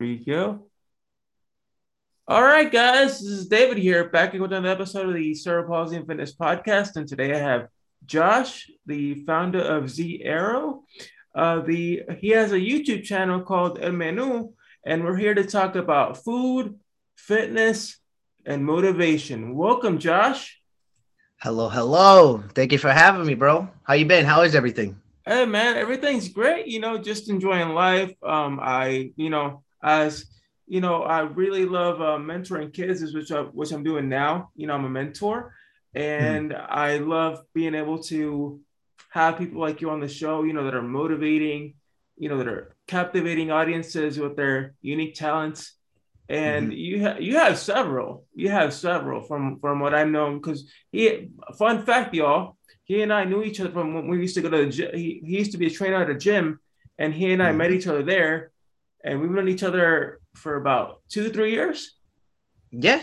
There 0.00 0.08
you 0.08 0.24
go. 0.24 0.66
All 2.26 2.42
right, 2.42 2.70
guys, 2.70 3.20
this 3.20 3.30
is 3.30 3.46
David 3.46 3.78
here, 3.78 4.08
back 4.08 4.32
with 4.32 4.52
another 4.52 4.70
episode 4.70 5.08
of 5.08 5.14
the 5.14 5.34
Cerebral 5.34 5.88
and 5.92 6.04
Fitness 6.04 6.34
Podcast. 6.34 6.96
And 6.96 7.06
today 7.06 7.32
I 7.32 7.38
have 7.38 7.68
Josh, 8.04 8.68
the 8.86 9.24
founder 9.24 9.60
of 9.60 9.84
Zearo. 9.84 10.82
Uh, 11.32 11.60
the 11.60 12.02
he 12.18 12.30
has 12.30 12.50
a 12.50 12.58
YouTube 12.58 13.04
channel 13.04 13.40
called 13.40 13.78
El 13.80 13.92
Menu, 13.92 14.52
and 14.84 15.04
we're 15.04 15.16
here 15.16 15.34
to 15.34 15.44
talk 15.44 15.76
about 15.76 16.24
food, 16.24 16.74
fitness, 17.14 17.96
and 18.44 18.64
motivation. 18.64 19.54
Welcome, 19.54 20.00
Josh. 20.00 20.60
Hello, 21.40 21.68
hello. 21.68 22.42
Thank 22.52 22.72
you 22.72 22.78
for 22.78 22.90
having 22.90 23.26
me, 23.26 23.34
bro. 23.34 23.68
How 23.84 23.94
you 23.94 24.06
been? 24.06 24.24
How 24.24 24.42
is 24.42 24.56
everything? 24.56 25.00
Hey 25.24 25.46
man, 25.46 25.76
everything's 25.76 26.28
great. 26.28 26.66
You 26.66 26.80
know, 26.80 26.98
just 26.98 27.30
enjoying 27.30 27.74
life. 27.74 28.12
Um, 28.24 28.58
I, 28.60 29.12
you 29.14 29.30
know, 29.30 29.62
as 29.84 30.26
you 30.66 30.80
know, 30.80 31.02
I 31.02 31.20
really 31.20 31.66
love 31.66 32.00
uh, 32.00 32.16
mentoring 32.16 32.72
kids, 32.72 33.14
which 33.14 33.30
I, 33.30 33.42
which 33.42 33.70
I'm 33.70 33.84
doing 33.84 34.08
now. 34.08 34.50
You 34.56 34.66
know, 34.66 34.74
I'm 34.74 34.86
a 34.86 34.90
mentor, 34.90 35.54
and 35.94 36.50
mm. 36.50 36.66
I 36.68 36.98
love 36.98 37.40
being 37.54 37.74
able 37.74 37.98
to 38.04 38.60
have 39.10 39.38
people 39.38 39.60
like 39.60 39.80
you 39.80 39.90
on 39.90 40.00
the 40.00 40.08
show. 40.08 40.42
You 40.42 40.54
know, 40.54 40.64
that 40.64 40.74
are 40.74 40.82
motivating. 40.82 41.74
You 42.16 42.28
know, 42.28 42.38
that 42.38 42.48
are 42.48 42.76
captivating 42.86 43.50
audiences 43.50 44.18
with 44.18 44.36
their 44.36 44.74
unique 44.80 45.14
talents. 45.14 45.72
And 46.28 46.68
mm-hmm. 46.68 46.78
you 46.78 47.00
have 47.00 47.20
you 47.20 47.36
have 47.36 47.58
several. 47.58 48.24
You 48.34 48.48
have 48.48 48.72
several 48.72 49.20
from 49.20 49.60
from 49.60 49.80
what 49.80 49.94
I 49.94 50.04
know. 50.04 50.32
Because 50.34 50.70
he, 50.90 51.28
fun 51.58 51.84
fact, 51.84 52.14
y'all 52.14 52.56
he 52.84 53.00
and 53.02 53.12
I 53.12 53.24
knew 53.24 53.42
each 53.42 53.60
other 53.60 53.70
from 53.70 53.94
when 53.94 54.08
we 54.08 54.20
used 54.20 54.34
to 54.36 54.42
go 54.42 54.50
to 54.50 54.66
the 54.66 54.70
gym. 54.70 54.90
He, 54.94 55.22
he 55.24 55.38
used 55.38 55.52
to 55.52 55.58
be 55.58 55.66
a 55.66 55.70
trainer 55.70 56.02
at 56.02 56.10
a 56.10 56.14
gym, 56.14 56.60
and 56.98 57.12
he 57.12 57.32
and 57.32 57.42
I 57.42 57.48
mm-hmm. 57.48 57.58
met 57.58 57.72
each 57.72 57.86
other 57.86 58.02
there, 58.02 58.52
and 59.04 59.20
we've 59.20 59.30
known 59.30 59.48
each 59.48 59.62
other 59.62 60.20
for 60.34 60.56
about 60.56 61.02
two, 61.08 61.30
three 61.30 61.52
years. 61.52 61.96
Yeah, 62.70 63.02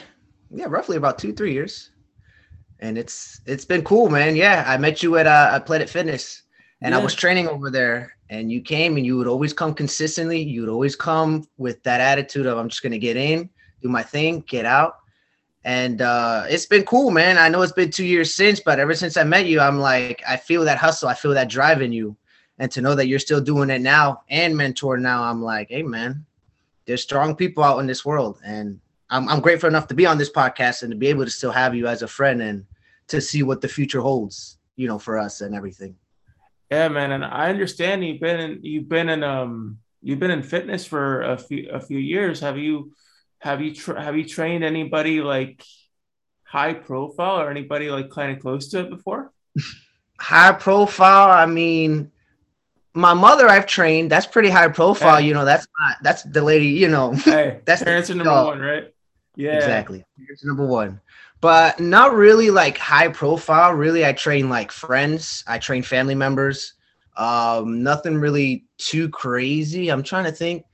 yeah, 0.49 0.65
roughly 0.67 0.97
about 0.97 1.17
two, 1.17 1.33
three 1.33 1.53
years, 1.53 1.91
and 2.79 2.97
it's 2.97 3.39
it's 3.45 3.65
been 3.65 3.83
cool, 3.83 4.09
man. 4.09 4.35
Yeah, 4.35 4.65
I 4.67 4.77
met 4.77 5.01
you 5.01 5.17
at 5.17 5.27
uh, 5.27 5.51
at 5.53 5.65
Planet 5.65 5.89
Fitness, 5.89 6.43
and 6.81 6.91
yeah. 6.91 6.99
I 6.99 7.03
was 7.03 7.15
training 7.15 7.47
over 7.47 7.69
there, 7.69 8.17
and 8.29 8.51
you 8.51 8.61
came, 8.61 8.97
and 8.97 9.05
you 9.05 9.17
would 9.17 9.27
always 9.27 9.53
come 9.53 9.73
consistently. 9.73 10.41
You 10.41 10.61
would 10.61 10.69
always 10.69 10.95
come 10.95 11.47
with 11.57 11.81
that 11.83 12.01
attitude 12.01 12.45
of 12.45 12.57
I'm 12.57 12.67
just 12.67 12.83
gonna 12.83 12.97
get 12.97 13.15
in, 13.15 13.49
do 13.81 13.87
my 13.87 14.03
thing, 14.03 14.41
get 14.41 14.65
out 14.65 14.95
and 15.63 16.01
uh, 16.01 16.45
it's 16.49 16.65
been 16.65 16.83
cool, 16.83 17.11
man. 17.11 17.37
I 17.37 17.47
know 17.47 17.61
it's 17.61 17.71
been 17.71 17.91
two 17.91 18.05
years 18.05 18.33
since, 18.33 18.59
but 18.59 18.79
ever 18.79 18.95
since 18.95 19.15
I 19.15 19.23
met 19.23 19.45
you, 19.45 19.59
I'm 19.59 19.79
like, 19.79 20.23
I 20.27 20.37
feel 20.37 20.63
that 20.65 20.79
hustle, 20.79 21.07
I 21.07 21.13
feel 21.13 21.33
that 21.33 21.49
drive 21.49 21.81
in 21.81 21.93
you, 21.93 22.17
and 22.61 22.71
to 22.71 22.81
know 22.81 22.93
that 22.93 23.07
you're 23.07 23.17
still 23.17 23.41
doing 23.41 23.71
it 23.71 23.81
now 23.81 24.21
and 24.29 24.55
mentor 24.55 24.97
now, 24.97 25.23
I'm 25.23 25.41
like, 25.41 25.69
hey, 25.69 25.81
man, 25.81 26.25
there's 26.85 27.01
strong 27.01 27.35
people 27.35 27.63
out 27.63 27.79
in 27.79 27.87
this 27.87 28.05
world, 28.05 28.39
and 28.45 28.79
I'm 29.09 29.27
I'm 29.27 29.41
grateful 29.41 29.67
enough 29.67 29.87
to 29.87 29.95
be 29.95 30.05
on 30.05 30.17
this 30.17 30.31
podcast 30.31 30.83
and 30.83 30.91
to 30.91 30.97
be 30.97 31.07
able 31.07 31.25
to 31.25 31.31
still 31.31 31.51
have 31.51 31.73
you 31.75 31.87
as 31.87 32.03
a 32.03 32.07
friend 32.07 32.41
and 32.41 32.65
to 33.07 33.19
see 33.19 33.41
what 33.41 33.61
the 33.61 33.67
future 33.67 34.01
holds, 34.01 34.59
you 34.75 34.87
know, 34.87 34.99
for 34.99 35.17
us 35.17 35.41
and 35.41 35.55
everything. 35.55 35.95
Yeah, 36.69 36.87
man, 36.87 37.11
and 37.11 37.25
I 37.25 37.49
understand 37.49 38.05
you've 38.05 38.21
been 38.21 38.39
in, 38.39 38.59
you've 38.63 38.87
been 38.87 39.09
in 39.09 39.23
um 39.23 39.79
you've 40.01 40.19
been 40.19 40.31
in 40.31 40.43
fitness 40.43 40.85
for 40.85 41.23
a 41.23 41.37
few 41.37 41.69
a 41.71 41.79
few 41.79 41.99
years. 41.99 42.39
Have 42.39 42.57
you? 42.57 42.93
have 43.41 43.59
you 43.59 43.73
tra- 43.73 44.01
have 44.01 44.15
you 44.15 44.23
trained 44.23 44.63
anybody 44.63 45.21
like 45.21 45.63
high 46.43 46.73
profile 46.73 47.39
or 47.39 47.49
anybody 47.49 47.89
like 47.89 48.09
kind 48.09 48.31
of 48.31 48.39
close 48.39 48.69
to 48.69 48.81
it 48.81 48.89
before? 48.89 49.31
high 50.19 50.53
profile, 50.53 51.31
I 51.31 51.47
mean, 51.47 52.11
my 52.93 53.13
mother 53.13 53.47
I've 53.47 53.65
trained. 53.65 54.11
That's 54.11 54.25
pretty 54.25 54.49
high 54.49 54.67
profile. 54.67 55.17
Hey. 55.17 55.27
You 55.27 55.33
know, 55.33 55.45
that's 55.45 55.67
not 55.79 55.97
that's 56.01 56.23
the 56.23 56.41
lady. 56.41 56.67
You 56.67 56.87
know, 56.87 57.13
hey, 57.13 57.61
that's 57.65 57.81
answer 57.81 58.15
number 58.15 58.45
one, 58.45 58.59
right? 58.59 58.93
Yeah, 59.35 59.55
exactly. 59.55 60.03
Here's 60.17 60.43
number 60.43 60.65
one, 60.65 60.99
but 61.39 61.79
not 61.79 62.13
really 62.13 62.49
like 62.49 62.77
high 62.77 63.07
profile. 63.07 63.73
Really, 63.73 64.05
I 64.05 64.13
train 64.13 64.49
like 64.49 64.71
friends. 64.71 65.43
I 65.47 65.57
train 65.57 65.83
family 65.83 66.15
members. 66.15 66.73
Um, 67.17 67.83
nothing 67.83 68.17
really 68.17 68.65
too 68.77 69.09
crazy. 69.09 69.89
I'm 69.89 70.03
trying 70.03 70.25
to 70.25 70.31
think. 70.31 70.65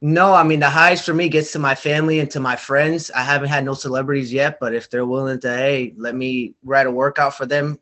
No, 0.00 0.34
I 0.34 0.42
mean 0.42 0.60
the 0.60 0.68
highs 0.68 1.02
for 1.04 1.14
me 1.14 1.30
gets 1.30 1.52
to 1.52 1.58
my 1.58 1.74
family 1.74 2.20
and 2.20 2.30
to 2.32 2.40
my 2.40 2.56
friends. 2.56 3.10
I 3.10 3.22
haven't 3.22 3.48
had 3.48 3.64
no 3.64 3.72
celebrities 3.72 4.32
yet, 4.32 4.58
but 4.60 4.74
if 4.74 4.90
they're 4.90 5.06
willing 5.06 5.40
to, 5.40 5.48
hey, 5.48 5.94
let 5.96 6.14
me 6.14 6.54
write 6.62 6.86
a 6.86 6.90
workout 6.90 7.34
for 7.34 7.46
them, 7.46 7.78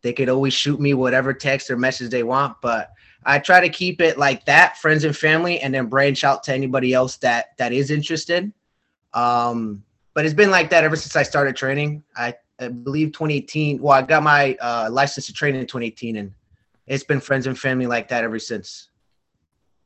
they 0.00 0.14
could 0.14 0.30
always 0.30 0.54
shoot 0.54 0.80
me 0.80 0.94
whatever 0.94 1.34
text 1.34 1.70
or 1.70 1.76
message 1.76 2.10
they 2.10 2.22
want. 2.22 2.56
But 2.62 2.92
I 3.28 3.40
try 3.40 3.60
to 3.60 3.68
keep 3.68 4.00
it 4.00 4.18
like 4.18 4.44
that, 4.44 4.78
friends 4.78 5.02
and 5.02 5.14
family, 5.14 5.58
and 5.58 5.74
then 5.74 5.86
branch 5.86 6.22
out 6.22 6.44
to 6.44 6.54
anybody 6.54 6.94
else 6.94 7.16
that 7.18 7.56
that 7.58 7.72
is 7.72 7.90
interested. 7.90 8.52
Um, 9.14 9.82
but 10.14 10.24
it's 10.24 10.34
been 10.34 10.50
like 10.50 10.70
that 10.70 10.84
ever 10.84 10.94
since 10.94 11.16
I 11.16 11.24
started 11.24 11.56
training. 11.56 12.04
I, 12.16 12.34
I 12.60 12.68
believe 12.68 13.08
2018. 13.08 13.82
Well, 13.82 13.92
I 13.92 14.02
got 14.02 14.22
my 14.22 14.56
uh, 14.60 14.88
license 14.90 15.26
to 15.26 15.32
train 15.32 15.56
in 15.56 15.66
2018, 15.66 16.16
and 16.16 16.32
it's 16.86 17.02
been 17.02 17.20
friends 17.20 17.48
and 17.48 17.58
family 17.58 17.86
like 17.86 18.06
that 18.08 18.22
ever 18.22 18.38
since. 18.38 18.90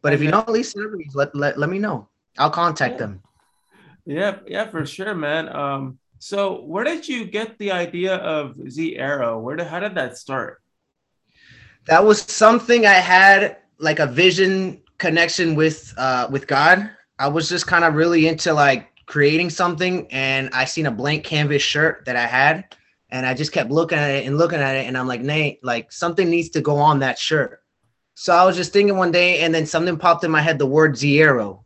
But 0.02 0.12
if 0.12 0.20
you 0.20 0.30
know 0.30 0.44
these 0.46 0.72
celebrities, 0.72 1.14
let, 1.14 1.34
let, 1.34 1.58
let 1.58 1.70
me 1.70 1.78
know. 1.78 2.08
I'll 2.38 2.50
contact 2.50 2.92
yeah. 2.94 2.98
them. 2.98 3.22
Yeah, 4.04 4.38
yeah, 4.46 4.68
for 4.68 4.84
sure, 4.84 5.14
man. 5.14 5.48
Um, 5.48 5.98
so 6.18 6.62
where 6.62 6.84
did 6.84 7.08
you 7.08 7.24
get 7.24 7.58
the 7.58 7.72
idea 7.72 8.16
of 8.16 8.56
Zearo? 8.56 9.40
Where 9.40 9.56
did 9.56 9.66
how 9.66 9.80
did 9.80 9.94
that 9.94 10.18
start? 10.18 10.59
That 11.86 12.04
was 12.04 12.22
something 12.22 12.86
I 12.86 12.94
had 12.94 13.56
like 13.78 13.98
a 13.98 14.06
vision 14.06 14.82
connection 14.98 15.54
with 15.54 15.94
uh 15.96 16.28
with 16.30 16.46
God. 16.46 16.90
I 17.18 17.28
was 17.28 17.48
just 17.48 17.66
kind 17.66 17.84
of 17.84 17.94
really 17.94 18.28
into 18.28 18.52
like 18.52 18.88
creating 19.06 19.50
something 19.50 20.06
and 20.10 20.50
I 20.52 20.64
seen 20.64 20.86
a 20.86 20.90
blank 20.90 21.24
canvas 21.24 21.62
shirt 21.62 22.04
that 22.06 22.16
I 22.16 22.26
had 22.26 22.64
and 23.10 23.26
I 23.26 23.34
just 23.34 23.52
kept 23.52 23.70
looking 23.70 23.98
at 23.98 24.10
it 24.10 24.26
and 24.26 24.38
looking 24.38 24.60
at 24.60 24.76
it 24.76 24.86
and 24.86 24.96
I'm 24.96 25.08
like, 25.08 25.20
Nate, 25.20 25.64
like 25.64 25.90
something 25.90 26.30
needs 26.30 26.50
to 26.50 26.60
go 26.60 26.76
on 26.76 27.00
that 27.00 27.18
shirt. 27.18 27.60
So 28.20 28.34
I 28.34 28.44
was 28.44 28.54
just 28.54 28.74
thinking 28.74 28.98
one 28.98 29.12
day, 29.12 29.40
and 29.40 29.54
then 29.54 29.64
something 29.64 29.96
popped 29.96 30.24
in 30.24 30.30
my 30.30 30.42
head 30.42 30.58
the 30.58 30.66
word 30.66 30.94
zero. 30.94 31.64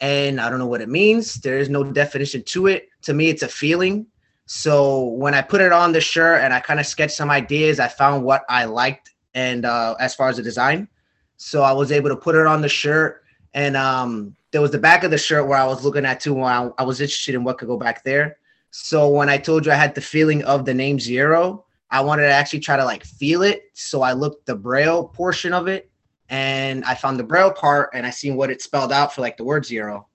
And 0.00 0.40
I 0.40 0.50
don't 0.50 0.58
know 0.58 0.66
what 0.66 0.80
it 0.80 0.88
means. 0.88 1.34
There 1.34 1.58
is 1.58 1.68
no 1.68 1.84
definition 1.84 2.42
to 2.46 2.66
it. 2.66 2.88
To 3.02 3.14
me, 3.14 3.28
it's 3.28 3.44
a 3.44 3.48
feeling. 3.48 4.06
So 4.46 5.04
when 5.10 5.32
I 5.32 5.42
put 5.42 5.60
it 5.60 5.70
on 5.70 5.92
the 5.92 6.00
shirt 6.00 6.42
and 6.42 6.52
I 6.52 6.58
kind 6.58 6.80
of 6.80 6.86
sketched 6.86 7.14
some 7.14 7.30
ideas, 7.30 7.78
I 7.78 7.86
found 7.86 8.24
what 8.24 8.42
I 8.48 8.64
liked 8.64 9.11
and 9.34 9.64
uh, 9.64 9.94
as 10.00 10.14
far 10.14 10.28
as 10.28 10.36
the 10.36 10.42
design. 10.42 10.88
So 11.36 11.62
I 11.62 11.72
was 11.72 11.90
able 11.90 12.08
to 12.10 12.16
put 12.16 12.34
it 12.34 12.46
on 12.46 12.60
the 12.62 12.68
shirt. 12.68 13.24
And 13.54 13.76
um, 13.76 14.36
there 14.50 14.60
was 14.60 14.70
the 14.70 14.78
back 14.78 15.04
of 15.04 15.10
the 15.10 15.18
shirt 15.18 15.46
where 15.46 15.58
I 15.58 15.66
was 15.66 15.84
looking 15.84 16.06
at 16.06 16.20
too. 16.20 16.40
I, 16.42 16.70
I 16.78 16.82
was 16.84 17.00
interested 17.00 17.34
in 17.34 17.44
what 17.44 17.58
could 17.58 17.68
go 17.68 17.76
back 17.76 18.04
there. 18.04 18.38
So 18.70 19.08
when 19.08 19.28
I 19.28 19.36
told 19.36 19.66
you 19.66 19.72
I 19.72 19.76
had 19.76 19.94
the 19.94 20.00
feeling 20.00 20.42
of 20.44 20.64
the 20.64 20.72
name 20.72 20.98
Zearo, 20.98 21.64
I 21.90 22.00
wanted 22.00 22.22
to 22.22 22.32
actually 22.32 22.60
try 22.60 22.76
to 22.76 22.84
like 22.84 23.04
feel 23.04 23.42
it. 23.42 23.64
So 23.74 24.00
I 24.00 24.12
looked 24.14 24.46
the 24.46 24.54
braille 24.54 25.08
portion 25.08 25.52
of 25.52 25.68
it 25.68 25.90
and 26.30 26.82
I 26.84 26.94
found 26.94 27.18
the 27.18 27.24
braille 27.24 27.52
part 27.52 27.90
and 27.92 28.06
I 28.06 28.10
seen 28.10 28.36
what 28.36 28.50
it 28.50 28.62
spelled 28.62 28.92
out 28.92 29.14
for 29.14 29.20
like 29.20 29.36
the 29.36 29.44
word 29.44 29.66
zero. 29.66 30.06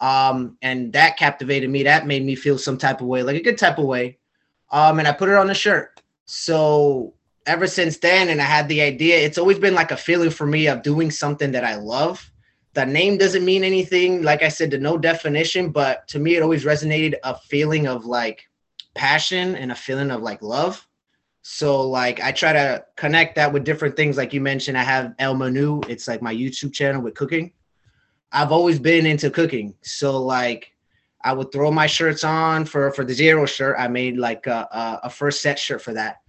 Um, 0.00 0.58
and 0.60 0.92
that 0.92 1.16
captivated 1.16 1.70
me. 1.70 1.84
That 1.84 2.06
made 2.06 2.24
me 2.24 2.34
feel 2.34 2.58
some 2.58 2.76
type 2.76 3.00
of 3.00 3.06
way, 3.06 3.22
like 3.22 3.36
a 3.36 3.42
good 3.42 3.56
type 3.56 3.78
of 3.78 3.86
way. 3.86 4.18
Um, 4.70 4.98
and 4.98 5.08
I 5.08 5.12
put 5.12 5.30
it 5.30 5.36
on 5.36 5.46
the 5.46 5.54
shirt. 5.54 6.02
So 6.26 7.14
ever 7.46 7.66
since 7.66 7.98
then, 7.98 8.28
and 8.28 8.40
I 8.40 8.44
had 8.44 8.68
the 8.68 8.82
idea, 8.82 9.18
it's 9.18 9.38
always 9.38 9.58
been 9.58 9.74
like 9.74 9.90
a 9.90 9.96
feeling 9.96 10.30
for 10.30 10.46
me 10.46 10.68
of 10.68 10.82
doing 10.82 11.10
something 11.10 11.52
that 11.52 11.64
I 11.64 11.76
love. 11.76 12.30
The 12.74 12.86
name 12.86 13.18
doesn't 13.18 13.44
mean 13.44 13.64
anything, 13.64 14.22
like 14.22 14.42
I 14.42 14.48
said, 14.48 14.70
to 14.70 14.78
no 14.78 14.96
definition, 14.96 15.70
but 15.70 16.08
to 16.08 16.18
me, 16.18 16.36
it 16.36 16.42
always 16.42 16.64
resonated 16.64 17.14
a 17.22 17.36
feeling 17.36 17.86
of 17.86 18.06
like 18.06 18.48
passion 18.94 19.56
and 19.56 19.72
a 19.72 19.74
feeling 19.74 20.10
of 20.10 20.22
like 20.22 20.42
love. 20.42 20.86
So 21.42 21.82
like 21.88 22.20
I 22.22 22.32
try 22.32 22.52
to 22.52 22.84
connect 22.96 23.34
that 23.34 23.52
with 23.52 23.64
different 23.64 23.96
things. 23.96 24.16
Like 24.16 24.32
you 24.32 24.40
mentioned, 24.40 24.78
I 24.78 24.84
have 24.84 25.14
El 25.18 25.34
Manu. 25.34 25.80
It's 25.88 26.06
like 26.06 26.22
my 26.22 26.34
YouTube 26.34 26.72
channel 26.72 27.02
with 27.02 27.14
cooking. 27.14 27.52
I've 28.30 28.52
always 28.52 28.78
been 28.78 29.04
into 29.04 29.28
cooking. 29.28 29.74
So 29.82 30.22
like 30.22 30.72
I 31.22 31.32
would 31.32 31.52
throw 31.52 31.70
my 31.70 31.86
shirts 31.86 32.24
on 32.24 32.64
for 32.64 32.90
for 32.92 33.04
the 33.04 33.12
zero 33.12 33.44
shirt. 33.46 33.76
I 33.78 33.88
made 33.88 34.16
like 34.16 34.46
a, 34.46 34.68
a, 34.70 35.00
a 35.04 35.10
first 35.10 35.42
set 35.42 35.58
shirt 35.58 35.82
for 35.82 35.92
that, 35.94 36.21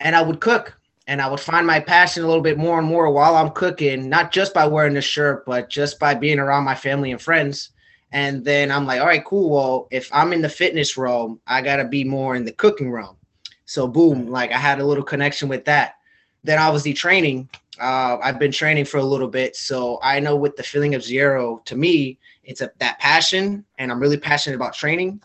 and 0.00 0.14
I 0.14 0.22
would 0.22 0.40
cook. 0.40 0.78
And 1.06 1.20
I 1.20 1.28
would 1.28 1.40
find 1.40 1.66
my 1.66 1.80
passion 1.80 2.24
a 2.24 2.26
little 2.26 2.42
bit 2.42 2.56
more 2.56 2.78
and 2.78 2.88
more 2.88 3.10
while 3.10 3.36
I'm 3.36 3.50
cooking, 3.50 4.08
not 4.08 4.32
just 4.32 4.54
by 4.54 4.66
wearing 4.66 4.94
the 4.94 5.02
shirt, 5.02 5.44
but 5.44 5.68
just 5.68 5.98
by 5.98 6.14
being 6.14 6.38
around 6.38 6.64
my 6.64 6.74
family 6.74 7.12
and 7.12 7.20
friends. 7.20 7.70
And 8.10 8.42
then 8.42 8.70
I'm 8.70 8.86
like, 8.86 9.00
all 9.00 9.06
right, 9.06 9.24
cool. 9.24 9.50
Well, 9.50 9.88
if 9.90 10.08
I'm 10.14 10.32
in 10.32 10.40
the 10.40 10.48
fitness 10.48 10.96
realm, 10.96 11.40
I 11.46 11.60
gotta 11.60 11.84
be 11.84 12.04
more 12.04 12.36
in 12.36 12.44
the 12.46 12.52
cooking 12.52 12.90
realm. 12.90 13.16
So 13.66 13.86
boom, 13.86 14.28
like 14.28 14.50
I 14.50 14.58
had 14.58 14.80
a 14.80 14.84
little 14.84 15.04
connection 15.04 15.48
with 15.48 15.64
that. 15.66 15.96
Then 16.42 16.58
obviously 16.58 16.94
training. 16.94 17.48
Uh, 17.80 18.18
I've 18.22 18.38
been 18.38 18.52
training 18.52 18.84
for 18.84 18.98
a 18.98 19.04
little 19.04 19.28
bit, 19.28 19.56
so 19.56 19.98
I 20.02 20.20
know 20.20 20.36
with 20.36 20.56
the 20.56 20.62
feeling 20.62 20.94
of 20.94 21.02
zero, 21.02 21.60
to 21.64 21.74
me, 21.74 22.18
it's 22.44 22.60
a 22.60 22.70
that 22.78 22.98
passion, 23.00 23.64
and 23.78 23.90
I'm 23.90 23.98
really 23.98 24.16
passionate 24.16 24.56
about 24.56 24.74
training. 24.74 25.20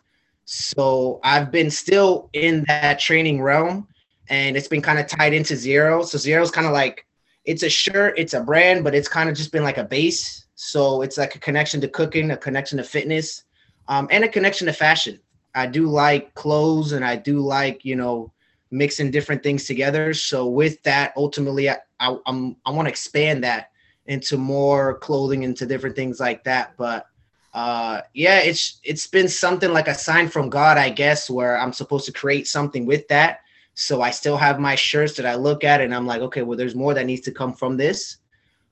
So 0.45 1.19
I've 1.23 1.51
been 1.51 1.69
still 1.69 2.29
in 2.33 2.63
that 2.67 2.99
training 2.99 3.41
realm, 3.41 3.87
and 4.29 4.55
it's 4.55 4.67
been 4.67 4.81
kind 4.81 4.99
of 4.99 5.07
tied 5.07 5.33
into 5.33 5.55
zero. 5.55 6.03
So 6.03 6.17
Zearo's 6.17 6.51
kind 6.51 6.67
of 6.67 6.73
like 6.73 7.05
it's 7.45 7.63
a 7.63 7.69
shirt, 7.69 8.13
it's 8.17 8.33
a 8.33 8.41
brand, 8.41 8.83
but 8.83 8.93
it's 8.93 9.07
kind 9.07 9.29
of 9.29 9.35
just 9.35 9.51
been 9.51 9.63
like 9.63 9.77
a 9.77 9.83
base. 9.83 10.45
So 10.55 11.01
it's 11.01 11.17
like 11.17 11.35
a 11.35 11.39
connection 11.39 11.81
to 11.81 11.87
cooking, 11.87 12.31
a 12.31 12.37
connection 12.37 12.77
to 12.77 12.83
fitness, 12.83 13.43
um, 13.87 14.07
and 14.11 14.23
a 14.23 14.27
connection 14.27 14.67
to 14.67 14.73
fashion. 14.73 15.19
I 15.55 15.65
do 15.65 15.87
like 15.87 16.33
clothes 16.35 16.91
and 16.91 17.03
I 17.03 17.15
do 17.15 17.39
like, 17.39 17.83
you 17.83 17.95
know, 17.95 18.31
mixing 18.71 19.09
different 19.09 19.41
things 19.41 19.65
together. 19.65 20.13
So 20.13 20.47
with 20.47 20.81
that, 20.83 21.13
ultimately, 21.17 21.69
I, 21.69 21.77
I, 21.99 22.15
I'm, 22.27 22.55
I 22.65 22.71
want 22.71 22.85
to 22.85 22.91
expand 22.91 23.43
that 23.43 23.71
into 24.05 24.37
more 24.37 24.99
clothing, 24.99 25.43
into 25.43 25.65
different 25.65 25.95
things 25.95 26.19
like 26.19 26.43
that. 26.43 26.73
But 26.77 27.07
uh 27.51 28.01
yeah 28.13 28.37
it's 28.37 28.79
it's 28.83 29.07
been 29.07 29.27
something 29.27 29.73
like 29.73 29.87
a 29.87 29.93
sign 29.95 30.27
from 30.27 30.49
god 30.51 30.77
i 30.77 30.87
guess 30.87 31.31
where 31.31 31.57
i'm 31.57 31.73
supposed 31.73 32.05
to 32.05 32.11
create 32.11 32.47
something 32.47 32.85
with 32.85 33.07
that 33.07 33.39
so 33.73 34.01
i 34.01 34.11
still 34.11 34.37
have 34.37 34.59
my 34.59 34.75
shirts 34.75 35.15
that 35.15 35.25
i 35.25 35.35
look 35.35 35.63
at 35.63 35.81
and 35.81 35.93
i'm 35.93 36.05
like 36.05 36.21
okay 36.21 36.41
well 36.41 36.57
there's 36.57 36.75
more 36.75 36.93
that 36.93 37.05
needs 37.05 37.21
to 37.21 37.31
come 37.31 37.53
from 37.53 37.77
this. 37.77 38.17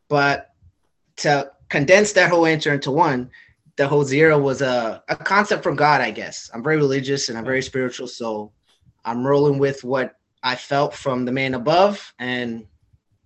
But 0.09 0.51
to 1.17 1.51
condense 1.69 2.13
that 2.13 2.29
whole 2.29 2.45
answer 2.45 2.73
into 2.73 2.91
one 2.91 3.29
the 3.75 3.87
whole 3.87 4.03
zero 4.03 4.39
was 4.39 4.61
a, 4.61 5.03
a 5.09 5.15
concept 5.15 5.63
from 5.63 5.75
god 5.75 6.01
i 6.01 6.11
guess. 6.11 6.49
I'm 6.53 6.63
very 6.63 6.77
religious 6.77 7.29
and 7.29 7.37
i'm 7.37 7.45
very 7.45 7.61
spiritual 7.61 8.07
so 8.07 8.51
i'm 9.05 9.25
rolling 9.25 9.59
with 9.59 9.83
what 9.83 10.15
i 10.43 10.55
felt 10.55 10.93
from 10.93 11.25
the 11.25 11.31
man 11.31 11.53
above 11.53 12.13
and 12.19 12.65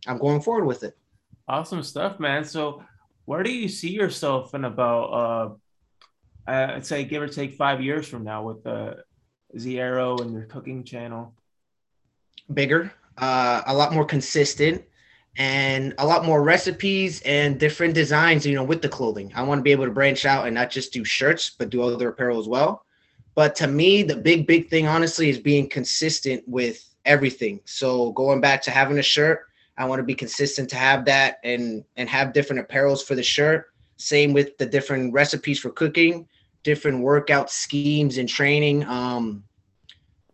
i'm 0.08 0.18
going 0.18 0.42
forward 0.42 0.66
with 0.66 0.84
it. 0.84 0.98
Awesome 1.48 1.84
stuff 1.84 2.20
man. 2.20 2.44
So 2.44 2.84
where 3.26 3.44
do 3.44 3.52
you 3.52 3.70
see 3.70 3.92
yourself 3.92 4.54
in 4.56 4.66
about 4.66 5.04
uh 5.06 5.50
I'd 6.48 6.86
say 6.86 7.04
give 7.04 7.22
or 7.22 7.28
take 7.28 7.54
five 7.54 7.82
years 7.82 8.08
from 8.08 8.24
now 8.24 8.44
with 8.44 8.64
the 8.64 9.04
Zearo 9.56 10.20
and 10.22 10.34
your 10.34 10.44
cooking 10.44 10.84
channel? 10.84 11.34
Bigger, 12.54 12.92
uh, 13.18 13.62
a 13.66 13.74
lot 13.74 13.94
more 13.94 14.06
consistent, 14.06 14.84
and 15.38 15.94
a 15.98 16.06
lot 16.06 16.26
more 16.26 16.44
recipes 16.44 17.22
and 17.22 17.60
different 17.60 17.94
designs. 17.94 18.46
You 18.46 18.56
know, 18.56 18.64
with 18.64 18.82
the 18.82 18.90
clothing, 18.90 19.32
I 19.36 19.44
want 19.44 19.60
to 19.60 19.64
be 19.64 19.72
able 19.72 19.86
to 19.86 19.92
branch 19.92 20.26
out 20.26 20.46
and 20.46 20.56
not 20.56 20.70
just 20.70 20.92
do 20.92 21.04
shirts, 21.04 21.52
but 21.58 21.70
do 21.70 21.82
other 21.82 22.10
apparel 22.10 22.40
as 22.40 22.48
well. 22.48 22.86
But 23.36 23.56
to 23.58 23.68
me, 23.68 24.04
the 24.04 24.18
big, 24.18 24.46
big 24.46 24.70
thing, 24.70 24.88
honestly, 24.88 25.30
is 25.30 25.40
being 25.40 25.70
consistent 25.70 26.44
with 26.48 26.84
everything. 27.06 27.62
So 27.66 28.12
going 28.12 28.42
back 28.42 28.62
to 28.64 28.72
having 28.72 29.00
a 29.00 29.04
shirt, 29.04 29.48
I 29.78 29.86
want 29.86 30.00
to 30.00 30.04
be 30.04 30.16
consistent 30.16 30.70
to 30.72 30.76
have 30.76 31.06
that 31.06 31.40
and 31.44 31.84
and 31.96 32.10
have 32.10 32.34
different 32.34 32.68
apparels 32.68 33.04
for 33.04 33.16
the 33.16 33.24
shirt. 33.24 33.72
Same 33.98 34.34
with 34.34 34.58
the 34.58 34.66
different 34.66 35.14
recipes 35.14 35.60
for 35.60 35.70
cooking, 35.70 36.28
different 36.64 37.00
workout 37.00 37.50
schemes 37.50 38.18
and 38.18 38.28
training. 38.28 38.84
Um, 38.86 39.44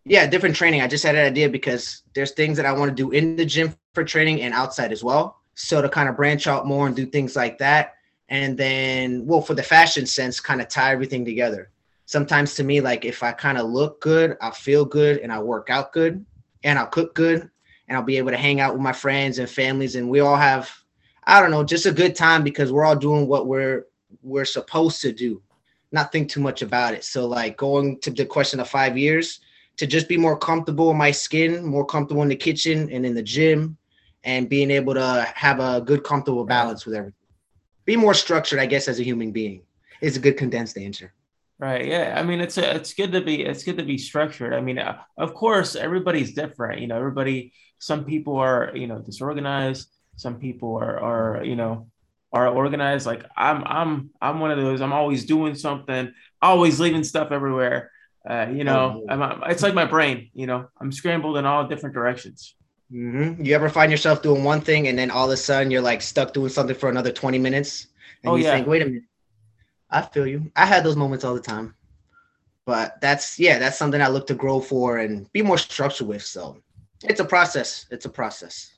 yeah, 0.08 0.28
different 0.28 0.56
training. 0.56 0.82
I 0.82 0.88
just 0.88 1.04
had 1.04 1.16
an 1.16 1.26
idea 1.26 1.50
because 1.50 2.04
there's 2.14 2.32
things 2.32 2.58
that 2.58 2.66
I 2.66 2.72
want 2.72 2.90
to 2.90 2.96
do 2.96 3.12
in 3.12 3.36
the 3.36 3.46
gym 3.46 3.76
for 3.94 4.04
training 4.04 4.42
and 4.42 4.54
outside 4.54 4.92
as 4.92 5.04
well. 5.04 5.42
So 5.56 5.82
to 5.82 5.90
kind 5.90 6.10
of 6.10 6.16
branch 6.16 6.48
out 6.48 6.68
more 6.68 6.88
and 6.88 6.96
do 6.96 7.06
things 7.06 7.36
like 7.36 7.58
that. 7.60 7.96
And 8.30 8.58
then, 8.58 9.26
well, 9.26 9.42
for 9.42 9.54
the 9.54 9.64
fashion 9.64 10.06
sense, 10.06 10.40
kind 10.40 10.62
of 10.62 10.68
tie 10.68 10.92
everything 10.92 11.26
together. 11.26 11.72
Sometimes 12.06 12.56
to 12.56 12.64
me, 12.64 12.82
like 12.82 13.06
if 13.06 13.24
I 13.24 13.32
kind 13.32 13.58
of 13.58 13.70
look 13.70 14.02
good, 14.02 14.38
I 14.42 14.52
feel 14.52 14.86
good, 14.86 15.20
and 15.20 15.32
I 15.32 15.40
work 15.40 15.70
out 15.70 15.92
good, 15.94 16.26
and 16.64 16.78
I'll 16.78 16.88
cook 16.88 17.16
good, 17.16 17.50
and 17.88 17.98
I'll 17.98 18.04
be 18.04 18.18
able 18.18 18.32
to 18.32 18.38
hang 18.38 18.60
out 18.60 18.74
with 18.74 18.82
my 18.82 18.94
friends 18.94 19.40
and 19.40 19.50
families 19.50 19.96
and 19.96 20.10
we 20.10 20.20
all 20.20 20.36
have 20.36 20.70
I 21.30 21.42
don't 21.42 21.52
know, 21.52 21.64
just 21.66 21.86
a 21.86 21.92
good 21.92 22.16
time 22.16 22.42
because 22.42 22.72
we're 22.72 22.86
all 22.86 22.96
doing 22.96 23.28
what 23.28 23.48
we're 23.48 23.88
we're 24.22 24.46
supposed 24.46 25.02
to 25.02 25.12
do. 25.12 25.42
Not 25.92 26.12
think 26.12 26.30
too 26.30 26.40
much 26.40 26.62
about 26.62 26.94
it. 26.94 27.04
So 27.04 27.28
like 27.28 27.58
going 27.58 28.00
to 28.00 28.12
the 28.12 28.26
question 28.26 28.60
of 28.62 28.70
5 28.70 28.98
years 28.98 29.42
to 29.78 29.88
just 29.88 30.08
be 30.08 30.18
more 30.18 30.38
comfortable 30.38 30.92
in 30.92 30.98
my 30.98 31.12
skin, 31.12 31.66
more 31.66 31.86
comfortable 31.86 32.24
in 32.24 32.30
the 32.30 32.36
kitchen 32.36 32.90
and 32.92 33.06
in 33.06 33.14
the 33.14 33.24
gym 33.24 33.78
and 34.24 34.50
being 34.50 34.72
able 34.72 34.94
to 34.94 35.32
have 35.36 35.60
a 35.60 35.82
good 35.82 36.04
comfortable 36.04 36.44
balance 36.44 36.86
with 36.86 36.96
everything. 36.96 37.14
Be 37.86 37.96
more 37.96 38.14
structured, 38.14 38.60
I 38.60 38.66
guess 38.66 38.88
as 38.88 39.00
a 39.00 39.04
human 39.04 39.32
being. 39.32 39.62
Is 40.02 40.18
a 40.18 40.20
good 40.20 40.38
condensed 40.38 40.78
answer. 40.78 41.12
Right. 41.58 41.88
Yeah. 41.88 42.14
I 42.16 42.22
mean, 42.22 42.40
it's 42.40 42.60
a, 42.60 42.76
it's 42.76 42.94
good 42.94 43.12
to 43.14 43.22
be 43.22 43.44
it's 43.44 43.64
good 43.64 43.78
to 43.78 43.84
be 43.84 43.98
structured. 43.98 44.54
I 44.54 44.62
mean, 44.62 44.78
uh, 44.78 45.00
of 45.18 45.34
course, 45.34 45.76
everybody's 45.76 46.34
different. 46.34 46.82
You 46.82 46.88
know, 46.88 46.98
everybody. 46.98 47.54
Some 47.80 48.06
people 48.06 48.38
are 48.38 48.72
you 48.76 48.86
know 48.86 49.00
disorganized. 49.00 49.90
Some 50.18 50.38
people 50.40 50.76
are 50.76 51.00
are 51.00 51.44
you 51.44 51.56
know 51.56 51.88
are 52.32 52.48
organized. 52.48 53.08
Like 53.08 53.26
I'm 53.36 53.64
I'm 53.66 54.12
I'm 54.22 54.40
one 54.40 54.52
of 54.52 54.60
those. 54.60 54.82
I'm 54.82 54.94
always 54.94 55.26
doing 55.26 55.56
something. 55.56 56.14
Always 56.44 56.80
leaving 56.80 57.04
stuff 57.04 57.32
everywhere. 57.32 57.92
Uh, 58.28 58.48
you 58.52 58.66
know, 58.66 59.06
oh, 59.10 59.14
I'm, 59.14 59.44
it's 59.50 59.64
like 59.64 59.74
my 59.74 59.86
brain. 59.86 60.30
You 60.34 60.48
know, 60.48 60.68
I'm 60.82 60.92
scrambled 60.92 61.38
in 61.38 61.46
all 61.46 61.68
different 61.68 61.96
directions. 61.96 62.56
Mm-hmm. 62.92 63.44
You 63.44 63.56
ever 63.56 63.70
find 63.70 63.92
yourself 63.92 64.22
doing 64.22 64.44
one 64.44 64.62
thing 64.62 64.88
and 64.88 64.98
then 64.98 65.12
all 65.12 65.26
of 65.26 65.32
a 65.32 65.38
sudden 65.38 65.72
you're 65.72 65.82
like 65.82 66.02
stuck 66.02 66.34
doing 66.34 66.50
something 66.50 66.76
for 66.76 66.90
another 66.90 67.12
20 67.12 67.38
minutes? 67.40 67.88
And 68.24 68.32
oh, 68.32 68.36
you 68.36 68.46
yeah. 68.46 68.56
think, 68.56 68.68
wait 68.68 68.82
a 68.82 68.86
minute, 68.86 69.04
I 69.90 70.02
feel 70.02 70.28
you. 70.28 70.52
I 70.56 70.66
had 70.66 70.84
those 70.84 70.96
moments 70.96 71.24
all 71.24 71.34
the 71.34 71.42
time. 71.42 71.74
But 72.66 73.00
that's 73.00 73.40
yeah, 73.40 73.60
that's 73.60 73.78
something 73.78 74.02
I 74.02 74.10
look 74.10 74.28
to 74.28 74.34
grow 74.34 74.60
for 74.60 74.98
and 74.98 75.32
be 75.32 75.42
more 75.42 75.58
structured 75.58 76.08
with. 76.08 76.24
So 76.24 76.58
it's 77.04 77.22
a 77.22 77.26
process. 77.26 77.86
It's 77.92 78.06
a 78.06 78.10
process. 78.10 78.74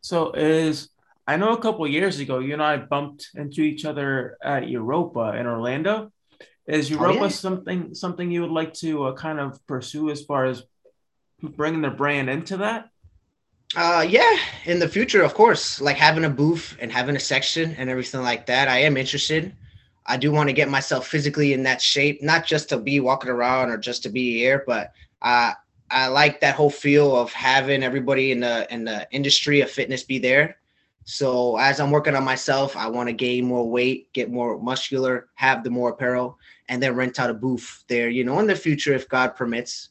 So 0.00 0.32
is 0.32 0.88
I 1.26 1.36
know 1.36 1.50
a 1.50 1.60
couple 1.60 1.86
years 1.86 2.18
ago 2.18 2.38
you 2.38 2.54
and 2.54 2.62
I 2.62 2.78
bumped 2.78 3.28
into 3.34 3.60
each 3.60 3.84
other 3.84 4.38
at 4.42 4.68
Europa 4.68 5.36
in 5.36 5.46
Orlando. 5.46 6.12
Is 6.66 6.90
Europa 6.90 7.18
oh, 7.20 7.22
yeah. 7.24 7.28
something 7.28 7.94
something 7.94 8.30
you 8.30 8.42
would 8.42 8.50
like 8.50 8.74
to 8.74 9.04
uh, 9.04 9.12
kind 9.12 9.38
of 9.38 9.64
pursue 9.66 10.10
as 10.10 10.22
far 10.22 10.46
as 10.46 10.64
bringing 11.40 11.82
the 11.82 11.90
brand 11.90 12.28
into 12.28 12.56
that? 12.58 12.90
Uh, 13.74 14.04
yeah, 14.08 14.36
in 14.64 14.78
the 14.78 14.88
future, 14.88 15.22
of 15.22 15.34
course, 15.34 15.80
like 15.80 15.96
having 15.96 16.24
a 16.24 16.30
booth 16.30 16.76
and 16.80 16.90
having 16.90 17.16
a 17.16 17.20
section 17.20 17.74
and 17.78 17.90
everything 17.90 18.22
like 18.22 18.46
that. 18.46 18.68
I 18.68 18.78
am 18.78 18.96
interested. 18.96 19.54
I 20.06 20.16
do 20.16 20.30
want 20.30 20.48
to 20.48 20.52
get 20.52 20.68
myself 20.68 21.08
physically 21.08 21.52
in 21.52 21.64
that 21.64 21.82
shape, 21.82 22.22
not 22.22 22.46
just 22.46 22.68
to 22.68 22.78
be 22.78 23.00
walking 23.00 23.30
around 23.30 23.70
or 23.70 23.76
just 23.76 24.04
to 24.04 24.08
be 24.08 24.38
here, 24.38 24.62
but 24.66 24.92
uh, 25.22 25.52
I 25.90 26.08
like 26.08 26.40
that 26.40 26.54
whole 26.54 26.70
feel 26.70 27.16
of 27.16 27.32
having 27.32 27.82
everybody 27.82 28.32
in 28.32 28.40
the 28.40 28.72
in 28.72 28.84
the 28.84 29.06
industry 29.12 29.60
of 29.60 29.70
fitness 29.70 30.02
be 30.02 30.18
there. 30.18 30.58
So 31.04 31.56
as 31.56 31.78
I'm 31.78 31.92
working 31.92 32.16
on 32.16 32.24
myself, 32.24 32.76
I 32.76 32.88
want 32.88 33.08
to 33.08 33.12
gain 33.12 33.46
more 33.46 33.68
weight, 33.68 34.12
get 34.12 34.30
more 34.30 34.58
muscular, 34.58 35.28
have 35.36 35.62
the 35.62 35.70
more 35.70 35.90
apparel, 35.90 36.38
and 36.68 36.82
then 36.82 36.94
rent 36.94 37.20
out 37.20 37.30
a 37.30 37.34
booth 37.34 37.84
there, 37.88 38.08
you 38.08 38.24
know, 38.24 38.38
in 38.40 38.46
the 38.46 38.56
future 38.56 38.94
if 38.94 39.08
God 39.08 39.36
permits. 39.36 39.90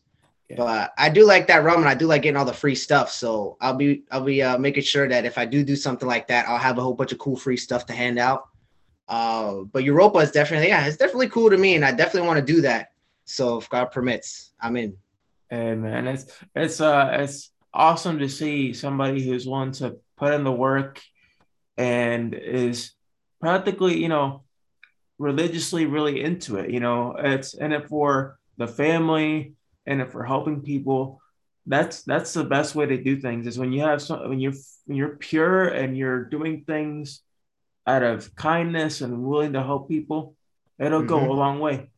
Yeah. 0.49 0.57
But 0.57 0.93
I 0.97 1.09
do 1.09 1.25
like 1.25 1.47
that 1.47 1.63
rum, 1.63 1.79
and 1.79 1.89
I 1.89 1.95
do 1.95 2.05
like 2.05 2.21
getting 2.21 2.37
all 2.37 2.45
the 2.45 2.53
free 2.53 2.75
stuff. 2.75 3.09
So 3.11 3.57
I'll 3.61 3.73
be 3.73 4.03
I'll 4.11 4.23
be 4.23 4.43
uh, 4.43 4.57
making 4.57 4.83
sure 4.83 5.07
that 5.07 5.25
if 5.25 5.37
I 5.37 5.45
do 5.45 5.63
do 5.63 5.75
something 5.75 6.07
like 6.07 6.27
that, 6.27 6.47
I'll 6.47 6.59
have 6.59 6.77
a 6.77 6.81
whole 6.81 6.93
bunch 6.93 7.11
of 7.11 7.17
cool 7.17 7.35
free 7.35 7.57
stuff 7.57 7.85
to 7.87 7.93
hand 7.93 8.19
out 8.19 8.49
uh, 9.07 9.61
but 9.71 9.83
Europa 9.83 10.19
is 10.19 10.31
definitely, 10.31 10.69
yeah, 10.69 10.85
it's 10.85 10.97
definitely 10.97 11.29
cool 11.29 11.49
to 11.49 11.57
me, 11.57 11.75
and 11.75 11.85
I 11.85 11.91
definitely 11.91 12.27
want 12.27 12.45
to 12.45 12.53
do 12.53 12.61
that. 12.61 12.91
So 13.25 13.57
if 13.57 13.69
God 13.69 13.91
permits, 13.91 14.53
I'm 14.59 14.77
in. 14.77 14.97
Hey 15.49 15.75
man, 15.75 16.07
it's 16.07 16.25
it's 16.55 16.81
uh 16.81 17.17
it's 17.19 17.51
awesome 17.71 18.17
to 18.19 18.27
see 18.27 18.73
somebody 18.73 19.21
who's 19.23 19.47
willing 19.47 19.73
to 19.73 19.97
put 20.17 20.33
in 20.33 20.43
the 20.43 20.51
work 20.51 21.01
and 21.77 22.33
is 22.33 22.91
practically, 23.39 23.97
you 23.97 24.09
know, 24.09 24.43
religiously 25.17 25.85
really 25.85 26.21
into 26.21 26.57
it. 26.57 26.69
You 26.69 26.79
know, 26.79 27.15
it's 27.17 27.53
in 27.53 27.71
it 27.71 27.87
for 27.87 28.39
the 28.57 28.67
family 28.67 29.53
and 29.85 30.01
it 30.01 30.11
for 30.11 30.23
helping 30.23 30.61
people. 30.61 31.21
That's 31.65 32.03
that's 32.03 32.33
the 32.33 32.43
best 32.43 32.75
way 32.75 32.85
to 32.85 33.01
do 33.01 33.17
things 33.17 33.47
is 33.47 33.57
when 33.57 33.73
you 33.73 33.81
have 33.81 34.01
some 34.01 34.29
when 34.29 34.39
you're 34.39 34.53
when 34.85 34.97
you're 34.97 35.17
pure 35.17 35.67
and 35.67 35.97
you're 35.97 36.25
doing 36.25 36.63
things 36.63 37.21
out 37.87 38.03
of 38.03 38.35
kindness 38.35 39.01
and 39.01 39.23
willing 39.23 39.53
to 39.53 39.63
help 39.63 39.89
people, 39.89 40.35
it'll 40.79 40.99
mm-hmm. 40.99 41.07
go 41.07 41.31
a 41.31 41.33
long 41.33 41.59
way. 41.59 41.89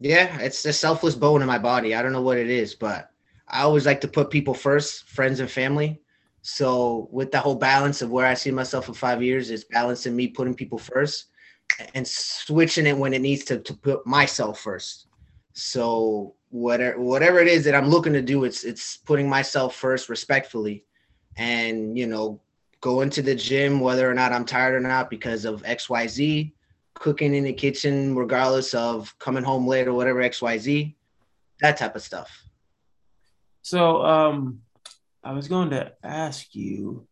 Yeah, 0.00 0.38
it's 0.40 0.64
a 0.64 0.72
selfless 0.72 1.14
bone 1.14 1.42
in 1.42 1.48
my 1.48 1.58
body. 1.58 1.94
I 1.94 2.02
don't 2.02 2.12
know 2.12 2.22
what 2.22 2.38
it 2.38 2.50
is, 2.50 2.74
but 2.74 3.10
I 3.48 3.62
always 3.62 3.86
like 3.86 4.00
to 4.00 4.08
put 4.08 4.30
people 4.30 4.54
first, 4.54 5.08
friends 5.08 5.38
and 5.40 5.50
family. 5.50 6.00
So 6.42 7.08
with 7.12 7.30
the 7.30 7.38
whole 7.38 7.54
balance 7.54 8.02
of 8.02 8.10
where 8.10 8.26
I 8.26 8.34
see 8.34 8.50
myself 8.50 8.88
in 8.88 8.94
five 8.94 9.22
years 9.22 9.50
is 9.50 9.64
balancing 9.64 10.16
me 10.16 10.26
putting 10.26 10.54
people 10.54 10.78
first 10.78 11.26
and 11.94 12.06
switching 12.06 12.86
it 12.86 12.96
when 12.96 13.14
it 13.14 13.20
needs 13.20 13.44
to, 13.44 13.58
to 13.58 13.74
put 13.74 14.06
myself 14.06 14.60
first. 14.60 15.06
So 15.52 16.34
whatever 16.50 17.00
whatever 17.00 17.38
it 17.40 17.48
is 17.48 17.64
that 17.64 17.74
I'm 17.74 17.88
looking 17.88 18.12
to 18.14 18.22
do, 18.22 18.44
it's 18.44 18.64
it's 18.64 18.96
putting 18.98 19.28
myself 19.28 19.74
first 19.76 20.08
respectfully 20.08 20.84
and 21.36 21.96
you 21.96 22.06
know 22.06 22.40
going 22.82 23.08
to 23.10 23.22
the 23.22 23.34
gym, 23.34 23.80
whether 23.80 24.10
or 24.10 24.12
not 24.14 24.32
I'm 24.32 24.44
tired 24.44 24.74
or 24.74 24.86
not, 24.86 25.08
because 25.08 25.44
of 25.44 25.62
XYZ, 25.62 26.52
cooking 26.94 27.34
in 27.34 27.44
the 27.44 27.52
kitchen, 27.52 28.14
regardless 28.14 28.74
of 28.74 29.16
coming 29.18 29.44
home 29.44 29.66
late 29.66 29.86
or 29.88 29.94
whatever, 29.94 30.20
XYZ, 30.20 30.94
that 31.60 31.76
type 31.76 31.96
of 31.96 32.02
stuff. 32.02 32.44
So, 33.62 34.04
um, 34.04 34.62
I 35.24 35.32
was 35.32 35.48
going 35.48 35.70
to 35.70 35.92
ask 36.02 36.54
you. 36.54 37.06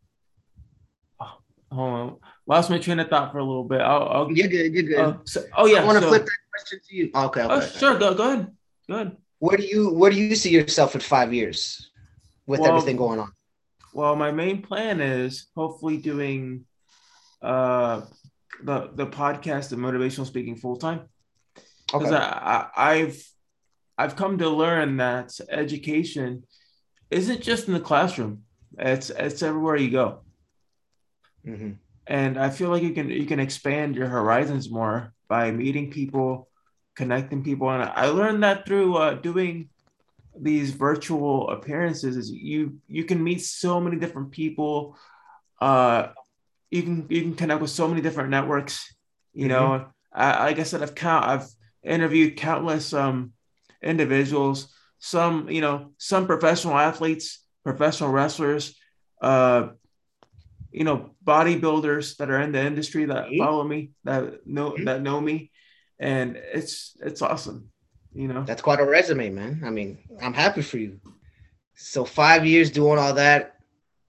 Oh, 1.20 1.38
hold 1.70 1.92
on, 1.92 2.16
lost 2.50 2.68
my 2.68 2.78
train 2.78 2.98
of 2.98 3.08
thought 3.08 3.30
for 3.30 3.38
a 3.38 3.44
little 3.44 3.64
bit. 3.64 3.80
I'll, 3.80 4.08
I'll 4.08 4.32
you're 4.32 4.48
good. 4.48 4.74
You're 4.74 4.82
good. 4.82 4.98
Uh, 4.98 5.16
so, 5.24 5.44
oh 5.56 5.66
yeah, 5.66 5.82
I 5.82 5.84
want 5.84 5.98
to 5.98 6.02
so, 6.02 6.08
flip 6.08 6.24
that 6.24 6.38
question 6.52 6.80
to 6.88 6.96
you. 6.96 7.10
Okay. 7.14 7.42
okay 7.42 7.54
oh, 7.54 7.60
sure. 7.60 7.96
Go. 7.96 8.12
Go 8.12 8.32
ahead. 8.32 8.52
Go 8.88 8.94
ahead. 8.96 9.16
Where 9.38 9.56
do 9.56 9.62
you 9.62 9.90
Where 9.94 10.10
do 10.10 10.16
you 10.16 10.34
see 10.34 10.50
yourself 10.50 10.94
in 10.94 11.00
five 11.00 11.32
years, 11.32 11.90
with 12.46 12.60
well, 12.60 12.70
everything 12.70 12.96
going 12.96 13.20
on? 13.20 13.32
Well, 13.94 14.16
my 14.16 14.32
main 14.32 14.62
plan 14.62 15.00
is 15.00 15.46
hopefully 15.56 15.96
doing 15.96 16.66
uh 17.40 18.02
the 18.62 18.90
the 18.94 19.06
podcast 19.06 19.72
and 19.72 19.80
motivational 19.80 20.26
speaking 20.26 20.56
full 20.56 20.76
time 20.76 21.08
because 21.86 22.12
okay. 22.12 22.16
I, 22.16 22.68
I, 22.76 22.92
I've 22.92 23.32
I've 23.96 24.16
come 24.16 24.38
to 24.38 24.48
learn 24.50 24.98
that 24.98 25.38
education 25.48 26.42
isn't 27.10 27.40
just 27.40 27.68
in 27.68 27.74
the 27.74 27.80
classroom; 27.80 28.42
it's 28.76 29.08
it's 29.10 29.42
everywhere 29.42 29.76
you 29.76 29.90
go. 29.90 30.20
Mm-hmm. 31.46 31.72
And 32.10 32.36
I 32.36 32.50
feel 32.50 32.70
like 32.70 32.82
you 32.82 32.92
can 32.92 33.08
you 33.08 33.24
can 33.24 33.38
expand 33.38 33.94
your 33.94 34.08
horizons 34.08 34.68
more 34.68 35.14
by 35.28 35.52
meeting 35.52 35.92
people, 35.92 36.48
connecting 36.96 37.44
people, 37.44 37.70
and 37.70 37.84
I 37.84 38.06
learned 38.06 38.42
that 38.42 38.66
through 38.66 38.96
uh, 38.96 39.14
doing 39.14 39.68
these 40.36 40.72
virtual 40.72 41.48
appearances. 41.50 42.16
Is 42.16 42.28
you 42.28 42.80
you 42.88 43.04
can 43.04 43.22
meet 43.22 43.42
so 43.42 43.80
many 43.80 43.96
different 43.96 44.32
people. 44.32 44.98
Uh, 45.60 46.08
you 46.68 46.82
can 46.82 47.06
you 47.08 47.22
can 47.22 47.36
connect 47.36 47.60
with 47.60 47.70
so 47.70 47.86
many 47.86 48.00
different 48.00 48.30
networks. 48.30 48.92
You 49.32 49.46
mm-hmm. 49.46 49.50
know, 49.50 49.86
I, 50.12 50.46
like 50.46 50.58
I 50.58 50.64
said, 50.64 50.82
I've 50.82 50.96
count 50.96 51.26
I've 51.26 51.46
interviewed 51.84 52.36
countless 52.36 52.92
um 52.92 53.34
individuals. 53.84 54.74
Some 54.98 55.48
you 55.48 55.60
know 55.60 55.92
some 55.96 56.26
professional 56.26 56.76
athletes, 56.76 57.46
professional 57.62 58.10
wrestlers, 58.10 58.74
uh, 59.22 59.68
you 60.72 60.84
know 60.84 61.10
bodybuilders 61.24 62.16
that 62.16 62.30
are 62.30 62.40
in 62.40 62.52
the 62.52 62.60
industry 62.60 63.04
that 63.06 63.26
mm-hmm. 63.26 63.38
follow 63.38 63.64
me 63.64 63.90
that 64.04 64.46
know 64.46 64.70
mm-hmm. 64.70 64.84
that 64.84 65.02
know 65.02 65.20
me, 65.20 65.50
and 65.98 66.36
it's 66.36 66.96
it's 67.00 67.22
awesome. 67.22 67.70
You 68.12 68.28
know, 68.28 68.42
that's 68.42 68.62
quite 68.62 68.80
a 68.80 68.84
resume, 68.84 69.30
man. 69.30 69.62
I 69.64 69.70
mean, 69.70 69.98
I'm 70.20 70.34
happy 70.34 70.62
for 70.62 70.78
you. 70.78 71.00
So 71.74 72.04
five 72.04 72.44
years 72.44 72.70
doing 72.70 72.98
all 72.98 73.14
that, 73.14 73.60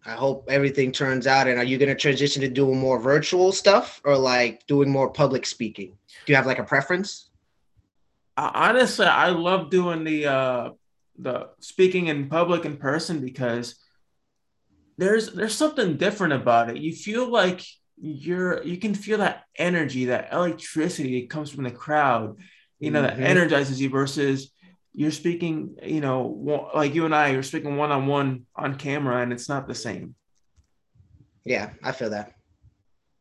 I 0.05 0.13
hope 0.13 0.47
everything 0.49 0.91
turns 0.91 1.27
out. 1.27 1.47
And 1.47 1.59
are 1.59 1.63
you 1.63 1.77
going 1.77 1.89
to 1.89 1.95
transition 1.95 2.41
to 2.41 2.49
doing 2.49 2.79
more 2.79 2.99
virtual 2.99 3.51
stuff 3.51 4.01
or 4.03 4.17
like 4.17 4.65
doing 4.65 4.89
more 4.89 5.09
public 5.09 5.45
speaking? 5.45 5.95
Do 6.25 6.33
you 6.33 6.35
have 6.35 6.47
like 6.47 6.59
a 6.59 6.63
preference? 6.63 7.29
honestly, 8.37 9.05
I 9.05 9.29
love 9.29 9.69
doing 9.69 10.03
the 10.03 10.25
uh, 10.25 10.69
the 11.19 11.49
speaking 11.59 12.07
in 12.07 12.27
public 12.27 12.65
in 12.65 12.77
person 12.77 13.21
because 13.21 13.75
there's 15.01 15.33
there's 15.33 15.55
something 15.55 15.97
different 15.97 16.33
about 16.33 16.69
it. 16.69 16.77
You 16.77 16.93
feel 16.93 17.27
like 17.27 17.65
you're 17.99 18.61
you 18.61 18.77
can 18.77 18.93
feel 18.93 19.17
that 19.17 19.45
energy, 19.55 20.05
that 20.05 20.31
electricity 20.31 21.21
that 21.21 21.29
comes 21.31 21.49
from 21.49 21.63
the 21.63 21.71
crowd, 21.71 22.37
you 22.79 22.91
know, 22.91 23.01
mm-hmm. 23.01 23.19
that 23.19 23.27
energizes 23.27 23.81
you 23.81 23.89
versus 23.89 24.51
you're 24.93 25.09
speaking, 25.09 25.75
you 25.81 26.01
know, 26.01 26.69
like 26.75 26.93
you 26.93 27.05
and 27.05 27.15
I, 27.15 27.29
you're 27.29 27.41
speaking 27.41 27.77
one 27.77 27.91
on 27.91 28.05
one 28.05 28.45
on 28.55 28.75
camera, 28.75 29.23
and 29.23 29.33
it's 29.33 29.49
not 29.49 29.67
the 29.67 29.73
same. 29.73 30.13
Yeah, 31.45 31.71
I 31.81 31.93
feel 31.93 32.11
that. 32.11 32.33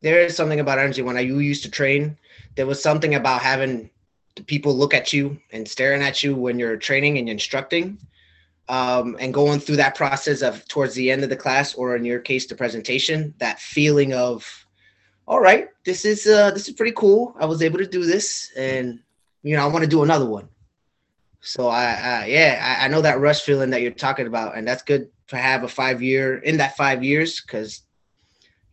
There 0.01 0.21
is 0.21 0.35
something 0.35 0.59
about 0.59 0.77
energy. 0.77 1.01
When 1.01 1.17
I 1.17 1.21
used 1.21 1.63
to 1.63 1.71
train, 1.71 2.15
there 2.55 2.67
was 2.67 2.83
something 2.83 3.15
about 3.15 3.41
having 3.41 3.89
the 4.35 4.43
people 4.43 4.75
look 4.75 4.93
at 4.93 5.13
you 5.13 5.39
and 5.51 5.67
staring 5.67 6.03
at 6.03 6.21
you 6.21 6.35
when 6.35 6.59
you're 6.59 6.77
training 6.77 7.17
and 7.17 7.27
instructing, 7.27 7.97
um, 8.69 9.17
and 9.19 9.33
going 9.33 9.59
through 9.59 9.77
that 9.77 9.95
process 9.95 10.41
of 10.41 10.67
towards 10.67 10.93
the 10.93 11.11
end 11.11 11.23
of 11.23 11.29
the 11.29 11.35
class, 11.35 11.73
or 11.73 11.95
in 11.95 12.05
your 12.05 12.19
case, 12.19 12.47
the 12.47 12.55
presentation. 12.55 13.33
That 13.39 13.59
feeling 13.59 14.13
of, 14.13 14.65
all 15.27 15.39
right, 15.39 15.69
this 15.85 16.05
is 16.05 16.27
uh, 16.27 16.51
this 16.51 16.67
is 16.67 16.75
pretty 16.75 16.93
cool. 16.95 17.35
I 17.39 17.45
was 17.45 17.61
able 17.61 17.79
to 17.79 17.87
do 17.87 18.05
this, 18.05 18.51
and 18.57 18.99
you 19.43 19.55
know, 19.55 19.63
I 19.63 19.67
want 19.67 19.83
to 19.83 19.89
do 19.89 20.03
another 20.03 20.25
one 20.25 20.47
so 21.41 21.67
I, 21.67 21.93
I 21.93 22.25
yeah, 22.27 22.77
I, 22.79 22.85
I, 22.85 22.87
know 22.87 23.01
that 23.01 23.19
rush 23.19 23.41
feeling 23.41 23.71
that 23.71 23.81
you're 23.81 23.91
talking 23.91 24.27
about, 24.27 24.55
and 24.55 24.67
that's 24.67 24.83
good 24.83 25.09
to 25.27 25.37
have 25.37 25.63
a 25.63 25.67
five 25.67 26.01
year 26.01 26.37
in 26.37 26.57
that 26.57 26.77
five 26.77 27.03
years 27.03 27.41
because 27.41 27.81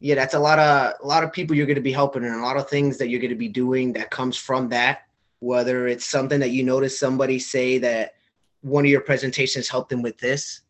yeah, 0.01 0.15
that's 0.15 0.35
a 0.35 0.39
lot 0.39 0.59
of 0.59 0.95
a 1.03 1.07
lot 1.07 1.25
of 1.25 1.33
people 1.33 1.57
you're 1.57 1.67
going 1.67 1.77
to 1.77 1.83
be 1.83 1.93
helping, 1.93 2.25
and 2.25 2.35
a 2.35 2.43
lot 2.43 2.59
of 2.59 2.69
things 2.69 2.99
that 2.99 3.09
you're 3.09 3.21
going 3.21 3.31
to 3.31 3.37
be 3.37 3.49
doing 3.49 3.95
that 3.95 4.11
comes 4.11 4.37
from 4.37 4.69
that. 4.69 5.03
Whether 5.41 5.89
it's 5.89 6.05
something 6.05 6.41
that 6.41 6.51
you 6.51 6.63
notice 6.63 6.99
somebody 6.99 7.39
say 7.39 7.79
that 7.79 8.15
one 8.63 8.85
of 8.85 8.91
your 8.91 9.01
presentations 9.01 9.69
helped 9.69 9.91
them 9.91 10.03
with 10.03 10.19
this, 10.19 10.63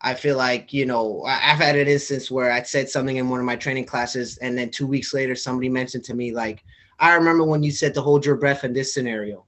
I 0.00 0.14
feel 0.14 0.36
like 0.36 0.72
you 0.72 0.86
know 0.86 1.22
I've 1.24 1.58
had 1.58 1.76
an 1.76 1.88
instance 1.88 2.30
where 2.30 2.52
I 2.52 2.62
said 2.62 2.88
something 2.88 3.16
in 3.16 3.28
one 3.28 3.40
of 3.40 3.46
my 3.46 3.56
training 3.56 3.86
classes, 3.86 4.36
and 4.38 4.56
then 4.56 4.70
two 4.70 4.86
weeks 4.86 5.14
later 5.14 5.34
somebody 5.34 5.68
mentioned 5.68 6.04
to 6.04 6.14
me 6.14 6.32
like, 6.32 6.64
I 6.98 7.14
remember 7.14 7.44
when 7.44 7.62
you 7.62 7.70
said 7.70 7.94
to 7.94 8.02
hold 8.02 8.24
your 8.24 8.36
breath 8.36 8.64
in 8.64 8.72
this 8.72 8.92
scenario 8.92 9.46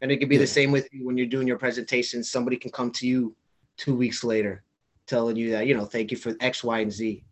and 0.00 0.12
it 0.12 0.18
could 0.18 0.28
be 0.28 0.36
yeah. 0.36 0.42
the 0.42 0.46
same 0.46 0.70
with 0.70 0.88
you 0.92 1.04
when 1.04 1.16
you're 1.16 1.26
doing 1.26 1.46
your 1.46 1.58
presentation. 1.58 2.22
Somebody 2.22 2.56
can 2.56 2.70
come 2.70 2.90
to 2.92 3.06
you 3.06 3.34
two 3.76 3.94
weeks 3.94 4.24
later 4.24 4.62
telling 5.06 5.36
you 5.36 5.50
that, 5.52 5.66
you 5.66 5.74
know, 5.74 5.84
thank 5.84 6.10
you 6.10 6.16
for 6.16 6.34
X, 6.40 6.62
Y, 6.62 6.80
and 6.80 6.92
Z. 6.92 7.24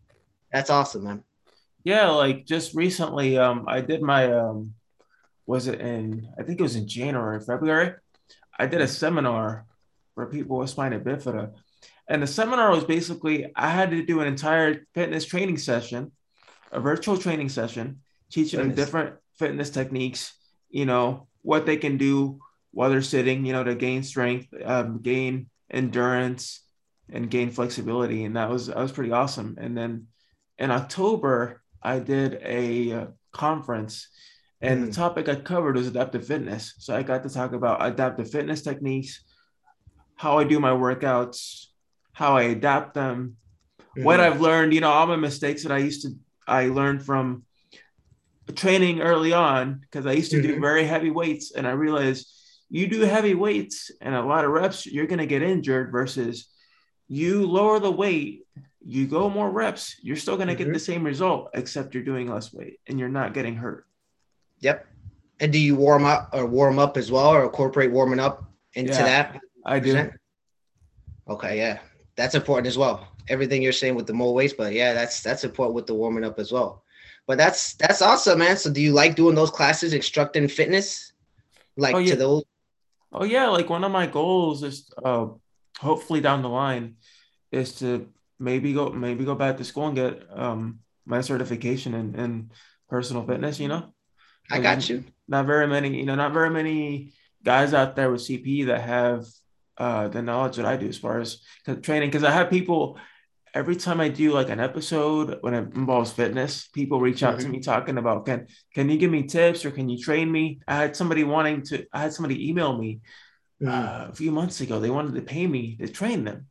That's 0.52 0.70
awesome, 0.70 1.04
man. 1.04 1.24
Yeah, 1.84 2.08
like 2.10 2.46
just 2.46 2.74
recently, 2.74 3.38
um, 3.38 3.64
I 3.68 3.80
did 3.80 4.02
my 4.02 4.32
um 4.32 4.74
was 5.46 5.68
it 5.68 5.80
in 5.80 6.28
I 6.38 6.42
think 6.42 6.58
it 6.58 6.62
was 6.62 6.76
in 6.76 6.88
January, 6.88 7.40
February. 7.40 7.94
I 8.58 8.66
did 8.66 8.80
a 8.80 8.88
seminar 8.88 9.66
for 10.16 10.26
people 10.26 10.56
with 10.58 10.70
spina 10.70 10.98
bifida. 10.98 11.52
And 12.08 12.22
the 12.22 12.26
seminar 12.26 12.70
was 12.70 12.84
basically 12.84 13.52
I 13.54 13.68
had 13.68 13.90
to 13.90 14.04
do 14.04 14.20
an 14.20 14.26
entire 14.26 14.86
fitness 14.94 15.24
training 15.24 15.58
session, 15.58 16.10
a 16.72 16.80
virtual 16.80 17.18
training 17.18 17.50
session, 17.50 18.00
teaching 18.32 18.58
fitness. 18.58 18.76
them 18.76 18.84
different 18.84 19.16
fitness 19.38 19.70
techniques, 19.70 20.34
you 20.70 20.86
know, 20.86 21.28
what 21.42 21.66
they 21.66 21.76
can 21.76 21.98
do 21.98 22.40
while 22.72 22.90
they're 22.90 23.02
sitting, 23.02 23.44
you 23.44 23.52
know, 23.52 23.62
to 23.62 23.74
gain 23.74 24.02
strength, 24.02 24.48
um, 24.64 25.00
gain 25.02 25.48
endurance, 25.70 26.62
and 27.10 27.30
gain 27.30 27.50
flexibility. 27.50 28.24
And 28.24 28.36
that 28.36 28.50
was 28.50 28.68
that 28.68 28.78
was 28.78 28.92
pretty 28.92 29.12
awesome. 29.12 29.56
And 29.60 29.76
then 29.76 30.06
in 30.58 30.70
October, 30.70 31.62
I 31.82 31.98
did 31.98 32.40
a 32.42 32.92
uh, 32.92 33.06
conference, 33.32 34.08
and 34.62 34.82
mm. 34.82 34.86
the 34.86 34.92
topic 34.92 35.28
I 35.28 35.34
covered 35.34 35.76
was 35.76 35.88
adaptive 35.88 36.26
fitness. 36.26 36.74
So 36.78 36.96
I 36.96 37.02
got 37.02 37.22
to 37.24 37.28
talk 37.28 37.52
about 37.52 37.84
adaptive 37.84 38.30
fitness 38.30 38.62
techniques, 38.62 39.22
how 40.16 40.38
I 40.38 40.44
do 40.44 40.58
my 40.58 40.70
workouts, 40.70 41.66
how 42.12 42.36
I 42.36 42.42
adapt 42.42 42.94
them, 42.94 43.36
mm. 43.96 44.04
what 44.04 44.20
I've 44.20 44.40
learned. 44.40 44.74
You 44.74 44.80
know, 44.80 44.90
all 44.90 45.06
my 45.06 45.16
mistakes 45.16 45.62
that 45.62 45.72
I 45.72 45.78
used 45.78 46.02
to 46.02 46.14
I 46.46 46.68
learned 46.68 47.04
from 47.04 47.44
training 48.54 49.00
early 49.00 49.32
on 49.32 49.80
because 49.80 50.06
I 50.06 50.12
used 50.12 50.30
to 50.30 50.38
mm-hmm. 50.38 50.54
do 50.54 50.60
very 50.60 50.84
heavy 50.84 51.10
weights, 51.10 51.52
and 51.52 51.66
I 51.66 51.72
realized 51.72 52.32
you 52.68 52.86
do 52.86 53.00
heavy 53.00 53.34
weights 53.34 53.90
and 54.00 54.14
a 54.14 54.22
lot 54.22 54.44
of 54.44 54.50
reps, 54.50 54.86
you're 54.86 55.06
going 55.06 55.18
to 55.18 55.26
get 55.26 55.42
injured 55.42 55.92
versus 55.92 56.48
you 57.08 57.46
lower 57.46 57.78
the 57.78 57.90
weight, 57.90 58.44
you 58.84 59.06
go 59.06 59.30
more 59.30 59.50
reps, 59.50 59.96
you're 60.02 60.16
still 60.16 60.36
going 60.36 60.48
to 60.48 60.54
mm-hmm. 60.54 60.64
get 60.64 60.72
the 60.72 60.80
same 60.80 61.04
result, 61.04 61.50
except 61.54 61.94
you're 61.94 62.02
doing 62.02 62.30
less 62.30 62.52
weight 62.52 62.80
and 62.86 62.98
you're 62.98 63.08
not 63.08 63.34
getting 63.34 63.56
hurt. 63.56 63.86
Yep. 64.60 64.86
And 65.38 65.52
do 65.52 65.58
you 65.58 65.76
warm 65.76 66.04
up 66.04 66.30
or 66.32 66.46
warm 66.46 66.78
up 66.78 66.96
as 66.96 67.10
well 67.10 67.28
or 67.28 67.44
incorporate 67.44 67.92
warming 67.92 68.20
up 68.20 68.50
into 68.74 68.92
yeah, 68.92 69.02
that? 69.02 69.40
I 69.66 69.80
do. 69.80 70.10
Okay. 71.28 71.58
Yeah. 71.58 71.80
That's 72.16 72.34
important 72.34 72.66
as 72.66 72.78
well. 72.78 73.06
Everything 73.28 73.60
you're 73.60 73.72
saying 73.72 73.94
with 73.94 74.06
the 74.06 74.14
more 74.14 74.32
weights, 74.32 74.54
but 74.56 74.72
yeah, 74.72 74.94
that's, 74.94 75.22
that's 75.22 75.44
important 75.44 75.74
with 75.74 75.86
the 75.86 75.94
warming 75.94 76.24
up 76.24 76.38
as 76.38 76.52
well. 76.52 76.84
But 77.26 77.36
that's, 77.36 77.74
that's 77.74 78.00
awesome, 78.00 78.38
man. 78.38 78.56
So 78.56 78.72
do 78.72 78.80
you 78.80 78.92
like 78.92 79.16
doing 79.16 79.34
those 79.34 79.50
classes, 79.50 79.92
instructing 79.92 80.48
fitness? 80.48 81.12
Like 81.76 81.94
oh, 81.94 81.98
yeah. 81.98 82.12
to 82.12 82.16
those 82.16 82.44
Oh 83.12 83.24
yeah, 83.24 83.48
like 83.48 83.70
one 83.70 83.84
of 83.84 83.92
my 83.92 84.06
goals 84.06 84.62
is 84.62 84.90
uh 85.02 85.28
hopefully 85.78 86.20
down 86.20 86.42
the 86.42 86.48
line 86.48 86.96
is 87.50 87.78
to 87.78 88.08
maybe 88.38 88.74
go 88.74 88.90
maybe 88.90 89.24
go 89.24 89.34
back 89.34 89.56
to 89.56 89.64
school 89.64 89.86
and 89.86 89.96
get 89.96 90.26
um 90.34 90.80
my 91.06 91.20
certification 91.20 91.94
in, 91.94 92.14
in 92.14 92.50
personal 92.90 93.24
fitness, 93.24 93.60
you 93.60 93.68
know? 93.68 93.94
I 94.50 94.60
got 94.60 94.88
you. 94.88 95.04
Not 95.28 95.46
very 95.46 95.66
many, 95.66 95.96
you 95.96 96.04
know, 96.04 96.14
not 96.14 96.32
very 96.32 96.50
many 96.50 97.12
guys 97.42 97.72
out 97.72 97.96
there 97.96 98.10
with 98.10 98.20
CP 98.20 98.66
that 98.66 98.82
have 98.82 99.24
uh 99.78 100.08
the 100.08 100.22
knowledge 100.22 100.56
that 100.56 100.66
I 100.66 100.76
do 100.76 100.88
as 100.88 100.98
far 100.98 101.20
as 101.20 101.38
training 101.82 102.08
because 102.08 102.24
I 102.24 102.30
have 102.30 102.50
people 102.50 102.98
every 103.56 103.74
time 103.74 104.00
I 104.00 104.10
do 104.10 104.32
like 104.32 104.50
an 104.50 104.60
episode 104.60 105.38
when 105.40 105.54
it 105.54 105.74
involves 105.74 106.12
fitness, 106.12 106.68
people 106.68 107.00
reach 107.00 107.22
out 107.22 107.38
mm-hmm. 107.38 107.46
to 107.46 107.48
me 107.48 107.60
talking 107.60 107.96
about 107.96 108.26
can 108.26 108.46
can 108.74 108.90
you 108.90 108.98
give 108.98 109.10
me 109.10 109.22
tips 109.22 109.64
or 109.64 109.70
can 109.70 109.88
you 109.88 109.98
train 109.98 110.30
me? 110.30 110.60
I 110.68 110.76
had 110.76 110.94
somebody 110.94 111.24
wanting 111.24 111.62
to 111.68 111.86
I 111.92 112.02
had 112.02 112.12
somebody 112.12 112.48
email 112.48 112.76
me 112.76 113.00
mm-hmm. 113.62 113.68
uh, 113.68 114.10
a 114.10 114.14
few 114.14 114.30
months 114.30 114.60
ago. 114.60 114.78
They 114.78 114.90
wanted 114.90 115.14
to 115.14 115.22
pay 115.22 115.46
me 115.46 115.76
to 115.76 115.88
train 115.88 116.24
them. 116.24 116.48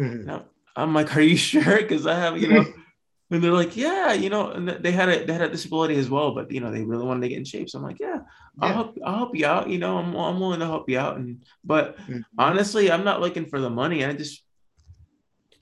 Mm-hmm. 0.00 0.26
Now 0.26 0.44
I'm 0.76 0.94
like, 0.94 1.16
are 1.16 1.20
you 1.20 1.36
sure? 1.50 1.78
Because 1.78 2.06
I 2.06 2.14
have 2.14 2.38
you 2.40 2.48
know. 2.48 2.64
and 3.30 3.42
they're 3.42 3.52
like, 3.52 3.76
yeah, 3.76 4.12
you 4.12 4.30
know, 4.30 4.50
and 4.50 4.68
they 4.68 4.92
had 4.92 5.08
a 5.08 5.24
they 5.24 5.32
had 5.32 5.42
a 5.42 5.48
disability 5.48 5.96
as 5.96 6.08
well, 6.08 6.32
but 6.32 6.50
you 6.50 6.60
know, 6.60 6.70
they 6.70 6.84
really 6.84 7.04
wanted 7.04 7.22
to 7.22 7.28
get 7.28 7.38
in 7.38 7.44
shape. 7.44 7.68
So 7.68 7.78
I'm 7.78 7.84
like, 7.84 7.98
yeah, 7.98 8.20
I'll 8.60 8.72
help 8.72 8.98
I'll 9.04 9.16
help 9.16 9.36
you 9.36 9.46
out. 9.46 9.68
You 9.68 9.78
know, 9.78 9.98
I'm 9.98 10.14
I'm 10.14 10.38
willing 10.38 10.60
to 10.60 10.66
help 10.66 10.88
you 10.88 10.98
out. 10.98 11.16
And 11.16 11.44
but 11.64 11.98
mm-hmm. 11.98 12.20
honestly, 12.38 12.90
I'm 12.90 13.04
not 13.04 13.20
looking 13.20 13.46
for 13.46 13.60
the 13.60 13.70
money. 13.70 14.04
I 14.04 14.12
just 14.12 14.42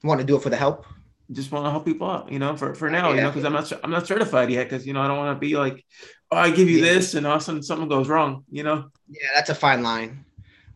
want 0.05 0.21
to 0.21 0.27
do 0.27 0.37
it 0.37 0.43
for 0.43 0.51
the 0.51 0.57
help? 0.57 0.87
Just 1.33 1.51
want 1.51 1.65
to 1.65 1.71
help 1.71 1.87
people 1.87 2.09
out, 2.09 2.31
you 2.31 2.39
know, 2.39 2.55
for, 2.55 2.75
for 2.75 2.91
now, 2.91 3.09
yeah. 3.09 3.15
you 3.15 3.21
know, 3.23 3.31
because 3.31 3.45
I'm 3.45 3.55
not 3.55 3.73
I'm 3.83 3.91
not 3.91 4.07
certified 4.07 4.51
yet, 4.51 4.69
because 4.69 4.87
you 4.87 4.93
know 4.93 5.01
I 5.01 5.09
don't 5.09 5.17
want 5.17 5.35
to 5.35 5.41
be 5.41 5.57
like, 5.57 5.85
oh, 6.31 6.37
I 6.37 6.51
give 6.51 6.69
you 6.69 6.79
yeah. 6.79 6.93
this, 6.93 7.15
and 7.15 7.27
all 7.27 7.37
of 7.37 7.41
a 7.41 7.45
sudden 7.45 7.63
something 7.63 7.89
goes 7.89 8.09
wrong, 8.09 8.45
you 8.51 8.63
know. 8.63 8.91
Yeah, 9.09 9.29
that's 9.35 9.49
a 9.49 9.55
fine 9.55 9.83
line. 9.83 10.25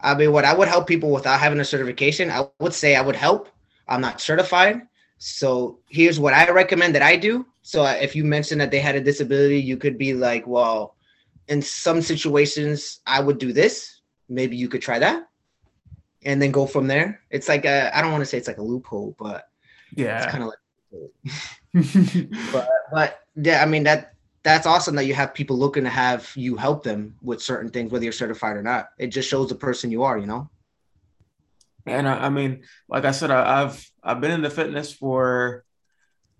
I 0.00 0.14
mean, 0.14 0.32
what 0.32 0.46
I 0.46 0.54
would 0.54 0.68
help 0.68 0.86
people 0.86 1.10
without 1.10 1.38
having 1.38 1.60
a 1.60 1.64
certification, 1.64 2.30
I 2.30 2.46
would 2.60 2.72
say 2.72 2.96
I 2.96 3.02
would 3.02 3.16
help. 3.16 3.48
I'm 3.86 4.00
not 4.00 4.20
certified, 4.20 4.82
so 5.18 5.80
here's 5.88 6.20
what 6.20 6.32
I 6.32 6.48
recommend 6.50 6.94
that 6.94 7.02
I 7.02 7.16
do. 7.16 7.44
So 7.62 7.84
if 7.84 8.14
you 8.16 8.24
mentioned 8.24 8.60
that 8.60 8.70
they 8.70 8.78
had 8.78 8.94
a 8.94 9.00
disability, 9.00 9.60
you 9.60 9.76
could 9.76 9.98
be 9.98 10.14
like, 10.14 10.46
well, 10.46 10.94
in 11.48 11.60
some 11.60 12.00
situations, 12.00 13.00
I 13.06 13.20
would 13.20 13.38
do 13.38 13.52
this. 13.52 14.00
Maybe 14.28 14.56
you 14.56 14.68
could 14.68 14.82
try 14.82 14.98
that, 14.98 15.28
and 16.24 16.40
then 16.40 16.50
go 16.50 16.66
from 16.66 16.86
there. 16.86 17.20
It's 17.30 17.48
like 17.48 17.66
I 17.66 18.00
don't 18.00 18.12
want 18.12 18.22
to 18.22 18.26
say 18.26 18.38
it's 18.38 18.48
like 18.48 18.58
a 18.58 18.62
loophole, 18.62 19.16
but 19.18 19.48
yeah, 19.94 20.22
it's 20.22 20.30
kind 20.30 20.44
of 20.44 20.50
like. 20.50 20.58
but 22.52 22.68
but 22.92 23.20
yeah, 23.36 23.62
I 23.62 23.66
mean 23.66 23.84
that 23.84 24.14
that's 24.42 24.66
awesome 24.66 24.94
that 24.96 25.04
you 25.04 25.14
have 25.14 25.34
people 25.34 25.56
looking 25.56 25.84
to 25.84 25.90
have 25.90 26.30
you 26.36 26.56
help 26.56 26.84
them 26.84 27.16
with 27.22 27.42
certain 27.42 27.70
things, 27.70 27.90
whether 27.90 28.04
you're 28.04 28.12
certified 28.12 28.56
or 28.56 28.62
not. 28.62 28.90
It 28.98 29.08
just 29.08 29.28
shows 29.28 29.48
the 29.48 29.54
person 29.54 29.90
you 29.90 30.02
are, 30.02 30.18
you 30.18 30.26
know. 30.26 30.48
And 31.90 32.08
I, 32.08 32.26
I 32.26 32.28
mean, 32.28 32.62
like 32.88 33.04
I 33.04 33.10
said, 33.10 33.30
I, 33.30 33.60
have 33.60 33.84
I've 34.02 34.20
been 34.20 34.30
in 34.30 34.42
the 34.42 34.50
fitness 34.50 34.92
for 34.92 35.64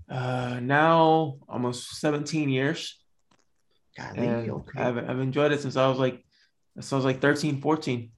uh, 0.09 0.61
now 0.63 1.37
almost 1.49 2.01
17 2.01 2.49
years. 2.49 2.99
and 3.99 4.51
okay. 4.51 4.81
I've, 4.81 4.97
I've 4.97 5.21
enjoyed 5.21 5.53
it 5.53 5.61
since 5.61 5.77
I 5.77 5.89
was 5.89 5.99
like, 5.99 6.25
since 6.77 6.93
I 6.93 6.97
was 6.97 7.05
like 7.05 7.21
13, 7.21 7.61
14. 7.61 8.11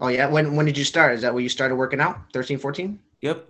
Oh 0.00 0.08
yeah. 0.08 0.28
When, 0.28 0.56
when 0.56 0.66
did 0.66 0.78
you 0.78 0.84
start? 0.84 1.14
Is 1.14 1.22
that 1.22 1.34
when 1.34 1.42
you 1.42 1.48
started 1.48 1.74
working 1.76 2.00
out? 2.00 2.32
13, 2.32 2.58
14? 2.58 2.98
Yep. 3.20 3.46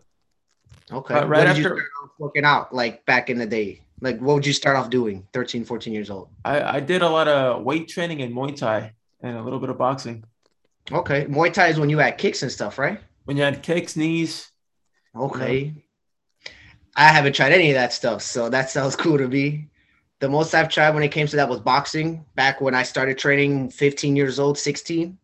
Okay. 0.93 1.15
Uh, 1.15 1.27
right 1.27 1.47
after 1.47 1.81
working 2.19 2.45
out, 2.45 2.75
like 2.75 3.05
back 3.07 3.31
in 3.31 3.39
the 3.39 3.47
day, 3.47 3.83
like 4.01 4.19
what 4.19 4.35
would 4.35 4.47
you 4.47 4.53
start 4.53 4.77
off 4.77 4.91
doing 4.91 5.27
13, 5.33 5.65
14 5.65 5.93
years 5.93 6.11
old? 6.11 6.29
I, 6.45 6.77
I 6.77 6.81
did 6.81 7.03
a 7.03 7.09
lot 7.09 7.29
of 7.29 7.63
weight 7.63 7.89
training 7.89 8.23
and 8.23 8.35
Muay 8.35 8.57
Thai 8.57 8.93
and 9.21 9.37
a 9.37 9.43
little 9.43 9.61
bit 9.61 9.71
of 9.71 9.79
boxing. 9.79 10.25
Okay. 10.93 11.25
Muay 11.27 11.53
Thai 11.53 11.69
is 11.69 11.79
when 11.79 11.91
you 11.91 11.99
had 11.99 12.19
kicks 12.19 12.43
and 12.43 12.51
stuff, 12.51 12.79
right? 12.79 13.01
When 13.25 13.37
you 13.37 13.43
had 13.43 13.63
kicks, 13.63 13.97
knees. 13.97 14.51
Okay. 15.15 15.59
You 15.59 15.67
know. 15.67 15.73
I 16.97 17.09
haven't 17.09 17.35
tried 17.35 17.53
any 17.53 17.71
of 17.71 17.75
that 17.75 17.93
stuff, 17.93 18.23
so 18.23 18.49
that 18.49 18.71
sounds 18.71 18.97
cool 19.03 19.19
to 19.19 19.29
me. 19.29 19.69
The 20.19 20.29
most 20.29 20.55
I've 20.55 20.69
tried 20.69 20.95
when 20.95 21.03
it 21.03 21.09
came 21.09 21.27
to 21.29 21.37
that 21.37 21.49
was 21.49 21.61
boxing. 21.61 22.25
Back 22.35 22.61
when 22.61 22.75
I 22.75 22.83
started 22.83 23.17
training, 23.17 23.71
15 23.71 24.17
years 24.17 24.39
old, 24.39 24.59
16. 24.59 25.17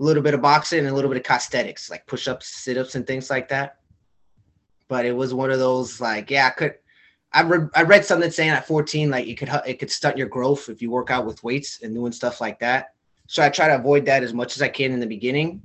A 0.00 0.02
little 0.02 0.22
bit 0.22 0.34
of 0.34 0.42
boxing 0.42 0.80
and 0.80 0.88
a 0.88 0.94
little 0.94 1.10
bit 1.10 1.18
of 1.18 1.24
calisthenics, 1.24 1.90
like 1.90 2.06
push-ups, 2.06 2.46
sit-ups, 2.46 2.94
and 2.94 3.06
things 3.06 3.30
like 3.30 3.48
that. 3.48 3.78
But 4.88 5.04
it 5.04 5.14
was 5.14 5.34
one 5.34 5.50
of 5.50 5.58
those 5.58 6.00
like, 6.00 6.30
yeah, 6.30 6.46
I 6.46 6.50
could. 6.50 6.74
I 7.30 7.42
read 7.42 7.68
I 7.74 7.82
read 7.82 8.06
something 8.06 8.30
saying 8.30 8.50
at 8.50 8.66
14, 8.66 9.10
like 9.10 9.26
it 9.26 9.34
could 9.34 9.50
it 9.66 9.78
could 9.78 9.90
stunt 9.90 10.16
your 10.16 10.28
growth 10.28 10.70
if 10.70 10.80
you 10.80 10.90
work 10.90 11.10
out 11.10 11.26
with 11.26 11.44
weights 11.44 11.82
and 11.82 11.94
doing 11.94 12.10
stuff 12.10 12.40
like 12.40 12.58
that. 12.60 12.94
So 13.28 13.42
I 13.42 13.50
try 13.50 13.68
to 13.68 13.76
avoid 13.76 14.06
that 14.06 14.22
as 14.22 14.32
much 14.32 14.56
as 14.56 14.62
I 14.62 14.68
can 14.68 14.90
in 14.90 15.00
the 15.00 15.06
beginning. 15.06 15.62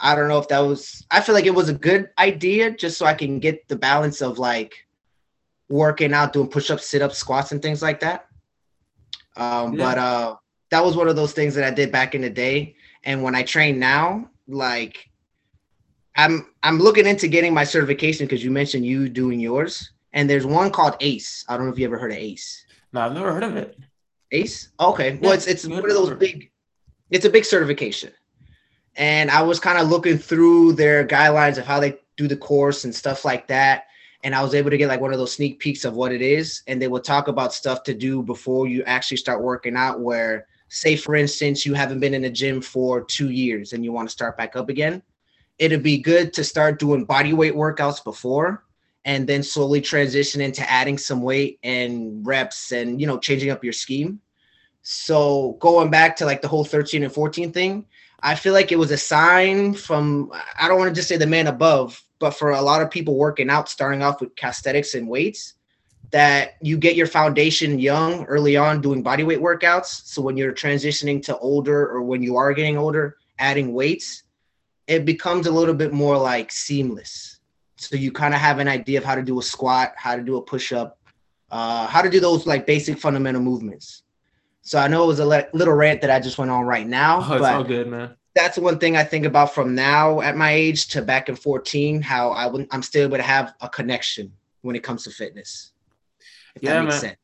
I 0.00 0.16
don't 0.16 0.26
know 0.26 0.38
if 0.38 0.48
that 0.48 0.60
was 0.60 1.06
I 1.10 1.20
feel 1.20 1.34
like 1.34 1.44
it 1.44 1.54
was 1.54 1.68
a 1.68 1.74
good 1.74 2.08
idea 2.18 2.70
just 2.72 2.98
so 2.98 3.06
I 3.06 3.14
can 3.14 3.38
get 3.38 3.68
the 3.68 3.76
balance 3.76 4.22
of 4.22 4.38
like 4.38 4.74
working 5.68 6.12
out, 6.12 6.32
doing 6.32 6.48
push-ups, 6.48 6.86
sit-ups, 6.86 7.18
squats, 7.18 7.52
and 7.52 7.62
things 7.62 7.82
like 7.82 8.00
that. 8.00 8.26
Um, 9.36 9.74
yeah. 9.74 9.84
but 9.84 9.98
uh 9.98 10.36
that 10.70 10.84
was 10.84 10.96
one 10.96 11.08
of 11.08 11.14
those 11.14 11.32
things 11.32 11.54
that 11.54 11.64
I 11.64 11.70
did 11.70 11.92
back 11.92 12.14
in 12.14 12.22
the 12.22 12.30
day. 12.30 12.74
And 13.04 13.22
when 13.22 13.34
I 13.34 13.42
train 13.42 13.78
now, 13.78 14.30
like 14.48 15.08
I'm 16.16 16.46
I'm 16.62 16.78
looking 16.78 17.06
into 17.06 17.28
getting 17.28 17.52
my 17.52 17.64
certification 17.64 18.26
because 18.26 18.42
you 18.42 18.50
mentioned 18.50 18.86
you 18.86 19.10
doing 19.10 19.40
yours. 19.40 19.90
And 20.14 20.28
there's 20.30 20.46
one 20.46 20.70
called 20.70 20.96
ACE. 21.00 21.44
I 21.48 21.56
don't 21.56 21.66
know 21.66 21.72
if 21.72 21.78
you 21.78 21.84
ever 21.84 21.98
heard 21.98 22.12
of 22.12 22.18
ACE. 22.18 22.64
No, 22.92 23.00
I've 23.00 23.12
never 23.12 23.32
heard 23.32 23.42
of 23.42 23.56
it. 23.56 23.76
ACE? 24.30 24.70
Okay. 24.80 25.18
Well, 25.20 25.32
it's 25.32 25.46
it's 25.46 25.66
one 25.66 25.84
of 25.84 25.90
those 25.90 26.10
big 26.16 26.50
it's 27.10 27.24
a 27.24 27.30
big 27.30 27.44
certification 27.44 28.12
and 28.96 29.30
I 29.30 29.42
was 29.42 29.58
kind 29.58 29.78
of 29.78 29.88
looking 29.88 30.18
through 30.18 30.74
their 30.74 31.06
guidelines 31.06 31.58
of 31.58 31.66
how 31.66 31.80
they 31.80 31.98
do 32.16 32.28
the 32.28 32.36
course 32.36 32.84
and 32.84 32.94
stuff 32.94 33.24
like 33.24 33.48
that. 33.48 33.84
And 34.22 34.34
I 34.34 34.42
was 34.42 34.54
able 34.54 34.70
to 34.70 34.78
get 34.78 34.88
like 34.88 35.00
one 35.00 35.12
of 35.12 35.18
those 35.18 35.34
sneak 35.34 35.58
peeks 35.58 35.84
of 35.84 35.94
what 35.94 36.12
it 36.12 36.22
is. 36.22 36.62
And 36.66 36.80
they 36.80 36.88
will 36.88 37.00
talk 37.00 37.28
about 37.28 37.52
stuff 37.52 37.82
to 37.84 37.94
do 37.94 38.22
before 38.22 38.66
you 38.66 38.82
actually 38.84 39.16
start 39.16 39.42
working 39.42 39.76
out. 39.76 40.00
Where, 40.00 40.46
say, 40.68 40.96
for 40.96 41.14
instance, 41.14 41.66
you 41.66 41.74
haven't 41.74 42.00
been 42.00 42.14
in 42.14 42.22
the 42.22 42.30
gym 42.30 42.62
for 42.62 43.02
two 43.02 43.30
years 43.30 43.72
and 43.72 43.84
you 43.84 43.92
want 43.92 44.08
to 44.08 44.12
start 44.12 44.38
back 44.38 44.56
up 44.56 44.68
again, 44.68 45.02
it'd 45.58 45.82
be 45.82 45.98
good 45.98 46.32
to 46.34 46.44
start 46.44 46.78
doing 46.78 47.04
body 47.04 47.32
weight 47.32 47.54
workouts 47.54 48.02
before 48.02 48.64
and 49.04 49.26
then 49.26 49.42
slowly 49.42 49.80
transition 49.80 50.40
into 50.40 50.68
adding 50.70 50.96
some 50.96 51.20
weight 51.20 51.58
and 51.62 52.26
reps 52.26 52.72
and, 52.72 53.00
you 53.00 53.06
know, 53.06 53.18
changing 53.18 53.50
up 53.50 53.62
your 53.62 53.72
scheme. 53.72 54.20
So 54.84 55.56
going 55.60 55.90
back 55.90 56.14
to 56.16 56.26
like 56.26 56.42
the 56.42 56.48
whole 56.48 56.64
13 56.64 57.02
and 57.02 57.12
14 57.12 57.52
thing, 57.52 57.86
I 58.20 58.34
feel 58.34 58.52
like 58.52 58.70
it 58.70 58.78
was 58.78 58.90
a 58.90 58.98
sign 58.98 59.72
from 59.72 60.30
I 60.58 60.68
don't 60.68 60.78
want 60.78 60.90
to 60.90 60.94
just 60.94 61.08
say 61.08 61.16
the 61.16 61.26
man 61.26 61.46
above, 61.46 62.00
but 62.18 62.32
for 62.32 62.50
a 62.50 62.60
lot 62.60 62.82
of 62.82 62.90
people 62.90 63.16
working 63.16 63.48
out, 63.48 63.70
starting 63.70 64.02
off 64.02 64.20
with 64.20 64.36
calisthenics 64.36 64.94
and 64.94 65.08
weights, 65.08 65.54
that 66.10 66.56
you 66.60 66.76
get 66.76 66.96
your 66.96 67.06
foundation 67.06 67.78
young, 67.78 68.26
early 68.26 68.58
on, 68.58 68.82
doing 68.82 69.02
body 69.02 69.24
weight 69.24 69.40
workouts. 69.40 70.06
So 70.06 70.20
when 70.20 70.36
you're 70.36 70.52
transitioning 70.52 71.22
to 71.24 71.38
older 71.38 71.88
or 71.88 72.02
when 72.02 72.22
you 72.22 72.36
are 72.36 72.52
getting 72.52 72.76
older, 72.76 73.16
adding 73.38 73.72
weights, 73.72 74.24
it 74.86 75.06
becomes 75.06 75.46
a 75.46 75.50
little 75.50 75.74
bit 75.74 75.94
more 75.94 76.18
like 76.18 76.52
seamless. 76.52 77.40
So 77.76 77.96
you 77.96 78.12
kind 78.12 78.34
of 78.34 78.40
have 78.40 78.58
an 78.58 78.68
idea 78.68 78.98
of 78.98 79.04
how 79.04 79.14
to 79.14 79.22
do 79.22 79.40
a 79.40 79.42
squat, 79.42 79.94
how 79.96 80.14
to 80.14 80.22
do 80.22 80.36
a 80.36 80.42
push 80.42 80.74
up, 80.74 80.98
uh, 81.50 81.86
how 81.86 82.02
to 82.02 82.10
do 82.10 82.20
those 82.20 82.46
like 82.46 82.66
basic 82.66 82.98
fundamental 82.98 83.40
movements. 83.40 84.03
So 84.64 84.78
I 84.78 84.88
know 84.88 85.04
it 85.04 85.06
was 85.06 85.20
a 85.20 85.26
le- 85.26 85.46
little 85.52 85.74
rant 85.74 86.00
that 86.00 86.10
I 86.10 86.20
just 86.20 86.38
went 86.38 86.50
on 86.50 86.64
right 86.64 86.86
now. 86.86 87.18
Oh, 87.22 87.34
it's 87.34 87.44
all 87.44 87.64
good, 87.64 87.86
man. 87.86 88.16
That's 88.34 88.58
one 88.58 88.78
thing 88.78 88.96
I 88.96 89.04
think 89.04 89.26
about 89.26 89.54
from 89.54 89.74
now 89.74 90.20
at 90.20 90.36
my 90.36 90.50
age 90.50 90.88
to 90.88 91.02
back 91.02 91.28
in 91.28 91.36
14, 91.36 92.02
how 92.02 92.30
I 92.30 92.46
would, 92.46 92.66
I'm 92.70 92.82
still 92.82 93.04
able 93.04 93.18
to 93.18 93.22
have 93.22 93.54
a 93.60 93.68
connection 93.68 94.32
when 94.62 94.74
it 94.74 94.82
comes 94.82 95.04
to 95.04 95.10
fitness. 95.10 95.72
yeah, 96.60 96.82
man. 96.82 96.92
Sense. 96.92 97.16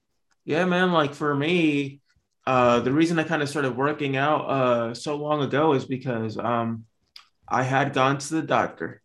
Yeah, 0.45 0.67
man. 0.67 0.93
Like 0.93 1.15
for 1.15 1.35
me, 1.35 2.01
uh, 2.47 2.81
the 2.81 2.93
reason 2.93 3.19
I 3.19 3.25
kind 3.25 3.43
of 3.43 3.49
started 3.49 3.77
working 3.77 4.17
out 4.17 4.41
uh, 4.43 4.95
so 4.95 5.17
long 5.17 5.43
ago 5.43 5.73
is 5.73 5.85
because 5.85 6.39
um, 6.39 6.85
I 7.49 7.63
had 7.63 7.93
gone 7.93 8.19
to 8.19 8.35
the 8.35 8.43
doctor. 8.43 9.03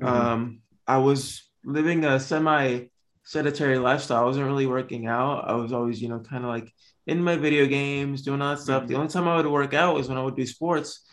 Mm-hmm. 0.00 0.06
Um, 0.06 0.60
I 0.86 0.98
was 0.98 1.42
living 1.64 2.04
a 2.04 2.20
semi 2.20 2.86
sedentary 3.22 3.78
lifestyle. 3.78 4.22
I 4.22 4.26
wasn't 4.26 4.46
really 4.46 4.66
working 4.66 5.06
out. 5.06 5.48
I 5.48 5.54
was 5.54 5.72
always, 5.72 6.02
you 6.02 6.08
know, 6.08 6.18
kind 6.18 6.44
of 6.44 6.50
like 6.50 6.72
in 7.06 7.22
my 7.22 7.36
video 7.36 7.66
games, 7.66 8.22
doing 8.22 8.40
all 8.40 8.54
that 8.54 8.62
stuff. 8.62 8.82
Mm-hmm. 8.82 8.92
The 8.92 8.98
only 8.98 9.08
time 9.08 9.28
I 9.28 9.36
would 9.36 9.46
work 9.46 9.74
out 9.74 9.94
was 9.94 10.08
when 10.08 10.18
I 10.18 10.22
would 10.22 10.36
do 10.36 10.46
sports. 10.46 11.04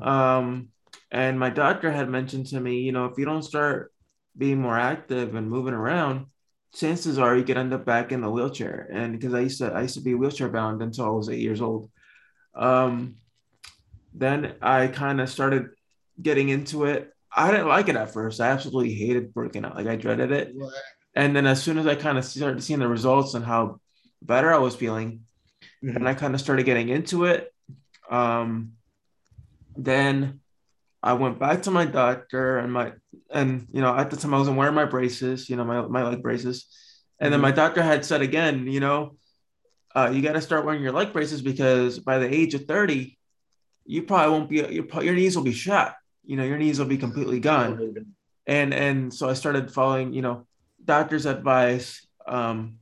Um, 0.00 0.68
and 1.10 1.38
my 1.38 1.50
doctor 1.50 1.90
had 1.90 2.08
mentioned 2.08 2.46
to 2.48 2.60
me, 2.60 2.80
you 2.80 2.92
know, 2.92 3.06
if 3.06 3.18
you 3.18 3.24
don't 3.24 3.42
start 3.42 3.92
being 4.36 4.60
more 4.60 4.78
active 4.78 5.34
and 5.34 5.48
moving 5.48 5.74
around, 5.74 6.26
chances 6.74 7.18
are 7.18 7.36
you 7.36 7.44
could 7.44 7.56
end 7.56 7.72
up 7.72 7.84
back 7.84 8.12
in 8.12 8.20
the 8.20 8.30
wheelchair. 8.30 8.88
And 8.92 9.12
because 9.12 9.34
I 9.34 9.40
used 9.40 9.58
to, 9.58 9.72
I 9.72 9.82
used 9.82 9.94
to 9.94 10.00
be 10.00 10.14
wheelchair 10.14 10.48
bound 10.48 10.82
until 10.82 11.06
I 11.06 11.10
was 11.10 11.28
eight 11.28 11.40
years 11.40 11.60
old. 11.60 11.90
Um, 12.54 13.16
then 14.14 14.54
I 14.60 14.88
kind 14.88 15.20
of 15.20 15.30
started 15.30 15.68
getting 16.20 16.48
into 16.48 16.84
it. 16.84 17.12
I 17.34 17.50
didn't 17.50 17.68
like 17.68 17.88
it 17.88 17.96
at 17.96 18.12
first. 18.12 18.40
I 18.40 18.48
absolutely 18.48 18.94
hated 18.94 19.32
working 19.34 19.64
out. 19.64 19.76
Like 19.76 19.86
I 19.86 19.96
dreaded 19.96 20.32
it. 20.32 20.54
And 21.14 21.34
then 21.34 21.46
as 21.46 21.62
soon 21.62 21.78
as 21.78 21.86
I 21.86 21.94
kind 21.94 22.18
of 22.18 22.24
started 22.24 22.62
seeing 22.62 22.80
the 22.80 22.88
results 22.88 23.34
and 23.34 23.44
how 23.44 23.80
better 24.22 24.52
I 24.52 24.58
was 24.58 24.76
feeling, 24.76 25.24
mm-hmm. 25.82 25.96
and 25.96 26.08
I 26.08 26.14
kind 26.14 26.34
of 26.34 26.40
started 26.40 26.64
getting 26.64 26.88
into 26.88 27.24
it. 27.24 27.52
Um, 28.10 28.72
then 29.76 30.40
I 31.02 31.12
went 31.12 31.38
back 31.38 31.62
to 31.62 31.70
my 31.70 31.84
doctor 31.84 32.58
and 32.58 32.72
my 32.72 32.92
and 33.30 33.68
you 33.72 33.80
know 33.80 33.94
at 33.94 34.10
the 34.10 34.16
time 34.16 34.34
I 34.34 34.38
wasn't 34.38 34.56
wearing 34.56 34.74
my 34.74 34.84
braces, 34.84 35.48
you 35.48 35.56
know 35.56 35.64
my 35.64 35.82
my 35.82 36.02
leg 36.02 36.22
braces, 36.22 36.66
and 37.20 37.26
mm-hmm. 37.26 37.32
then 37.32 37.40
my 37.40 37.52
doctor 37.52 37.82
had 37.82 38.04
said 38.04 38.22
again, 38.22 38.66
you 38.66 38.80
know, 38.80 39.16
uh, 39.94 40.10
you 40.12 40.22
got 40.22 40.32
to 40.32 40.40
start 40.40 40.64
wearing 40.64 40.82
your 40.82 40.92
leg 40.92 41.12
braces 41.12 41.42
because 41.42 41.98
by 41.98 42.18
the 42.18 42.32
age 42.32 42.54
of 42.54 42.64
thirty, 42.64 43.18
you 43.86 44.02
probably 44.02 44.32
won't 44.32 44.50
be 44.50 44.56
your 44.56 45.04
your 45.04 45.14
knees 45.14 45.36
will 45.36 45.44
be 45.44 45.52
shot. 45.52 45.94
You 46.24 46.36
know 46.36 46.44
your 46.44 46.58
knees 46.58 46.78
will 46.78 46.86
be 46.86 46.98
completely 46.98 47.40
gone. 47.40 48.06
And 48.46 48.74
and 48.74 49.14
so 49.14 49.28
I 49.28 49.34
started 49.34 49.72
following 49.72 50.12
you 50.12 50.22
know 50.22 50.46
doctor's 50.84 51.26
advice. 51.26 52.06
Um, 52.26 52.78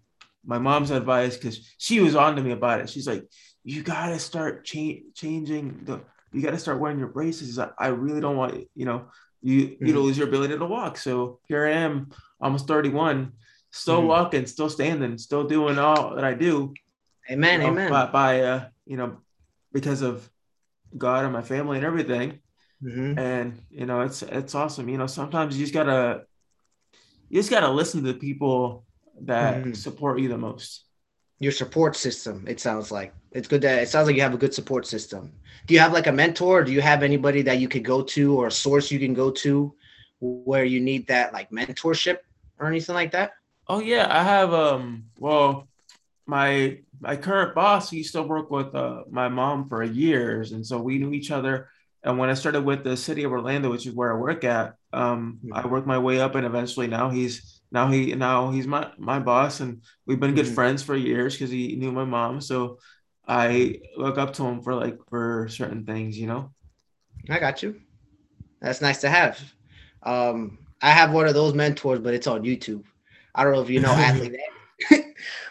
my 0.46 0.58
mom's 0.58 0.90
advice 0.90 1.36
because 1.36 1.74
she 1.78 2.00
was 2.00 2.14
on 2.14 2.36
to 2.36 2.42
me 2.42 2.52
about 2.52 2.80
it. 2.80 2.88
She's 2.88 3.06
like, 3.06 3.24
you 3.64 3.82
gotta 3.82 4.18
start 4.18 4.64
cha- 4.64 5.02
changing 5.14 5.80
the. 5.84 6.00
You 6.32 6.42
gotta 6.42 6.58
start 6.58 6.80
wearing 6.80 6.98
your 6.98 7.08
braces. 7.08 7.58
I, 7.58 7.70
I 7.78 7.88
really 7.88 8.20
don't 8.20 8.36
want 8.36 8.66
you 8.74 8.84
know 8.84 9.06
you 9.42 9.68
mm-hmm. 9.68 9.86
you 9.86 9.92
to 9.92 10.00
lose 10.00 10.16
your 10.16 10.28
ability 10.28 10.56
to 10.56 10.64
walk. 10.64 10.98
So 10.98 11.40
here 11.48 11.66
I 11.66 11.72
am, 11.72 12.10
almost 12.40 12.66
31, 12.66 13.32
still 13.70 13.98
mm-hmm. 13.98 14.08
walking, 14.08 14.46
still 14.46 14.70
standing, 14.70 15.18
still 15.18 15.44
doing 15.44 15.78
all 15.78 16.14
that 16.14 16.24
I 16.24 16.34
do. 16.34 16.74
Amen. 17.30 17.60
You 17.60 17.66
know, 17.66 17.72
amen. 17.72 17.90
By, 17.90 18.06
by 18.06 18.40
uh, 18.42 18.64
you 18.86 18.96
know, 18.96 19.18
because 19.72 20.02
of 20.02 20.28
God 20.96 21.24
and 21.24 21.32
my 21.32 21.42
family 21.42 21.76
and 21.76 21.86
everything. 21.86 22.38
Mm-hmm. 22.82 23.18
And 23.18 23.60
you 23.70 23.86
know, 23.86 24.02
it's 24.02 24.22
it's 24.22 24.54
awesome. 24.54 24.88
You 24.88 24.98
know, 24.98 25.06
sometimes 25.06 25.56
you 25.56 25.64
just 25.64 25.74
gotta 25.74 26.22
you 27.28 27.40
just 27.40 27.50
gotta 27.50 27.70
listen 27.70 28.02
to 28.04 28.12
the 28.12 28.18
people 28.18 28.85
that 29.22 29.56
mm-hmm. 29.56 29.72
support 29.72 30.20
you 30.20 30.28
the 30.28 30.38
most? 30.38 30.84
Your 31.38 31.52
support 31.52 31.96
system. 31.96 32.46
It 32.48 32.60
sounds 32.60 32.90
like 32.90 33.12
it's 33.32 33.48
good 33.48 33.60
that 33.62 33.82
it 33.82 33.88
sounds 33.88 34.06
like 34.06 34.16
you 34.16 34.22
have 34.22 34.34
a 34.34 34.38
good 34.38 34.54
support 34.54 34.86
system. 34.86 35.32
Do 35.66 35.74
you 35.74 35.80
have 35.80 35.92
like 35.92 36.06
a 36.06 36.12
mentor? 36.12 36.64
do 36.64 36.72
you 36.72 36.80
have 36.80 37.02
anybody 37.02 37.42
that 37.42 37.58
you 37.58 37.68
could 37.68 37.84
go 37.84 38.02
to 38.02 38.36
or 38.40 38.46
a 38.46 38.50
source 38.50 38.90
you 38.90 38.98
can 38.98 39.14
go 39.14 39.30
to 39.30 39.74
where 40.20 40.64
you 40.64 40.80
need 40.80 41.06
that 41.08 41.32
like 41.32 41.50
mentorship 41.50 42.18
or 42.58 42.66
anything 42.68 42.94
like 42.94 43.12
that? 43.12 43.32
Oh 43.68 43.80
yeah, 43.80 44.06
I 44.08 44.22
have 44.22 44.54
um 44.54 45.04
well 45.18 45.68
my 46.26 46.78
my 47.00 47.16
current 47.16 47.54
boss, 47.54 47.90
he 47.90 47.98
used 47.98 48.12
to 48.12 48.22
work 48.22 48.50
with 48.50 48.74
uh, 48.74 49.04
my 49.10 49.28
mom 49.28 49.68
for 49.68 49.82
years, 49.82 50.52
and 50.52 50.66
so 50.66 50.78
we 50.78 50.98
knew 50.98 51.12
each 51.12 51.30
other. 51.30 51.68
And 52.02 52.18
when 52.18 52.30
I 52.30 52.34
started 52.34 52.62
with 52.62 52.84
the 52.84 52.96
city 52.96 53.24
of 53.24 53.32
Orlando, 53.32 53.70
which 53.70 53.86
is 53.86 53.94
where 53.94 54.12
I 54.12 54.18
work 54.18 54.44
at, 54.44 54.74
um, 54.92 55.40
mm-hmm. 55.44 55.52
I 55.52 55.66
worked 55.66 55.86
my 55.86 55.98
way 55.98 56.20
up, 56.20 56.34
and 56.34 56.46
eventually 56.46 56.86
now 56.86 57.10
he's 57.10 57.55
now 57.76 57.88
he 57.88 58.14
now 58.14 58.50
he's 58.50 58.66
my 58.66 58.90
my 58.96 59.18
boss, 59.18 59.60
and 59.60 59.82
we've 60.06 60.18
been 60.18 60.34
good 60.34 60.46
mm-hmm. 60.46 60.54
friends 60.54 60.82
for 60.82 60.96
years 60.96 61.34
because 61.34 61.50
he 61.50 61.76
knew 61.76 61.92
my 61.92 62.04
mom. 62.04 62.40
So 62.40 62.78
I 63.28 63.80
look 63.98 64.16
up 64.16 64.32
to 64.34 64.44
him 64.44 64.62
for 64.62 64.74
like 64.74 64.98
for 65.10 65.46
certain 65.50 65.84
things, 65.84 66.18
you 66.18 66.26
know. 66.26 66.54
I 67.28 67.38
got 67.38 67.62
you. 67.62 67.78
That's 68.62 68.80
nice 68.80 69.02
to 69.02 69.10
have. 69.10 69.38
Um, 70.02 70.58
I 70.80 70.90
have 70.90 71.12
one 71.12 71.28
of 71.28 71.34
those 71.34 71.52
mentors, 71.52 71.98
but 71.98 72.14
it's 72.14 72.26
on 72.26 72.44
YouTube. 72.44 72.84
I 73.34 73.44
don't 73.44 73.52
know 73.52 73.60
if 73.60 73.68
you 73.68 73.80
know 73.80 73.92
Athlete 74.08 74.40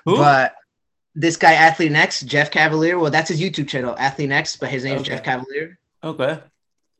but 0.05 0.55
this 1.13 1.37
guy 1.37 1.53
Athlean-X, 1.53 2.21
Jeff 2.21 2.49
Cavaliere. 2.49 2.99
Well, 2.99 3.11
that's 3.11 3.29
his 3.29 3.39
YouTube 3.39 3.67
channel, 3.67 3.95
Athlean-X, 3.95 4.57
but 4.57 4.69
his 4.69 4.83
name 4.83 4.95
is 4.95 5.01
okay. 5.01 5.11
Jeff 5.11 5.23
Cavaliere. 5.23 5.75
Okay. 6.03 6.39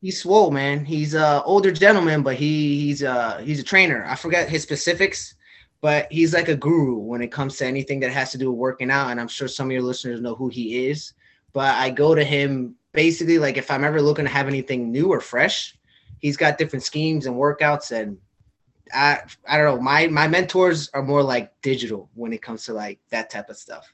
He's 0.06 0.22
swole, 0.22 0.52
man. 0.52 0.86
He's 0.86 1.16
a 1.16 1.42
older 1.46 1.72
gentleman, 1.72 2.22
but 2.22 2.36
he 2.36 2.80
he's 2.80 3.02
a 3.02 3.42
he's 3.42 3.60
a 3.60 3.64
trainer. 3.64 4.06
I 4.06 4.14
forget 4.14 4.48
his 4.48 4.62
specifics, 4.62 5.34
but 5.82 6.08
he's 6.12 6.32
like 6.32 6.48
a 6.48 6.56
guru 6.56 6.98
when 6.98 7.24
it 7.24 7.32
comes 7.32 7.58
to 7.58 7.66
anything 7.66 8.02
that 8.02 8.12
has 8.12 8.30
to 8.34 8.38
do 8.38 8.52
with 8.52 8.60
working 8.60 8.92
out. 8.92 9.10
And 9.10 9.20
I'm 9.20 9.28
sure 9.28 9.48
some 9.48 9.66
of 9.66 9.72
your 9.72 9.82
listeners 9.82 10.22
know 10.22 10.36
who 10.36 10.48
he 10.48 10.90
is. 10.90 11.14
But 11.54 11.74
I 11.74 11.90
go 11.90 12.14
to 12.14 12.24
him 12.24 12.76
basically 12.92 13.40
like 13.40 13.58
if 13.58 13.72
I'm 13.72 13.84
ever 13.84 14.00
looking 14.00 14.26
to 14.26 14.32
have 14.32 14.48
anything 14.48 14.92
new 14.92 15.08
or 15.08 15.20
fresh, 15.20 15.76
he's 16.20 16.38
got 16.38 16.60
different 16.60 16.84
schemes 16.84 17.26
and 17.26 17.36
workouts 17.36 17.92
and 17.92 18.20
I 18.94 19.22
I 19.48 19.58
don't 19.58 19.76
know. 19.76 19.82
My 19.82 20.06
my 20.06 20.28
mentors 20.28 20.88
are 20.94 21.02
more 21.02 21.24
like 21.24 21.52
digital 21.64 22.12
when 22.14 22.32
it 22.32 22.44
comes 22.44 22.64
to 22.66 22.74
like 22.74 23.00
that 23.10 23.32
type 23.32 23.50
of 23.50 23.58
stuff. 23.58 23.92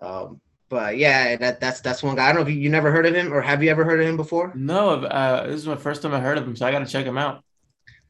Um, 0.00 0.40
but 0.72 0.96
yeah, 0.96 1.36
that 1.36 1.60
that's 1.60 1.82
that's 1.82 2.02
one 2.02 2.16
guy. 2.16 2.30
I 2.30 2.32
don't 2.32 2.36
know 2.36 2.48
if 2.48 2.54
you, 2.54 2.58
you 2.58 2.70
never 2.70 2.90
heard 2.90 3.04
of 3.04 3.14
him 3.14 3.30
or 3.30 3.42
have 3.42 3.62
you 3.62 3.68
ever 3.68 3.84
heard 3.84 4.00
of 4.00 4.06
him 4.06 4.16
before? 4.16 4.52
No, 4.54 5.04
uh, 5.04 5.46
this 5.46 5.56
is 5.56 5.66
my 5.66 5.76
first 5.76 6.00
time 6.00 6.14
I 6.14 6.18
heard 6.18 6.38
of 6.38 6.44
him, 6.44 6.56
so 6.56 6.66
I 6.66 6.72
got 6.72 6.78
to 6.78 6.86
check 6.86 7.04
him 7.04 7.18
out. 7.18 7.44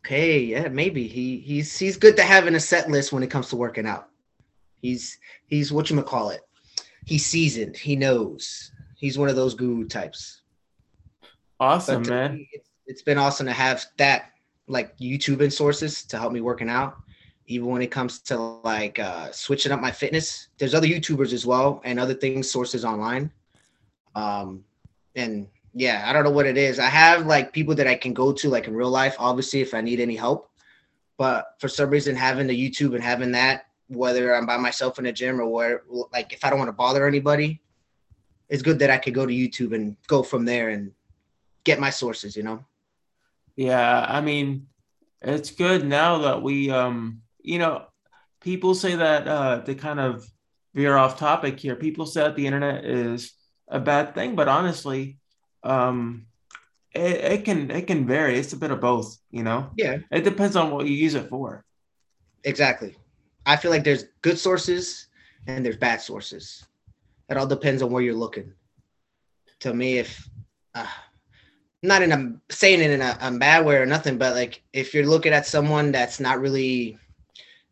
Okay, 0.06 0.38
yeah, 0.38 0.68
maybe 0.68 1.08
he 1.08 1.38
he's 1.38 1.76
he's 1.76 1.96
good 1.96 2.14
to 2.18 2.22
have 2.22 2.46
in 2.46 2.54
a 2.54 2.60
set 2.60 2.88
list 2.88 3.12
when 3.12 3.24
it 3.24 3.30
comes 3.30 3.48
to 3.48 3.56
working 3.56 3.84
out. 3.84 4.10
He's 4.80 5.18
he's 5.48 5.72
what 5.72 5.90
you 5.90 6.00
call 6.02 6.30
it. 6.30 6.42
He's 7.04 7.26
seasoned. 7.26 7.76
He 7.76 7.96
knows. 7.96 8.70
He's 8.96 9.18
one 9.18 9.28
of 9.28 9.34
those 9.34 9.54
guru 9.54 9.88
types. 9.88 10.42
Awesome, 11.58 12.06
man. 12.06 12.36
Me, 12.36 12.48
it's, 12.52 12.70
it's 12.86 13.02
been 13.02 13.18
awesome 13.18 13.46
to 13.46 13.52
have 13.52 13.84
that 13.96 14.30
like 14.68 14.96
YouTube 14.98 15.40
and 15.40 15.52
sources 15.52 16.04
to 16.04 16.16
help 16.16 16.32
me 16.32 16.40
working 16.40 16.68
out. 16.68 16.94
Even 17.46 17.68
when 17.68 17.82
it 17.82 17.90
comes 17.90 18.20
to 18.20 18.36
like 18.36 18.98
uh, 18.98 19.30
switching 19.32 19.72
up 19.72 19.80
my 19.80 19.90
fitness, 19.90 20.48
there's 20.58 20.74
other 20.74 20.86
YouTubers 20.86 21.32
as 21.32 21.44
well 21.44 21.80
and 21.84 21.98
other 21.98 22.14
things 22.14 22.50
sources 22.50 22.84
online. 22.84 23.30
Um, 24.14 24.64
and 25.16 25.48
yeah, 25.74 26.04
I 26.06 26.12
don't 26.12 26.24
know 26.24 26.30
what 26.30 26.46
it 26.46 26.56
is. 26.56 26.78
I 26.78 26.86
have 26.86 27.26
like 27.26 27.52
people 27.52 27.74
that 27.74 27.86
I 27.86 27.94
can 27.94 28.12
go 28.12 28.32
to 28.32 28.48
like 28.48 28.68
in 28.68 28.74
real 28.74 28.90
life, 28.90 29.16
obviously, 29.18 29.60
if 29.60 29.74
I 29.74 29.80
need 29.80 30.00
any 30.00 30.16
help. 30.16 30.50
But 31.18 31.54
for 31.58 31.68
some 31.68 31.90
reason, 31.90 32.16
having 32.16 32.46
the 32.46 32.70
YouTube 32.70 32.94
and 32.94 33.02
having 33.02 33.32
that, 33.32 33.66
whether 33.88 34.34
I'm 34.34 34.46
by 34.46 34.56
myself 34.56 34.98
in 34.98 35.04
the 35.04 35.12
gym 35.12 35.40
or 35.40 35.46
where, 35.46 35.82
like 36.12 36.32
if 36.32 36.44
I 36.44 36.50
don't 36.50 36.58
want 36.58 36.68
to 36.68 36.72
bother 36.72 37.06
anybody, 37.06 37.60
it's 38.48 38.62
good 38.62 38.78
that 38.80 38.90
I 38.90 38.98
could 38.98 39.14
go 39.14 39.26
to 39.26 39.32
YouTube 39.32 39.74
and 39.74 39.96
go 40.06 40.22
from 40.22 40.44
there 40.44 40.70
and 40.70 40.92
get 41.64 41.80
my 41.80 41.90
sources, 41.90 42.36
you 42.36 42.42
know. 42.42 42.64
Yeah, 43.56 44.04
I 44.08 44.20
mean, 44.20 44.66
it's 45.20 45.50
good 45.50 45.86
now 45.86 46.18
that 46.18 46.42
we, 46.42 46.70
um, 46.70 47.22
you 47.42 47.58
know, 47.58 47.86
people 48.40 48.74
say 48.74 48.94
that 48.96 49.28
uh, 49.28 49.60
to 49.62 49.74
kind 49.74 50.00
of 50.00 50.24
veer 50.74 50.96
off 50.96 51.18
topic 51.18 51.58
here. 51.60 51.76
People 51.76 52.06
say 52.06 52.22
that 52.22 52.36
the 52.36 52.46
internet 52.46 52.84
is 52.84 53.32
a 53.68 53.80
bad 53.80 54.14
thing, 54.14 54.34
but 54.34 54.48
honestly, 54.48 55.18
um, 55.62 56.26
it, 56.94 57.00
it 57.00 57.44
can 57.44 57.70
it 57.70 57.86
can 57.86 58.06
vary. 58.06 58.38
It's 58.38 58.52
a 58.52 58.56
bit 58.56 58.70
of 58.70 58.80
both, 58.80 59.16
you 59.30 59.42
know. 59.42 59.70
Yeah, 59.76 59.98
it 60.10 60.24
depends 60.24 60.56
on 60.56 60.70
what 60.70 60.86
you 60.86 60.94
use 60.94 61.14
it 61.14 61.28
for. 61.28 61.64
Exactly. 62.44 62.96
I 63.46 63.56
feel 63.56 63.70
like 63.70 63.84
there's 63.84 64.04
good 64.20 64.38
sources 64.38 65.08
and 65.46 65.64
there's 65.64 65.76
bad 65.76 66.00
sources. 66.00 66.64
It 67.28 67.36
all 67.36 67.46
depends 67.46 67.82
on 67.82 67.90
where 67.90 68.02
you're 68.02 68.14
looking. 68.14 68.52
To 69.60 69.72
me, 69.72 69.98
if 69.98 70.28
uh, 70.74 70.86
not 71.82 72.02
in 72.02 72.12
a 72.12 72.52
saying 72.52 72.80
it 72.80 72.90
in 72.90 73.00
a, 73.00 73.16
a 73.20 73.30
bad 73.32 73.64
way 73.64 73.76
or 73.76 73.86
nothing, 73.86 74.18
but 74.18 74.34
like 74.34 74.62
if 74.72 74.94
you're 74.94 75.06
looking 75.06 75.32
at 75.32 75.46
someone 75.46 75.92
that's 75.92 76.20
not 76.20 76.40
really, 76.40 76.98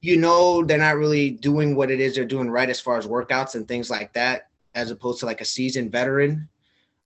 you 0.00 0.16
know, 0.16 0.64
they're 0.64 0.78
not 0.78 0.96
really 0.96 1.30
doing 1.30 1.74
what 1.76 1.90
it 1.90 2.00
is 2.00 2.14
they're 2.14 2.24
doing 2.24 2.50
right 2.50 2.70
as 2.70 2.80
far 2.80 2.96
as 2.96 3.06
workouts 3.06 3.54
and 3.54 3.68
things 3.68 3.90
like 3.90 4.12
that, 4.14 4.48
as 4.74 4.90
opposed 4.90 5.20
to 5.20 5.26
like 5.26 5.40
a 5.40 5.44
seasoned 5.44 5.92
veteran, 5.92 6.48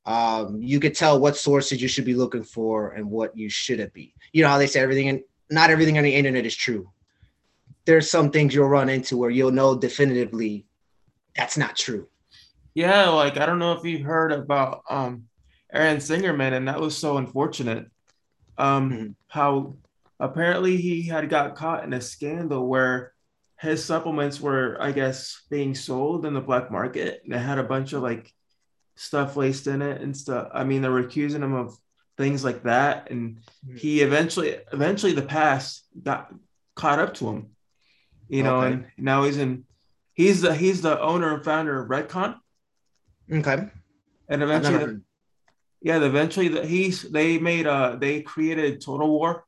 um, 0.07 0.61
you 0.61 0.81
could 0.81 0.95
tell 0.95 1.19
what 1.19 1.37
sources 1.37 1.81
you 1.81 1.89
should 1.89 2.05
be 2.05 2.15
looking 2.15 2.45
for 2.45 2.93
and 2.93 3.11
what 3.11 3.37
you 3.37 3.49
shouldn't 3.49 3.93
be. 3.93 4.15
You 4.33 4.43
know 4.43 4.49
how 4.49 4.59
they 4.59 4.67
say 4.67 4.81
everything 4.81 5.09
and 5.09 5.23
not 5.51 5.71
everything 5.71 5.99
on 5.99 6.05
the 6.05 6.15
internet 6.15 6.47
is 6.47 6.55
true. 6.55 6.91
There's 7.87 8.11
some 8.11 8.31
things 8.31 8.55
you'll 8.55 8.69
run 8.69 8.89
into 8.89 9.17
where 9.17 9.31
you'll 9.31 9.51
know 9.51 9.77
definitively 9.77 10.67
that's 11.37 11.57
not 11.57 11.77
true. 11.77 12.09
Yeah, 12.75 13.09
like 13.11 13.39
I 13.39 13.47
don't 13.47 13.59
know 13.59 13.73
if 13.73 13.85
you've 13.85 14.03
heard 14.03 14.33
about 14.33 14.83
um 14.89 15.27
Aaron 15.73 15.97
Singerman, 15.97 16.53
and 16.53 16.69
that 16.69 16.81
was 16.81 16.97
so 16.97 17.17
unfortunate. 17.17 17.91
Um, 18.57 18.91
mm-hmm. 18.91 19.13
How 19.27 19.75
apparently 20.25 20.79
he 20.79 21.03
had 21.03 21.29
got 21.29 21.55
caught 21.55 21.85
in 21.85 21.93
a 21.93 22.01
scandal 22.01 22.67
where 22.67 23.13
his 23.61 23.85
supplements 23.85 24.41
were, 24.41 24.77
I 24.81 24.93
guess, 24.93 25.43
being 25.51 25.75
sold 25.75 26.25
in 26.25 26.35
the 26.35 26.41
black 26.41 26.71
market. 26.71 27.23
They 27.29 27.39
had 27.39 27.59
a 27.59 27.63
bunch 27.63 27.93
of 27.93 28.03
like 28.03 28.33
stuff 28.97 29.37
laced 29.37 29.67
in 29.67 29.83
it 29.83 30.01
and 30.01 30.17
stuff. 30.17 30.49
I 30.53 30.65
mean, 30.65 30.83
they 30.83 30.89
were 30.89 31.01
accusing 31.01 31.43
him 31.43 31.55
of 31.55 31.77
things 32.17 32.43
like 32.43 32.63
that, 32.63 33.11
and 33.11 33.37
mm-hmm. 33.67 33.77
he 33.77 34.01
eventually, 34.01 34.57
eventually, 34.73 35.13
the 35.13 35.23
past 35.23 35.85
got 36.03 36.33
caught 36.75 36.99
up 36.99 37.15
to 37.15 37.29
him. 37.29 37.51
You 38.29 38.43
know, 38.43 38.63
okay. 38.63 38.73
and 38.73 38.87
now 38.97 39.25
he's 39.25 39.37
in. 39.37 39.65
He's 40.15 40.41
the 40.41 40.55
he's 40.55 40.81
the 40.81 40.99
owner 41.01 41.35
and 41.35 41.45
founder 41.45 41.83
of 41.83 41.89
Redcon. 41.91 42.37
Okay. 43.31 43.69
And 44.29 44.43
eventually, 44.43 45.01
yeah, 45.83 46.03
eventually 46.03 46.49
the, 46.49 46.65
he's 46.65 47.03
they 47.03 47.39
made 47.39 47.67
uh 47.67 47.97
they 47.97 48.23
created 48.23 48.81
Total 48.81 49.09
War. 49.09 49.45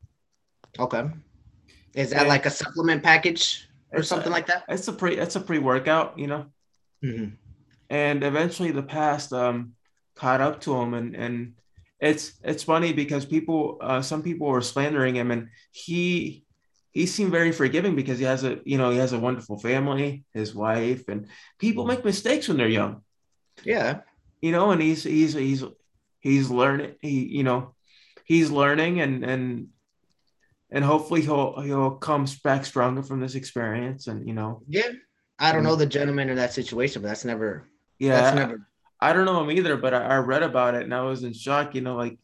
Okay. 0.79 1.05
Is 1.95 2.11
that 2.11 2.21
and 2.21 2.29
like 2.29 2.47
a 2.47 2.51
supplement 2.51 3.03
package 3.03 3.69
or 3.93 4.03
something 4.03 4.29
a, 4.29 4.35
like 4.35 4.47
that? 4.47 4.65
It's 4.69 4.89
a 4.89 4.93
pre 4.93 5.17
it's 5.17 5.37
a 5.37 5.41
pre 5.41 5.59
workout, 5.59 6.19
you 6.19 6.27
know. 6.27 6.47
Mm-hmm. 7.05 7.35
And 7.89 8.25
eventually 8.25 8.71
the 8.71 8.83
past 8.83 9.33
um 9.33 9.73
caught 10.15 10.41
up 10.41 10.61
to 10.62 10.75
him 10.75 10.95
and 10.95 11.15
and 11.15 11.55
it's 12.01 12.35
it's 12.43 12.62
funny 12.62 12.93
because 12.93 13.25
people 13.25 13.79
uh 13.81 14.03
some 14.03 14.23
people 14.23 14.49
were 14.49 14.61
slandering 14.61 15.15
him 15.15 15.31
and 15.31 15.49
he 15.73 16.45
he 16.93 17.07
seemed 17.07 17.31
very 17.31 17.53
forgiving 17.53 17.95
because 17.95 18.19
he 18.19 18.25
has 18.25 18.45
a 18.45 18.59
you 18.65 18.79
know 18.79 18.91
he 18.91 18.99
has 18.99 19.12
a 19.12 19.19
wonderful 19.19 19.59
family 19.59 20.25
his 20.35 20.55
wife 20.55 21.09
and 21.09 21.29
people 21.59 21.87
make 21.87 22.05
mistakes 22.05 22.49
when 22.49 22.57
they're 22.57 22.69
young 22.69 23.03
yeah 23.65 24.01
you 24.41 24.53
know 24.53 24.71
and 24.71 24.81
he's 24.83 25.05
he's 25.05 25.35
he's 25.35 25.62
he's 26.21 26.51
learning 26.51 26.95
he 27.01 27.25
you 27.27 27.45
know 27.45 27.75
he's 28.25 28.51
learning 28.51 29.01
and 29.01 29.25
and 29.25 29.69
and 30.77 30.85
hopefully 30.85 31.23
he'll 31.23 31.59
he'll 31.62 31.93
come 31.93 32.27
back 32.45 32.67
stronger 32.67 33.03
from 33.03 33.19
this 33.19 33.35
experience 33.35 34.07
and 34.09 34.29
you 34.29 34.35
know. 34.35 34.62
Yeah. 34.69 34.91
I 35.39 35.53
don't 35.53 35.65
know 35.65 35.75
the 35.75 35.87
gentleman 35.87 36.31
in 36.31 36.37
that 36.37 36.53
situation 36.53 37.03
but 37.03 37.09
that's 37.09 37.25
never 37.25 37.69
yeah 37.99 38.21
that's 38.21 38.37
never 38.37 38.69
I, 39.01 39.12
don't 39.12 39.27
know 39.27 39.43
him 39.43 39.51
either 39.51 39.77
but 39.77 39.93
I, 39.93 40.03
I 40.03 40.17
read 40.17 40.43
about 40.43 40.75
it 40.75 40.85
and 40.85 40.95
i 40.95 41.03
was 41.03 41.25
in 41.25 41.35
shock 41.35 41.75
you 41.75 41.83
know 41.83 41.95
like 41.95 42.17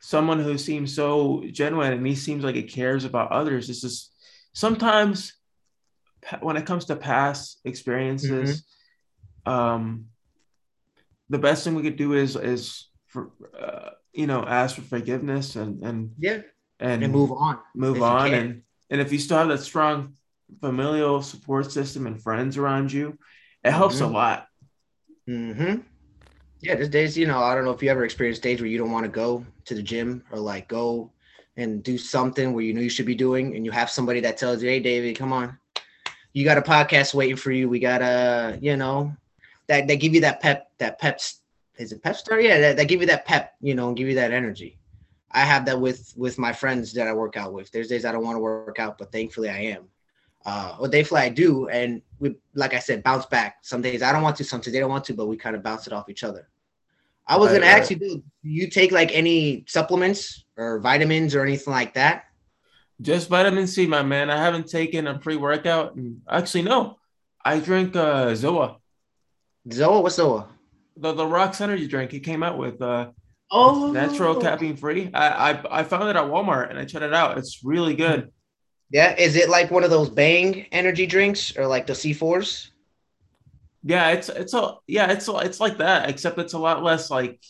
someone 0.00 0.38
who 0.38 0.56
seems 0.58 0.94
so 0.94 1.42
genuine 1.50 1.92
and 1.92 2.06
he 2.06 2.14
seems 2.14 2.44
like 2.44 2.56
he 2.56 2.64
cares 2.64 3.04
about 3.04 3.30
others. 3.30 3.70
It's 3.70 3.80
just 3.80 4.12
sometimes 4.52 5.32
when 6.40 6.56
it 6.56 6.66
comes 6.66 6.84
to 6.86 6.96
past 6.96 7.60
experiences 7.64 8.62
mm-hmm. 9.46 9.52
um 9.52 10.06
the 11.30 11.38
best 11.38 11.64
thing 11.64 11.74
we 11.74 11.82
could 11.82 11.96
do 11.96 12.12
is 12.12 12.36
is 12.36 12.88
for 13.06 13.30
uh, 13.58 13.90
you 14.12 14.28
know 14.28 14.44
ask 14.44 14.76
for 14.76 14.82
forgiveness 14.82 15.56
and 15.56 15.82
and 15.82 16.12
yeah 16.18 16.42
and, 16.82 17.02
and 17.02 17.12
move 17.12 17.32
on 17.32 17.58
move 17.74 18.02
on 18.02 18.32
and 18.32 18.62
and 18.90 19.00
if 19.00 19.12
you 19.12 19.18
still 19.18 19.38
have 19.38 19.48
that 19.48 19.58
strong 19.58 20.14
familial 20.60 21.22
support 21.22 21.70
system 21.70 22.06
and 22.06 22.22
friends 22.22 22.56
around 22.56 22.92
you 22.92 23.18
it 23.64 23.70
helps 23.72 23.96
mm-hmm. 23.96 24.04
a 24.04 24.08
lot 24.08 24.48
mm-hmm 25.28 25.80
yeah 26.60 26.74
there's 26.74 26.88
days 26.88 27.16
you 27.16 27.26
know 27.26 27.42
i 27.42 27.54
don't 27.54 27.64
know 27.64 27.70
if 27.70 27.82
you 27.82 27.90
ever 27.90 28.04
experienced 28.04 28.42
days 28.42 28.60
where 28.60 28.68
you 28.68 28.78
don't 28.78 28.90
want 28.90 29.04
to 29.04 29.10
go 29.10 29.44
to 29.64 29.74
the 29.74 29.82
gym 29.82 30.22
or 30.30 30.38
like 30.38 30.68
go 30.68 31.10
and 31.56 31.82
do 31.82 31.96
something 31.98 32.52
where 32.52 32.64
you 32.64 32.72
know 32.72 32.80
you 32.80 32.90
should 32.90 33.06
be 33.06 33.14
doing 33.14 33.56
and 33.56 33.64
you 33.64 33.70
have 33.70 33.90
somebody 33.90 34.20
that 34.20 34.36
tells 34.36 34.62
you 34.62 34.68
hey 34.68 34.80
david 34.80 35.16
come 35.16 35.32
on 35.32 35.56
you 36.32 36.44
got 36.44 36.58
a 36.58 36.62
podcast 36.62 37.14
waiting 37.14 37.36
for 37.36 37.52
you 37.52 37.68
we 37.68 37.78
got 37.78 38.02
a, 38.02 38.58
you 38.60 38.76
know 38.76 39.14
that 39.68 39.86
they 39.86 39.96
give 39.96 40.14
you 40.14 40.20
that 40.20 40.40
pep 40.40 40.70
that 40.78 40.98
pep 40.98 41.20
is 41.78 41.92
it 41.92 42.02
pep 42.02 42.16
star? 42.16 42.40
Yeah, 42.40 42.60
that, 42.60 42.76
that 42.76 42.88
give 42.88 43.00
you 43.00 43.06
that 43.08 43.24
pep, 43.24 43.54
you 43.60 43.74
know, 43.74 43.88
and 43.88 43.96
give 43.96 44.08
you 44.08 44.14
that 44.16 44.32
energy. 44.32 44.78
I 45.32 45.40
have 45.40 45.64
that 45.66 45.80
with 45.80 46.12
with 46.16 46.38
my 46.38 46.52
friends 46.52 46.92
that 46.94 47.06
I 47.08 47.12
work 47.14 47.36
out 47.36 47.52
with. 47.52 47.70
There's 47.70 47.88
days 47.88 48.04
I 48.04 48.12
don't 48.12 48.24
want 48.24 48.36
to 48.36 48.40
work 48.40 48.78
out, 48.78 48.98
but 48.98 49.10
thankfully 49.12 49.48
I 49.48 49.58
am. 49.76 49.88
uh, 50.44 50.74
what 50.76 50.90
they 50.90 51.04
fly 51.04 51.28
do, 51.28 51.68
and 51.68 52.02
we, 52.18 52.36
like 52.54 52.74
I 52.74 52.78
said, 52.78 53.02
bounce 53.02 53.26
back. 53.26 53.58
Some 53.62 53.82
days 53.82 54.02
I 54.02 54.12
don't 54.12 54.22
want 54.22 54.36
to, 54.36 54.44
some 54.44 54.60
days 54.60 54.72
they 54.72 54.80
don't 54.80 54.90
want 54.90 55.04
to, 55.04 55.14
but 55.14 55.26
we 55.26 55.36
kind 55.36 55.54
of 55.56 55.62
bounce 55.62 55.86
it 55.86 55.92
off 55.92 56.08
each 56.08 56.24
other. 56.24 56.48
I 57.26 57.36
was 57.36 57.52
gonna 57.52 57.66
ask 57.66 57.90
you, 57.90 57.96
do 57.96 58.22
you 58.42 58.68
take 58.68 58.90
like 58.90 59.12
any 59.12 59.64
supplements 59.68 60.44
or 60.56 60.80
vitamins 60.80 61.34
or 61.34 61.42
anything 61.42 61.72
like 61.72 61.94
that? 61.94 62.24
Just 63.00 63.28
vitamin 63.28 63.66
C, 63.66 63.86
my 63.86 64.02
man. 64.02 64.30
I 64.30 64.36
haven't 64.36 64.68
taken 64.68 65.06
a 65.06 65.18
pre 65.18 65.36
workout. 65.36 65.96
Actually, 66.28 66.62
no. 66.62 66.98
I 67.44 67.58
drink 67.60 67.94
uh, 67.96 68.26
Zoa. 68.32 68.76
Zoa, 69.68 70.02
what's 70.02 70.18
Zoa? 70.18 70.48
The 70.96 71.12
the 71.12 71.26
Rocks 71.26 71.60
Energy 71.60 71.86
drink. 71.86 72.12
It 72.12 72.20
came 72.20 72.42
out 72.42 72.58
with 72.58 72.82
uh, 72.82 73.10
oh 73.52 73.92
natural 73.92 74.40
caffeine 74.40 74.76
free. 74.76 75.10
I, 75.14 75.52
I 75.52 75.80
I 75.80 75.84
found 75.84 76.08
it 76.08 76.16
at 76.16 76.24
Walmart 76.24 76.70
and 76.70 76.78
I 76.78 76.84
tried 76.84 77.04
it 77.04 77.14
out. 77.14 77.38
It's 77.38 77.60
really 77.62 77.94
good. 77.94 78.32
Yeah, 78.90 79.14
is 79.16 79.36
it 79.36 79.48
like 79.48 79.70
one 79.70 79.84
of 79.84 79.90
those 79.90 80.10
Bang 80.10 80.66
energy 80.72 81.06
drinks 81.06 81.56
or 81.56 81.66
like 81.66 81.86
the 81.86 81.92
C4s? 81.92 82.68
Yeah, 83.82 84.10
it's 84.10 84.28
it's 84.28 84.54
a 84.54 84.76
yeah, 84.86 85.10
it's 85.10 85.28
a, 85.28 85.36
it's 85.38 85.60
like 85.60 85.78
that, 85.78 86.10
except 86.10 86.38
it's 86.38 86.52
a 86.52 86.58
lot 86.58 86.82
less 86.82 87.10
like 87.10 87.40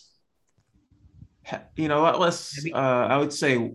you 1.77 1.88
know, 1.88 2.01
a 2.01 2.03
lot 2.03 2.21
less 2.21 2.65
uh 2.73 2.77
I 2.77 3.19
would 3.19 3.33
say 3.33 3.73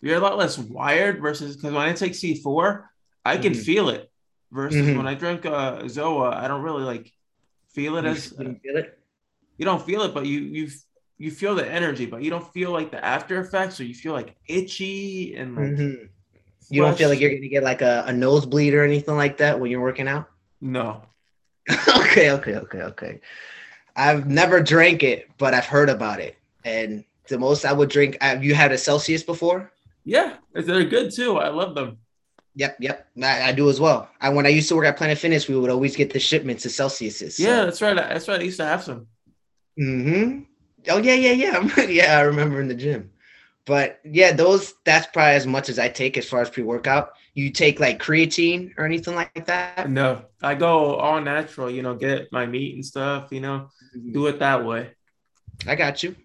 you're 0.00 0.16
a 0.16 0.20
lot 0.20 0.38
less 0.38 0.58
wired 0.58 1.20
versus 1.20 1.56
because 1.56 1.72
when 1.72 1.88
I 1.88 1.92
take 1.92 2.12
C4, 2.12 2.84
I 3.24 3.36
can 3.36 3.52
mm-hmm. 3.52 3.62
feel 3.62 3.88
it. 3.88 4.10
Versus 4.50 4.80
mm-hmm. 4.80 4.96
when 4.96 5.06
I 5.06 5.14
drink 5.14 5.46
uh 5.46 5.82
Zoa, 5.82 6.34
I 6.34 6.48
don't 6.48 6.62
really 6.62 6.84
like 6.84 7.12
feel 7.74 7.96
it 7.96 8.04
as 8.04 8.32
you 8.32 8.58
feel 8.62 8.76
it. 8.76 8.98
You 9.56 9.64
don't 9.64 9.84
feel 9.84 10.02
it, 10.02 10.14
but 10.14 10.26
you 10.26 10.40
you 10.40 10.70
you 11.18 11.30
feel 11.30 11.54
the 11.54 11.68
energy, 11.68 12.06
but 12.06 12.22
you 12.22 12.30
don't 12.30 12.52
feel 12.52 12.70
like 12.70 12.90
the 12.90 13.04
after 13.04 13.40
effects, 13.40 13.80
or 13.80 13.84
you 13.84 13.94
feel 13.94 14.12
like 14.12 14.36
itchy 14.46 15.36
and 15.36 15.56
like. 15.56 15.66
Mm-hmm. 15.66 16.04
You 16.70 16.82
don't 16.82 16.98
feel 16.98 17.08
like 17.08 17.18
you're 17.18 17.30
gonna 17.30 17.48
get 17.48 17.62
like 17.62 17.80
a, 17.80 18.04
a 18.06 18.12
nosebleed 18.12 18.74
or 18.74 18.84
anything 18.84 19.16
like 19.16 19.38
that 19.38 19.58
when 19.58 19.70
you're 19.70 19.80
working 19.80 20.06
out. 20.06 20.28
No. 20.60 21.02
okay, 21.96 22.30
okay, 22.32 22.56
okay, 22.56 22.82
okay. 22.82 23.20
I've 23.96 24.28
never 24.28 24.62
drank 24.62 25.02
it, 25.02 25.30
but 25.38 25.54
I've 25.54 25.66
heard 25.66 25.88
about 25.88 26.20
it, 26.20 26.36
and 26.64 27.04
the 27.28 27.38
most 27.38 27.64
I 27.64 27.72
would 27.72 27.88
drink. 27.88 28.18
Have 28.20 28.44
you 28.44 28.54
had 28.54 28.70
a 28.70 28.78
Celsius 28.78 29.22
before? 29.22 29.72
Yeah, 30.04 30.36
they're 30.52 30.84
good 30.84 31.12
too. 31.12 31.38
I 31.38 31.48
love 31.48 31.74
them. 31.74 31.98
Yep, 32.54 32.76
yep. 32.80 33.08
I, 33.22 33.48
I, 33.48 33.52
do 33.52 33.70
as 33.70 33.78
well. 33.78 34.10
I 34.20 34.30
when 34.30 34.44
I 34.44 34.48
used 34.48 34.68
to 34.68 34.76
work 34.76 34.86
at 34.86 34.96
Planet 34.96 35.18
Fitness, 35.18 35.48
we 35.48 35.56
would 35.56 35.70
always 35.70 35.94
get 35.94 36.12
the 36.12 36.18
shipments 36.18 36.66
of 36.66 36.72
Celsiuses. 36.72 37.32
So. 37.32 37.42
Yeah, 37.42 37.64
that's 37.64 37.80
right. 37.80 37.94
That's 37.94 38.26
right. 38.26 38.40
I 38.40 38.42
used 38.42 38.56
to 38.58 38.66
have 38.66 38.82
some. 38.82 39.06
Hmm. 39.78 40.40
Oh 40.88 40.98
yeah, 40.98 41.14
yeah, 41.14 41.32
yeah. 41.32 41.84
yeah, 41.88 42.18
I 42.18 42.22
remember 42.22 42.60
in 42.60 42.68
the 42.68 42.74
gym. 42.74 43.10
But 43.66 44.00
yeah, 44.02 44.32
those 44.32 44.74
that's 44.84 45.06
probably 45.06 45.34
as 45.34 45.46
much 45.46 45.68
as 45.68 45.78
I 45.78 45.88
take 45.88 46.16
as 46.16 46.26
far 46.28 46.40
as 46.40 46.48
pre-workout. 46.48 47.12
You 47.34 47.50
take 47.50 47.80
like 47.80 47.98
creatine 47.98 48.72
or 48.78 48.86
anything 48.86 49.14
like 49.14 49.44
that? 49.46 49.90
No, 49.90 50.22
I 50.42 50.54
go 50.54 50.96
all 50.96 51.20
natural, 51.20 51.70
you 51.70 51.82
know, 51.82 51.94
get 51.94 52.32
my 52.32 52.46
meat 52.46 52.74
and 52.74 52.84
stuff, 52.84 53.28
you 53.30 53.40
know, 53.40 53.68
mm-hmm. 53.94 54.12
do 54.12 54.26
it 54.26 54.38
that 54.38 54.64
way. 54.64 54.92
I 55.66 55.74
got 55.74 56.02
you. 56.02 56.16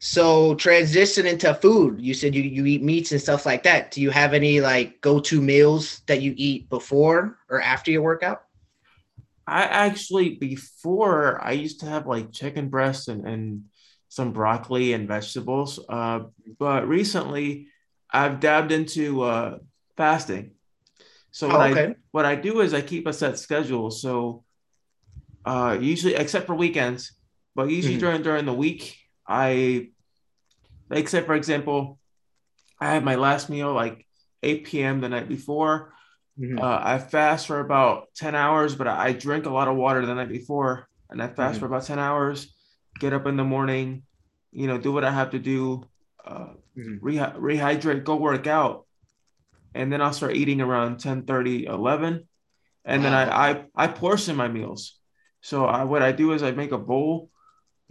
So 0.00 0.54
transition 0.56 1.26
into 1.26 1.54
food. 1.54 2.00
You 2.00 2.12
said 2.12 2.34
you, 2.34 2.42
you 2.42 2.66
eat 2.66 2.82
meats 2.82 3.12
and 3.12 3.20
stuff 3.20 3.46
like 3.46 3.62
that. 3.62 3.92
Do 3.92 4.02
you 4.02 4.10
have 4.10 4.34
any 4.34 4.60
like 4.60 5.00
go-to 5.00 5.40
meals 5.40 6.02
that 6.06 6.20
you 6.20 6.34
eat 6.36 6.68
before 6.68 7.38
or 7.48 7.60
after 7.60 7.90
your 7.90 8.02
workout? 8.02 8.42
I 9.46 9.62
actually 9.62 10.30
before 10.30 11.42
I 11.42 11.52
used 11.52 11.80
to 11.80 11.86
have 11.86 12.06
like 12.06 12.32
chicken 12.32 12.68
breast 12.68 13.08
and, 13.08 13.26
and 13.26 13.64
some 14.14 14.32
broccoli 14.32 14.92
and 14.92 15.08
vegetables. 15.08 15.80
Uh, 15.88 16.20
but 16.60 16.86
recently 16.86 17.66
I've 18.08 18.38
dabbed 18.38 18.70
into 18.70 19.22
uh, 19.22 19.58
fasting. 19.96 20.52
So 21.32 21.48
what 21.48 21.56
oh, 21.56 21.72
okay. 21.72 21.86
I 21.86 21.94
what 22.12 22.24
I 22.24 22.36
do 22.36 22.60
is 22.60 22.72
I 22.72 22.80
keep 22.80 23.08
a 23.08 23.12
set 23.12 23.40
schedule. 23.40 23.90
So 23.90 24.44
uh, 25.44 25.76
usually, 25.80 26.14
except 26.14 26.46
for 26.46 26.54
weekends, 26.54 27.12
but 27.56 27.68
usually 27.70 27.94
mm-hmm. 27.94 28.00
during 28.02 28.22
during 28.22 28.44
the 28.46 28.52
week, 28.52 28.96
I 29.26 29.88
like 30.88 31.08
say 31.08 31.22
for 31.22 31.34
example, 31.34 31.98
I 32.80 32.94
have 32.94 33.02
my 33.02 33.16
last 33.16 33.50
meal 33.50 33.72
like 33.74 34.06
8 34.44 34.64
p.m. 34.64 35.00
the 35.00 35.08
night 35.08 35.28
before. 35.28 35.92
Mm-hmm. 36.38 36.60
Uh, 36.60 36.78
I 36.80 36.98
fast 36.98 37.48
for 37.48 37.58
about 37.58 38.14
10 38.14 38.36
hours, 38.36 38.76
but 38.76 38.86
I 38.86 39.12
drink 39.12 39.46
a 39.46 39.50
lot 39.50 39.66
of 39.66 39.74
water 39.74 40.06
the 40.06 40.14
night 40.14 40.28
before, 40.28 40.88
and 41.10 41.20
I 41.20 41.26
fast 41.26 41.54
mm-hmm. 41.54 41.60
for 41.60 41.66
about 41.66 41.84
10 41.84 41.98
hours. 41.98 42.53
Get 42.98 43.12
up 43.12 43.26
in 43.26 43.36
the 43.36 43.44
morning, 43.44 44.02
you 44.52 44.66
know, 44.66 44.78
do 44.78 44.92
what 44.92 45.04
I 45.04 45.10
have 45.10 45.30
to 45.30 45.38
do, 45.38 45.84
uh, 46.24 46.54
mm-hmm. 46.76 47.04
rehy- 47.04 47.36
rehydrate, 47.36 48.04
go 48.04 48.16
work 48.16 48.46
out, 48.46 48.86
and 49.74 49.92
then 49.92 50.00
I'll 50.00 50.12
start 50.12 50.36
eating 50.36 50.60
around 50.60 51.00
10, 51.00 51.24
30, 51.24 51.66
11. 51.66 52.28
And 52.84 53.02
wow. 53.02 53.10
then 53.10 53.12
I, 53.12 53.50
I, 53.50 53.64
I 53.74 53.86
portion 53.88 54.36
my 54.36 54.48
meals. 54.48 54.98
So 55.40 55.66
I, 55.66 55.84
what 55.84 56.02
I 56.02 56.12
do 56.12 56.32
is 56.32 56.42
I 56.42 56.52
make 56.52 56.72
a 56.72 56.78
bowl 56.78 57.30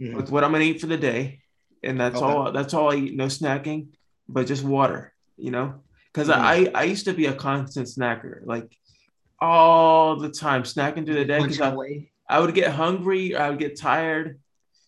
mm-hmm. 0.00 0.16
with 0.16 0.30
what 0.30 0.44
I'm 0.44 0.52
gonna 0.52 0.64
eat 0.64 0.80
for 0.80 0.86
the 0.86 0.96
day, 0.96 1.40
and 1.82 2.00
that's 2.00 2.16
okay. 2.16 2.24
all. 2.24 2.52
That's 2.52 2.74
all 2.74 2.90
I 2.90 2.96
eat. 2.96 3.16
No 3.16 3.26
snacking, 3.26 3.88
but 4.28 4.46
just 4.46 4.64
water. 4.64 5.12
You 5.36 5.50
know, 5.50 5.82
because 6.12 6.28
mm-hmm. 6.28 6.40
I 6.40 6.70
I 6.74 6.84
used 6.84 7.04
to 7.06 7.12
be 7.12 7.26
a 7.26 7.32
constant 7.34 7.86
snacker, 7.86 8.40
like 8.44 8.76
all 9.40 10.16
the 10.16 10.30
time 10.30 10.64
snacking 10.64 11.04
through 11.04 11.14
the 11.14 11.24
day. 11.24 11.40
Because 11.40 11.60
I, 11.60 12.08
I 12.28 12.40
would 12.40 12.54
get 12.54 12.72
hungry, 12.72 13.34
or 13.34 13.40
I 13.40 13.50
would 13.50 13.58
get 13.58 13.78
tired. 13.78 14.40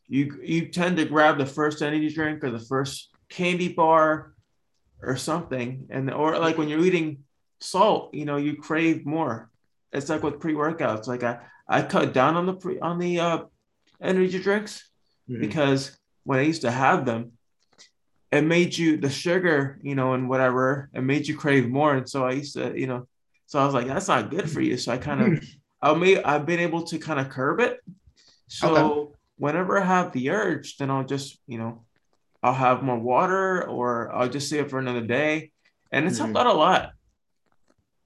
You 0.09 0.39
you 0.43 0.69
tend 0.69 0.97
to 0.99 1.05
grab 1.05 1.39
the 1.39 1.47
first 1.47 1.83
energy 1.83 2.13
drink 2.13 2.45
or 2.45 2.51
the 2.51 2.61
first 2.61 3.11
candy 3.29 3.73
bar 3.73 4.35
or 5.03 5.17
something, 5.17 5.87
and 5.91 6.13
or 6.13 6.39
like 6.39 6.59
when 6.59 6.69
you're 6.69 6.85
eating 6.85 7.25
salt, 7.61 8.15
you 8.15 8.25
know, 8.25 8.37
you 8.37 8.57
crave 8.57 9.05
more. 9.05 9.51
It's 9.93 10.09
like 10.09 10.23
with 10.23 10.41
pre 10.41 10.55
workouts. 10.55 11.07
Like 11.07 11.23
I 11.23 11.41
I 11.69 11.83
cut 11.83 12.13
down 12.13 12.37
on 12.37 12.47
the 12.47 12.55
pre 12.55 12.79
on 12.79 12.99
the 12.99 13.21
uh, 13.21 13.39
energy 14.01 14.41
drinks 14.41 14.89
mm-hmm. 15.29 15.41
because 15.41 15.97
when 16.25 16.39
I 16.39 16.43
used 16.43 16.63
to 16.63 16.71
have 16.71 17.05
them, 17.05 17.33
it 18.33 18.43
made 18.43 18.77
you 18.77 18.97
the 18.97 19.11
sugar, 19.11 19.79
you 19.83 19.95
know, 19.95 20.15
and 20.15 20.29
whatever, 20.29 20.91
it 20.93 21.03
made 21.03 21.27
you 21.27 21.37
crave 21.37 21.69
more. 21.69 21.95
And 21.95 22.09
so 22.09 22.25
I 22.25 22.33
used 22.33 22.55
to, 22.55 22.79
you 22.79 22.87
know, 22.87 23.07
so 23.47 23.59
I 23.61 23.65
was 23.65 23.75
like, 23.75 23.87
that's 23.87 24.09
not 24.09 24.31
good 24.31 24.51
for 24.51 24.61
you. 24.61 24.77
So 24.77 24.93
I 24.93 24.99
kind 24.99 25.21
of, 25.23 25.45
I 25.81 25.95
may, 25.95 26.23
I've 26.23 26.47
been 26.47 26.59
able 26.59 26.83
to 26.85 26.99
kind 26.99 27.21
of 27.21 27.29
curb 27.29 27.61
it. 27.61 27.79
So 28.49 28.75
okay. 28.75 29.16
Whenever 29.37 29.79
I 29.79 29.85
have 29.85 30.13
the 30.13 30.31
urge, 30.31 30.77
then 30.77 30.91
I'll 30.91 31.05
just, 31.05 31.39
you 31.47 31.59
know, 31.59 31.85
I'll 32.43 32.55
have 32.55 32.83
more 32.83 32.99
water 32.99 33.67
or 33.67 34.15
I'll 34.15 34.29
just 34.29 34.49
save 34.49 34.67
it 34.67 34.71
for 34.71 34.79
another 34.79 35.01
day. 35.01 35.53
And 35.91 36.07
it's 36.07 36.19
mm-hmm. 36.19 36.35
helped 36.35 36.49
out 36.49 36.55
a 36.55 36.59
lot. 36.59 36.93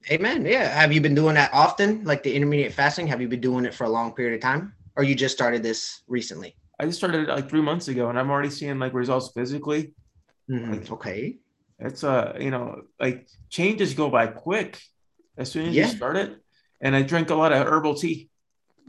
Amen. 0.09 0.45
Yeah. 0.45 0.67
Have 0.67 0.91
you 0.91 1.01
been 1.01 1.15
doing 1.15 1.35
that 1.35 1.51
often? 1.53 2.03
Like 2.03 2.23
the 2.23 2.33
intermediate 2.33 2.73
fasting? 2.73 3.07
Have 3.07 3.21
you 3.21 3.27
been 3.27 3.41
doing 3.41 3.65
it 3.65 3.73
for 3.73 3.83
a 3.83 3.89
long 3.89 4.13
period 4.13 4.35
of 4.35 4.41
time? 4.41 4.73
Or 4.95 5.03
you 5.03 5.15
just 5.15 5.35
started 5.35 5.61
this 5.63 6.01
recently? 6.07 6.55
I 6.79 6.85
just 6.85 6.97
started 6.97 7.29
it 7.29 7.29
like 7.29 7.49
three 7.49 7.61
months 7.61 7.87
ago 7.87 8.09
and 8.09 8.17
I'm 8.17 8.31
already 8.31 8.49
seeing 8.49 8.79
like 8.79 8.93
results 8.93 9.31
physically. 9.33 9.93
Mm-hmm. 10.49 10.71
Like, 10.71 10.91
okay. 10.91 11.37
It's 11.79 12.03
uh, 12.03 12.37
you 12.39 12.51
know, 12.51 12.83
like 12.99 13.27
changes 13.49 13.93
go 13.93 14.09
by 14.09 14.27
quick 14.27 14.79
as 15.37 15.51
soon 15.51 15.67
as 15.67 15.75
yeah. 15.75 15.85
you 15.85 15.91
start 15.91 16.17
it. 16.17 16.37
And 16.79 16.95
I 16.95 17.01
drink 17.01 17.29
a 17.29 17.35
lot 17.35 17.53
of 17.53 17.67
herbal 17.67 17.95
tea, 17.95 18.29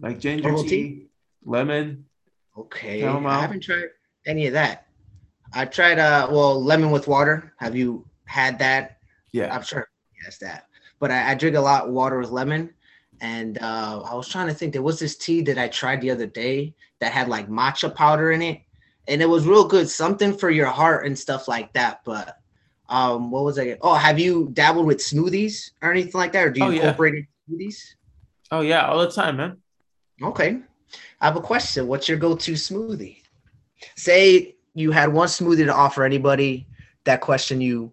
like 0.01 0.19
ginger 0.19 0.49
herbal 0.49 0.65
tea, 0.65 0.69
tea, 0.69 1.07
lemon. 1.45 2.07
Okay. 2.57 3.01
Chamomile. 3.01 3.31
I 3.31 3.41
haven't 3.41 3.63
tried 3.63 3.85
any 4.27 4.47
of 4.47 4.53
that. 4.53 4.87
I 5.55 5.65
tried 5.65 5.99
uh 5.99 6.29
well 6.31 6.63
lemon 6.63 6.91
with 6.91 7.09
water. 7.09 7.53
Have 7.59 7.77
you 7.77 8.07
had 8.25 8.59
that? 8.59 8.99
Yeah. 9.33 9.55
I'm 9.55 9.63
sure 9.63 9.89
yes 10.23 10.39
that. 10.39 10.67
But 10.99 11.11
I, 11.11 11.33
I 11.33 11.35
drink 11.35 11.57
a 11.57 11.61
lot 11.61 11.91
water 11.91 12.19
with 12.19 12.31
lemon. 12.31 12.73
And 13.21 13.59
uh, 13.63 14.03
I 14.05 14.15
was 14.15 14.29
trying 14.29 14.49
to 14.49 14.55
think 14.55 14.73
there 14.73 14.83
was 14.83 14.99
this 14.99 15.17
tea 15.17 15.43
that 15.43 15.57
I 15.57 15.69
tried 15.69 16.01
the 16.01 16.11
other 16.11 16.27
day 16.27 16.75
that 16.99 17.13
had 17.13 17.29
like 17.29 17.49
matcha 17.49 17.95
powder 17.95 18.33
in 18.33 18.43
it 18.43 18.63
and 19.09 19.21
it 19.21 19.29
was 19.29 19.47
real 19.47 19.67
good, 19.67 19.89
something 19.89 20.37
for 20.37 20.51
your 20.51 20.67
heart 20.67 21.07
and 21.07 21.19
stuff 21.19 21.49
like 21.49 21.73
that. 21.73 22.03
But 22.05 22.39
um, 22.89 23.31
what 23.31 23.45
was 23.45 23.59
I? 23.59 23.77
Oh, 23.81 23.95
have 23.95 24.19
you 24.19 24.51
dabbled 24.53 24.87
with 24.87 24.99
smoothies 24.99 25.71
or 25.83 25.91
anything 25.91 26.15
like 26.15 26.33
that, 26.33 26.47
or 26.47 26.51
do 26.51 26.61
you 26.61 26.67
oh, 26.67 26.71
yeah. 26.71 26.81
incorporate 26.81 27.27
smoothies? 27.51 27.95
Oh 28.51 28.61
yeah, 28.61 28.87
all 28.87 29.01
the 29.01 29.11
time, 29.11 29.37
man. 29.37 29.57
Okay, 30.23 30.59
I 31.21 31.27
have 31.27 31.37
a 31.37 31.41
question. 31.41 31.87
What's 31.87 32.09
your 32.09 32.19
go-to 32.19 32.53
smoothie? 32.53 33.23
Say 33.97 34.57
you 34.75 34.91
had 34.91 35.13
one 35.13 35.29
smoothie 35.29 35.67
to 35.67 35.75
offer 35.75 36.05
anybody 36.05 36.67
that 37.05 37.21
question 37.21 37.61
you. 37.61 37.93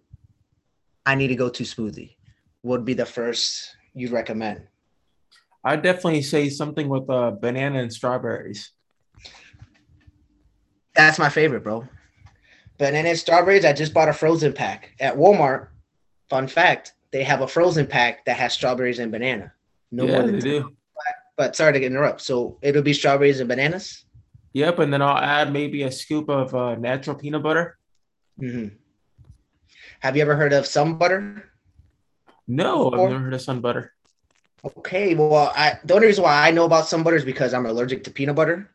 I 1.06 1.14
need 1.14 1.28
to 1.28 1.36
go 1.36 1.48
to 1.48 1.62
smoothie. 1.62 2.16
What 2.62 2.78
would 2.78 2.84
be 2.84 2.94
the 2.94 3.06
first 3.06 3.76
you'd 3.94 4.12
recommend? 4.12 4.66
I'd 5.64 5.82
definitely 5.82 6.22
say 6.22 6.48
something 6.48 6.88
with 6.88 7.08
uh, 7.10 7.32
banana 7.32 7.80
and 7.80 7.92
strawberries. 7.92 8.72
That's 10.94 11.18
my 11.18 11.28
favorite, 11.28 11.62
bro. 11.62 11.86
Banana 12.78 13.10
and 13.10 13.18
strawberries. 13.18 13.64
I 13.64 13.72
just 13.72 13.92
bought 13.92 14.08
a 14.08 14.12
frozen 14.12 14.52
pack 14.52 14.94
at 15.00 15.16
Walmart. 15.16 15.68
Fun 16.28 16.46
fact: 16.46 16.94
they 17.10 17.24
have 17.24 17.40
a 17.40 17.48
frozen 17.48 17.86
pack 17.86 18.24
that 18.24 18.36
has 18.36 18.52
strawberries 18.52 18.98
and 18.98 19.12
banana. 19.12 19.52
No 19.90 20.06
yeah, 20.06 20.12
more 20.12 20.22
than 20.22 20.38
they 20.38 20.40
do. 20.40 20.76
But, 21.40 21.56
sorry 21.56 21.72
to 21.72 21.82
interrupt. 21.82 22.20
So 22.20 22.58
it'll 22.60 22.82
be 22.82 22.92
strawberries 22.92 23.40
and 23.40 23.48
bananas. 23.48 24.04
Yep, 24.52 24.78
and 24.80 24.92
then 24.92 25.00
I'll 25.00 25.16
add 25.16 25.50
maybe 25.50 25.84
a 25.84 25.90
scoop 25.90 26.28
of 26.28 26.54
uh, 26.54 26.74
natural 26.74 27.16
peanut 27.16 27.42
butter. 27.42 27.78
Mm-hmm. 28.38 28.76
Have 30.00 30.16
you 30.16 30.20
ever 30.20 30.36
heard 30.36 30.52
of 30.52 30.66
sun 30.66 30.98
butter? 30.98 31.50
No, 32.46 32.90
I've 32.92 33.08
never 33.08 33.24
heard 33.24 33.32
of 33.32 33.40
sun 33.40 33.62
butter. 33.62 33.94
Okay, 34.62 35.14
well, 35.14 35.50
I, 35.56 35.78
the 35.82 35.94
only 35.94 36.08
reason 36.08 36.24
why 36.24 36.46
I 36.46 36.50
know 36.50 36.66
about 36.66 36.88
sun 36.88 37.02
butter 37.02 37.16
is 37.16 37.24
because 37.24 37.54
I'm 37.54 37.64
allergic 37.64 38.04
to 38.04 38.10
peanut 38.10 38.36
butter. 38.36 38.68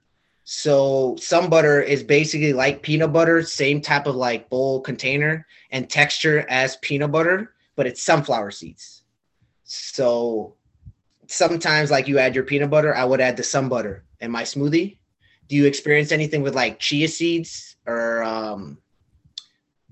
So 0.43 1.17
sun 1.17 1.51
butter 1.51 1.81
is 1.81 2.01
basically 2.01 2.53
like 2.53 2.81
peanut 2.81 3.13
butter, 3.13 3.43
same 3.43 3.79
type 3.79 4.07
of 4.07 4.15
like 4.15 4.49
bowl 4.49 4.81
container 4.81 5.45
and 5.69 5.87
texture 5.87 6.47
as 6.49 6.77
peanut 6.77 7.11
butter, 7.11 7.53
but 7.75 7.85
it's 7.85 8.01
sunflower 8.01 8.49
seeds. 8.49 9.03
So 9.65 10.55
sometimes 11.27 11.91
like 11.91 12.07
you 12.07 12.19
add 12.19 12.35
your 12.35 12.43
peanut 12.43 12.69
butter, 12.69 12.95
I 12.95 13.03
would 13.03 13.21
add 13.21 13.37
the 13.37 13.43
sun 13.43 13.69
butter 13.69 14.05
in 14.19 14.31
my 14.31 14.43
smoothie. 14.43 14.97
Do 15.47 15.55
you 15.55 15.65
experience 15.65 16.11
anything 16.11 16.41
with 16.41 16.55
like 16.55 16.79
chia 16.79 17.07
seeds 17.07 17.77
or 17.85 18.23
um 18.23 18.79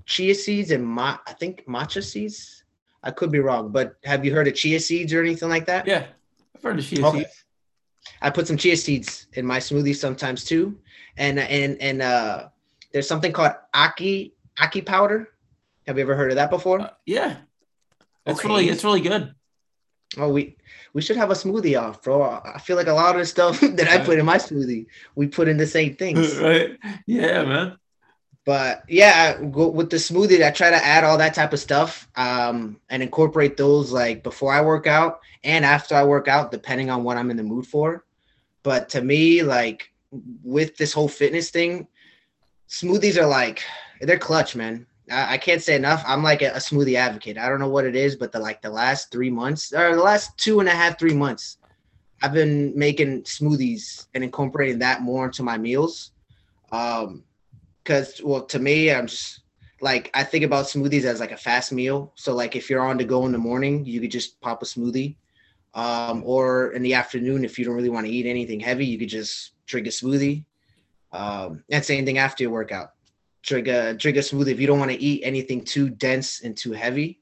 chia 0.05 0.35
seeds 0.35 0.71
and 0.71 0.85
ma- 0.85 1.19
I 1.27 1.33
think 1.33 1.65
matcha 1.67 2.03
seeds? 2.03 2.63
I 3.03 3.11
could 3.11 3.31
be 3.31 3.39
wrong, 3.39 3.71
but 3.71 3.95
have 4.05 4.23
you 4.23 4.33
heard 4.33 4.47
of 4.47 4.55
chia 4.55 4.79
seeds 4.79 5.13
or 5.13 5.21
anything 5.21 5.49
like 5.49 5.65
that? 5.65 5.85
Yeah, 5.85 6.05
I've 6.55 6.63
heard 6.63 6.79
of 6.79 6.85
chia 6.85 7.05
okay. 7.05 7.19
seeds. 7.19 7.43
I 8.21 8.29
put 8.29 8.47
some 8.47 8.57
chia 8.57 8.77
seeds 8.77 9.27
in 9.33 9.45
my 9.45 9.59
smoothie 9.59 9.95
sometimes 9.95 10.43
too, 10.43 10.79
and 11.17 11.39
and 11.39 11.81
and 11.81 12.01
uh, 12.01 12.47
there's 12.91 13.07
something 13.07 13.31
called 13.31 13.53
aki 13.73 14.33
aki 14.59 14.81
powder. 14.81 15.29
Have 15.87 15.97
you 15.97 16.03
ever 16.03 16.15
heard 16.15 16.31
of 16.31 16.37
that 16.37 16.49
before? 16.49 16.79
Uh, 16.79 16.89
yeah, 17.05 17.37
it's 18.25 18.39
okay. 18.39 18.47
really 18.47 18.69
it's 18.69 18.83
really 18.83 19.01
good. 19.01 19.35
Oh, 20.17 20.29
we 20.29 20.57
we 20.93 21.01
should 21.01 21.17
have 21.17 21.31
a 21.31 21.35
smoothie 21.35 21.79
off, 21.79 22.03
bro. 22.03 22.21
I 22.21 22.59
feel 22.59 22.75
like 22.75 22.87
a 22.87 22.93
lot 22.93 23.15
of 23.15 23.21
the 23.21 23.25
stuff 23.25 23.59
that 23.61 23.87
I 23.87 24.03
put 24.03 24.19
in 24.19 24.25
my 24.25 24.37
smoothie, 24.37 24.85
we 25.15 25.27
put 25.27 25.47
in 25.47 25.57
the 25.57 25.67
same 25.67 25.95
things. 25.95 26.37
right? 26.39 26.77
Yeah, 27.07 27.43
man 27.43 27.77
but 28.45 28.83
yeah, 28.89 29.41
go 29.41 29.69
with 29.69 29.89
the 29.89 29.97
smoothie. 29.97 30.45
I 30.45 30.51
try 30.51 30.69
to 30.69 30.85
add 30.85 31.03
all 31.03 31.17
that 31.17 31.33
type 31.33 31.53
of 31.53 31.59
stuff 31.59 32.09
um, 32.15 32.79
and 32.89 33.01
incorporate 33.01 33.55
those 33.55 33.91
like 33.91 34.23
before 34.23 34.53
I 34.53 34.61
work 34.61 34.85
out 34.85 35.21
and 35.43 35.63
after 35.63 35.95
I 35.95 36.03
work 36.03 36.27
out, 36.27 36.51
depending 36.51 36.89
on 36.89 37.03
what 37.03 37.17
I'm 37.17 37.31
in 37.31 37.37
the 37.37 37.43
mood 37.43 37.67
for. 37.67 38.03
But 38.61 38.89
to 38.89 39.01
me, 39.01 39.43
like 39.43 39.91
with 40.43 40.75
this 40.75 40.91
whole 40.91 41.07
fitness 41.07 41.51
thing, 41.51 41.87
smoothies 42.67 43.17
are 43.17 43.27
like 43.27 43.63
they're 44.01 44.17
clutch, 44.17 44.55
man. 44.55 44.87
I, 45.11 45.33
I 45.33 45.37
can't 45.37 45.61
say 45.61 45.75
enough. 45.75 46.03
I'm 46.05 46.23
like 46.23 46.41
a, 46.41 46.51
a, 46.51 46.57
smoothie 46.57 46.95
advocate. 46.95 47.37
I 47.37 47.49
don't 47.49 47.59
know 47.59 47.69
what 47.69 47.85
it 47.85 47.95
is, 47.95 48.15
but 48.15 48.31
the 48.31 48.39
like 48.39 48.61
the 48.61 48.69
last 48.69 49.11
three 49.11 49.29
months 49.29 49.73
or 49.73 49.95
the 49.95 50.01
last 50.01 50.37
two 50.37 50.59
and 50.59 50.69
a 50.69 50.71
half, 50.71 50.99
three 50.99 51.13
months, 51.13 51.57
I've 52.21 52.33
been 52.33 52.77
making 52.77 53.23
smoothies 53.23 54.07
and 54.13 54.23
incorporating 54.23 54.79
that 54.79 55.01
more 55.01 55.25
into 55.25 55.43
my 55.43 55.57
meals. 55.57 56.11
Um, 56.71 57.23
because 57.83 58.21
well 58.23 58.43
to 58.43 58.59
me 58.59 58.91
i'm 58.91 59.07
just 59.07 59.41
like 59.81 60.09
i 60.13 60.23
think 60.23 60.43
about 60.43 60.65
smoothies 60.65 61.03
as 61.03 61.19
like 61.19 61.31
a 61.31 61.37
fast 61.37 61.71
meal 61.71 62.11
so 62.15 62.33
like 62.33 62.55
if 62.55 62.69
you're 62.69 62.85
on 62.85 62.97
to 62.97 63.03
go 63.03 63.25
in 63.25 63.31
the 63.31 63.37
morning 63.37 63.85
you 63.85 63.99
could 63.99 64.11
just 64.11 64.39
pop 64.41 64.61
a 64.61 64.65
smoothie 64.65 65.15
um, 65.75 66.21
or 66.25 66.71
in 66.73 66.83
the 66.83 66.93
afternoon 66.93 67.43
if 67.43 67.57
you 67.57 67.65
don't 67.65 67.75
really 67.75 67.89
want 67.89 68.05
to 68.05 68.11
eat 68.11 68.25
anything 68.25 68.59
heavy 68.59 68.85
you 68.85 68.97
could 68.97 69.09
just 69.09 69.51
drink 69.65 69.87
a 69.87 69.89
smoothie 69.89 70.45
um, 71.11 71.63
and 71.69 71.83
same 71.83 72.05
thing 72.05 72.17
after 72.17 72.43
your 72.43 72.51
workout 72.51 72.92
drink 73.43 73.67
a 73.67 73.93
drink 73.93 74.17
a 74.17 74.21
smoothie 74.21 74.47
if 74.51 74.59
you 74.59 74.67
don't 74.67 74.79
want 74.79 74.91
to 74.91 75.01
eat 75.01 75.21
anything 75.23 75.63
too 75.63 75.89
dense 75.89 76.41
and 76.41 76.57
too 76.57 76.71
heavy 76.71 77.19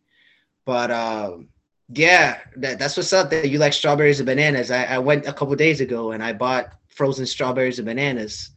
but 0.66 0.90
um, 0.92 1.50
yeah 1.90 2.40
that, 2.56 2.80
that's 2.80 2.96
what's 2.96 3.14
up 3.14 3.30
that 3.30 3.50
you 3.50 3.58
like 3.58 3.74
strawberries 3.74 4.20
and 4.20 4.28
bananas 4.28 4.72
I, 4.72 4.86
I 4.86 5.00
went 5.00 5.26
a 5.28 5.34
couple 5.34 5.56
days 5.56 5.82
ago 5.82 6.12
and 6.12 6.24
i 6.24 6.32
bought 6.32 6.74
frozen 6.88 7.26
strawberries 7.26 7.80
and 7.80 7.86
bananas 7.86 8.52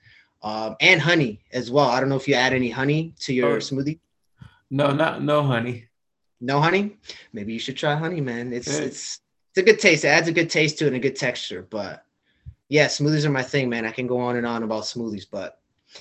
um, 0.44 0.76
and 0.80 1.00
honey 1.00 1.40
as 1.52 1.70
well. 1.70 1.88
I 1.88 1.98
don't 1.98 2.10
know 2.10 2.16
if 2.16 2.28
you 2.28 2.34
add 2.34 2.52
any 2.52 2.68
honey 2.68 3.14
to 3.20 3.32
your 3.32 3.54
oh. 3.54 3.56
smoothie. 3.56 3.98
No, 4.70 4.92
not 4.92 5.22
no 5.22 5.42
honey. 5.42 5.88
No 6.40 6.60
honey. 6.60 6.98
Maybe 7.32 7.54
you 7.54 7.58
should 7.58 7.78
try 7.78 7.94
honey, 7.96 8.20
man. 8.20 8.52
It's 8.52 8.68
it's 8.68 9.20
it's 9.50 9.58
a 9.58 9.62
good 9.62 9.80
taste. 9.80 10.04
It 10.04 10.08
adds 10.08 10.28
a 10.28 10.32
good 10.32 10.50
taste 10.50 10.78
to 10.78 10.84
it 10.84 10.88
and 10.88 10.96
a 10.96 11.00
good 11.00 11.16
texture. 11.16 11.66
But 11.68 12.04
yeah, 12.68 12.86
smoothies 12.86 13.24
are 13.24 13.30
my 13.30 13.42
thing, 13.42 13.70
man. 13.70 13.86
I 13.86 13.90
can 13.90 14.06
go 14.06 14.18
on 14.18 14.36
and 14.36 14.46
on 14.46 14.62
about 14.62 14.82
smoothies, 14.82 15.26
but 15.30 15.60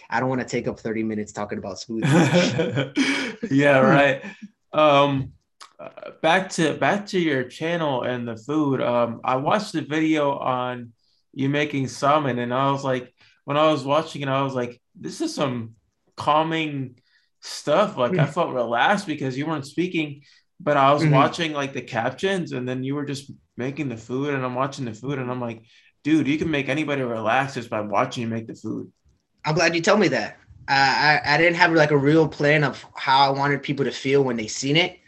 I 0.10 0.20
don't 0.20 0.30
want 0.30 0.42
to 0.42 0.48
take 0.48 0.68
up 0.68 0.80
30 0.80 1.04
minutes 1.04 1.32
talking 1.32 1.58
about 1.58 1.78
smoothies. 1.78 3.48
yeah, 3.52 3.80
right. 3.80 4.24
Um 4.72 5.34
uh, 5.80 6.12
back 6.22 6.50
to 6.50 6.74
back 6.76 7.08
to 7.08 7.20
your 7.20 7.44
channel 7.44 8.04
and 8.04 8.28
the 8.28 8.36
food. 8.36 8.82
Um 8.82 9.22
I 9.24 9.36
watched 9.38 9.74
the 9.74 9.82
video 9.82 10.38
on 10.38 10.94
you 11.34 11.50
making 11.50 11.88
salmon 11.88 12.40
and 12.40 12.54
I 12.54 12.72
was 12.72 12.84
like 12.84 13.14
when 13.46 13.58
I 13.58 13.72
was 13.72 13.84
watching 13.84 14.22
it, 14.22 14.30
I 14.30 14.42
was 14.42 14.54
like, 14.54 14.82
this 14.96 15.22
is 15.22 15.36
some 15.36 15.76
calming 16.16 17.00
stuff. 17.42 17.98
Like 17.98 18.18
I 18.18 18.26
hmm. 18.26 18.32
felt 18.32 18.54
relaxed 18.54 19.06
because 19.08 19.38
you 19.38 19.46
weren't 19.46 19.68
speaking, 19.68 20.22
but 20.60 20.78
I 20.78 20.94
was 20.94 21.04
mm-hmm. 21.04 21.14
watching 21.14 21.54
like 21.54 21.74
the 21.74 21.82
captions 21.82 22.52
and 22.54 22.68
then 22.68 22.84
you 22.84 22.96
were 22.96 23.06
just 23.06 23.32
making 23.58 23.90
the 23.90 23.98
food 23.98 24.34
and 24.34 24.46
I'm 24.46 24.56
watching 24.56 24.86
the 24.86 24.94
food 24.94 25.20
and 25.20 25.30
I'm 25.30 25.42
like, 25.42 25.64
dude, 26.04 26.28
you 26.28 26.38
can 26.38 26.50
make 26.50 26.70
anybody 26.70 27.02
relax 27.02 27.56
just 27.56 27.70
by 27.70 27.82
watching 27.82 28.22
you 28.22 28.28
make 28.28 28.48
the 28.48 28.56
food. 28.56 28.92
I'm 29.46 29.56
glad 29.56 29.76
you 29.76 29.82
told 29.82 30.00
me 30.00 30.08
that. 30.10 30.38
I, 30.68 31.20
I 31.26 31.38
didn't 31.38 31.56
have 31.56 31.74
like 31.74 31.92
a 31.92 31.98
real 31.98 32.28
plan 32.28 32.64
of 32.64 32.86
how 32.96 33.28
I 33.28 33.38
wanted 33.38 33.62
people 33.62 33.84
to 33.84 33.92
feel 33.92 34.24
when 34.24 34.38
they 34.38 34.48
seen 34.48 34.78
it. 34.78 35.00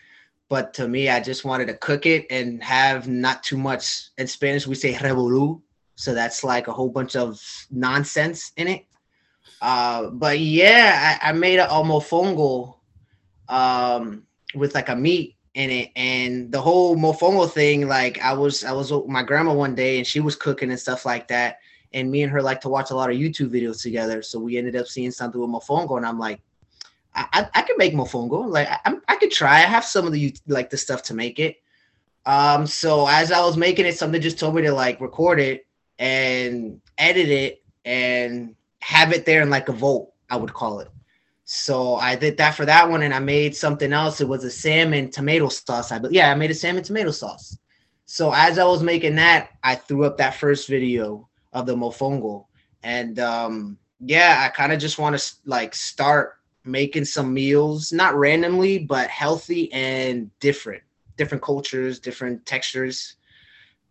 But 0.50 0.74
to 0.76 0.88
me, 0.88 1.10
I 1.10 1.22
just 1.22 1.46
wanted 1.46 1.68
to 1.68 1.76
cook 1.76 2.06
it 2.06 2.28
and 2.30 2.62
have 2.62 3.08
not 3.08 3.42
too 3.42 3.58
much. 3.58 4.10
In 4.18 4.28
Spanish, 4.28 4.68
we 4.68 4.76
say 4.76 4.94
revolu, 4.94 5.62
so 5.96 6.14
that's 6.14 6.44
like 6.44 6.68
a 6.68 6.74
whole 6.74 6.90
bunch 6.90 7.16
of 7.16 7.42
nonsense 7.72 8.52
in 8.58 8.68
it. 8.68 8.86
Uh, 9.62 10.10
but 10.10 10.40
yeah, 10.40 11.18
I, 11.22 11.30
I 11.30 11.32
made 11.32 11.58
a, 11.58 11.72
a 11.72 11.82
mofongo 11.84 12.76
um, 13.48 14.24
with 14.54 14.76
like 14.76 14.90
a 14.90 14.96
meat 14.96 15.38
in 15.56 15.70
it, 15.70 15.92
and 15.96 16.52
the 16.52 16.62
whole 16.62 16.96
mofongo 16.96 17.50
thing. 17.50 17.88
Like 17.88 18.22
I 18.22 18.34
was, 18.34 18.64
I 18.64 18.74
was 18.74 18.92
with 18.92 19.08
my 19.08 19.24
grandma 19.24 19.54
one 19.54 19.74
day, 19.74 19.98
and 19.98 20.06
she 20.06 20.20
was 20.20 20.36
cooking 20.36 20.70
and 20.70 20.80
stuff 20.80 21.06
like 21.06 21.30
that. 21.30 21.60
And 21.96 22.12
me 22.12 22.22
and 22.22 22.32
her 22.32 22.42
like 22.42 22.62
to 22.62 22.70
watch 22.70 22.92
a 22.92 22.96
lot 22.96 23.10
of 23.10 23.16
YouTube 23.16 23.50
videos 23.50 23.82
together. 23.82 24.22
So 24.22 24.38
we 24.38 24.58
ended 24.58 24.76
up 24.76 24.86
seeing 24.86 25.12
something 25.12 25.42
with 25.42 25.50
mofongo, 25.50 25.98
and 25.98 26.06
I'm 26.06 26.20
like, 26.20 26.42
I, 27.16 27.26
I, 27.34 27.50
I 27.56 27.62
could 27.62 27.78
make 27.78 27.94
mofongo. 27.94 28.46
Like 28.46 28.68
I, 28.70 28.94
I 29.08 29.16
could 29.16 29.32
try. 29.32 29.56
I 29.56 29.62
have 29.62 29.86
some 29.86 30.06
of 30.06 30.12
the 30.12 30.36
like 30.46 30.70
the 30.70 30.78
stuff 30.78 31.02
to 31.04 31.14
make 31.14 31.40
it. 31.40 31.56
Um, 32.26 32.68
so 32.68 33.08
as 33.08 33.32
I 33.32 33.40
was 33.44 33.56
making 33.56 33.86
it, 33.86 33.98
something 33.98 34.22
just 34.22 34.38
told 34.38 34.56
me 34.56 34.64
to 34.64 34.74
like 34.74 35.00
record 35.00 35.40
it 35.40 35.66
and 35.98 36.82
edit 36.98 37.30
it 37.30 37.64
and 37.86 38.56
have 38.80 39.14
it 39.14 39.26
there 39.26 39.42
in 39.42 39.50
like 39.50 39.70
a 39.70 39.74
vote, 39.74 40.12
I 40.30 40.36
would 40.38 40.54
call 40.54 40.82
it. 40.82 40.90
So 41.46 41.96
I 41.96 42.16
did 42.16 42.38
that 42.38 42.56
for 42.56 42.66
that 42.66 42.90
one, 42.90 43.04
and 43.04 43.14
I 43.14 43.20
made 43.20 43.56
something 43.56 43.94
else. 43.94 44.20
It 44.20 44.28
was 44.28 44.44
a 44.44 44.52
salmon 44.52 45.12
tomato 45.12 45.48
sauce. 45.48 45.92
I 45.92 46.02
yeah, 46.10 46.32
I 46.32 46.36
made 46.36 46.52
a 46.52 46.56
salmon 46.56 46.84
tomato 46.84 47.12
sauce. 47.12 47.58
So 48.06 48.34
as 48.34 48.60
I 48.60 48.66
was 48.66 48.84
making 48.84 49.16
that, 49.16 49.52
I 49.64 49.76
threw 49.76 50.04
up 50.04 50.18
that 50.18 50.36
first 50.36 50.68
video 50.68 51.30
of 51.56 51.66
the 51.66 51.76
mofongo, 51.76 52.46
and 52.84 53.18
um, 53.18 53.80
yeah, 54.00 54.44
I 54.46 54.50
kind 54.50 54.72
of 54.72 54.80
just 54.80 55.00
want 55.00 55.18
to 55.18 55.34
like 55.46 55.74
start 55.74 56.36
making 56.64 57.06
some 57.06 57.34
meals, 57.34 57.92
not 57.92 58.16
randomly, 58.16 58.80
but 58.80 59.10
healthy 59.10 59.72
and 59.74 60.30
different, 60.40 60.84
different 61.18 61.44
cultures, 61.44 62.00
different 62.00 62.46
textures, 62.46 63.16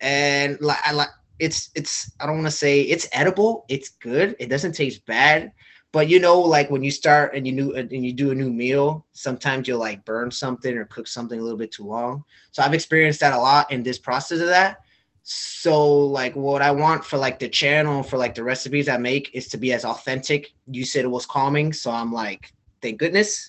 and 0.00 0.60
like 0.60 0.78
I 0.84 0.92
like 0.92 1.08
it's 1.40 1.70
it's 1.74 2.12
I 2.20 2.26
don't 2.26 2.36
want 2.36 2.46
to 2.46 2.52
say 2.52 2.82
it's 2.82 3.08
edible. 3.12 3.64
It's 3.68 3.88
good. 3.88 4.36
It 4.38 4.48
doesn't 4.48 4.72
taste 4.72 5.04
bad. 5.06 5.50
But 5.90 6.08
you 6.08 6.18
know, 6.18 6.40
like 6.40 6.70
when 6.70 6.82
you 6.82 6.90
start 6.90 7.34
and 7.34 7.46
you 7.46 7.52
new 7.52 7.72
and 7.74 7.90
you 7.90 8.12
do 8.12 8.32
a 8.32 8.34
new 8.34 8.50
meal, 8.50 9.06
sometimes 9.12 9.68
you'll 9.68 9.78
like 9.78 10.04
burn 10.04 10.30
something 10.30 10.76
or 10.76 10.84
cook 10.86 11.06
something 11.06 11.38
a 11.38 11.42
little 11.42 11.58
bit 11.58 11.72
too 11.72 11.84
long. 11.84 12.24
So 12.50 12.62
I've 12.62 12.74
experienced 12.74 13.20
that 13.20 13.32
a 13.32 13.38
lot 13.38 13.70
in 13.70 13.82
this 13.82 13.98
process 13.98 14.40
of 14.40 14.48
that. 14.48 14.83
So 15.26 16.04
like 16.06 16.36
what 16.36 16.60
I 16.60 16.70
want 16.70 17.02
for 17.02 17.16
like 17.16 17.38
the 17.38 17.48
channel 17.48 18.02
for 18.02 18.18
like 18.18 18.34
the 18.34 18.44
recipes 18.44 18.90
I 18.90 18.98
make 18.98 19.30
is 19.32 19.48
to 19.48 19.56
be 19.56 19.72
as 19.72 19.86
authentic. 19.86 20.52
You 20.66 20.84
said 20.84 21.06
it 21.06 21.08
was 21.08 21.24
calming, 21.24 21.72
so 21.72 21.90
I'm 21.90 22.12
like, 22.12 22.52
thank 22.82 22.98
goodness. 22.98 23.48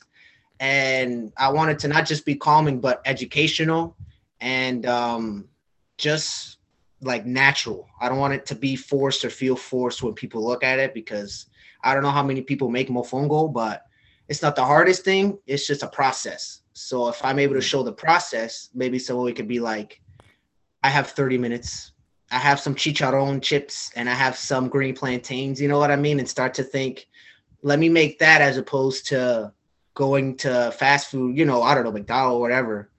And 0.61 1.33
I 1.37 1.49
wanted 1.51 1.77
to 1.79 1.89
not 1.89 2.05
just 2.05 2.25
be 2.25 2.35
calming 2.35 2.79
but 2.79 3.01
educational 3.05 3.97
and 4.39 4.85
um 4.85 5.49
just 5.97 6.59
like 7.01 7.25
natural. 7.25 7.89
I 7.99 8.07
don't 8.07 8.19
want 8.19 8.33
it 8.33 8.45
to 8.47 8.55
be 8.55 8.77
forced 8.77 9.25
or 9.25 9.29
feel 9.29 9.57
forced 9.57 10.01
when 10.01 10.13
people 10.13 10.45
look 10.47 10.63
at 10.63 10.79
it 10.79 10.93
because 10.93 11.47
I 11.83 11.93
don't 11.93 12.03
know 12.03 12.09
how 12.09 12.23
many 12.23 12.41
people 12.41 12.69
make 12.69 12.87
mofongo, 12.87 13.51
but 13.51 13.83
it's 14.29 14.41
not 14.41 14.55
the 14.55 14.63
hardest 14.63 15.03
thing. 15.03 15.37
It's 15.45 15.67
just 15.67 15.83
a 15.83 15.87
process. 15.87 16.61
So 16.71 17.09
if 17.09 17.23
I'm 17.23 17.37
able 17.37 17.55
to 17.55 17.61
show 17.61 17.83
the 17.83 17.91
process, 17.91 18.69
maybe 18.73 18.97
someone 18.97 19.33
could 19.33 19.49
be 19.49 19.59
like, 19.59 20.01
I 20.85 20.89
have 20.89 21.09
30 21.09 21.39
minutes. 21.39 21.93
I 22.29 22.37
have 22.37 22.59
some 22.59 22.75
chicharron 22.75 23.41
chips 23.41 23.91
and 23.95 24.07
I 24.07 24.13
have 24.13 24.37
some 24.37 24.69
green 24.69 24.93
plantains. 24.93 25.59
You 25.59 25.67
know 25.67 25.79
what 25.79 25.89
I 25.89 25.95
mean? 25.95 26.19
And 26.19 26.29
start 26.29 26.53
to 26.55 26.63
think, 26.63 27.07
let 27.63 27.79
me 27.79 27.89
make 27.89 28.19
that 28.19 28.39
as 28.39 28.57
opposed 28.57 29.07
to 29.07 29.51
going 29.95 30.37
to 30.37 30.71
fast 30.77 31.09
food, 31.09 31.35
you 31.35 31.43
know, 31.43 31.63
I 31.63 31.73
don't 31.73 31.85
know, 31.85 31.91
McDonald's 31.91 32.35
or 32.35 32.41
whatever. 32.41 32.91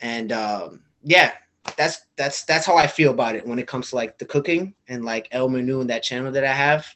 And 0.00 0.32
um, 0.32 0.84
yeah, 1.02 1.32
that's 1.76 2.00
that's 2.16 2.44
that's 2.44 2.64
how 2.64 2.78
I 2.78 2.86
feel 2.86 3.10
about 3.10 3.34
it 3.34 3.46
when 3.46 3.58
it 3.58 3.66
comes 3.66 3.90
to 3.90 3.96
like 3.96 4.16
the 4.16 4.24
cooking 4.24 4.72
and 4.88 5.04
like 5.04 5.28
El 5.30 5.50
Menu 5.50 5.82
and 5.82 5.90
that 5.90 6.02
channel 6.02 6.32
that 6.32 6.44
I 6.44 6.54
have. 6.54 6.86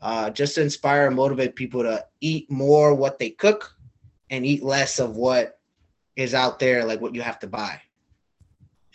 Uh, 0.00 0.30
just 0.30 0.54
to 0.54 0.62
inspire 0.62 1.08
and 1.08 1.16
motivate 1.16 1.56
people 1.56 1.82
to 1.82 2.06
eat 2.20 2.48
more 2.48 2.94
what 2.94 3.18
they 3.18 3.30
cook 3.30 3.74
and 4.30 4.46
eat 4.46 4.62
less 4.62 5.00
of 5.00 5.16
what 5.16 5.58
is 6.14 6.32
out 6.32 6.60
there, 6.60 6.84
like 6.84 7.00
what 7.00 7.14
you 7.16 7.22
have 7.22 7.40
to 7.40 7.48
buy. 7.48 7.80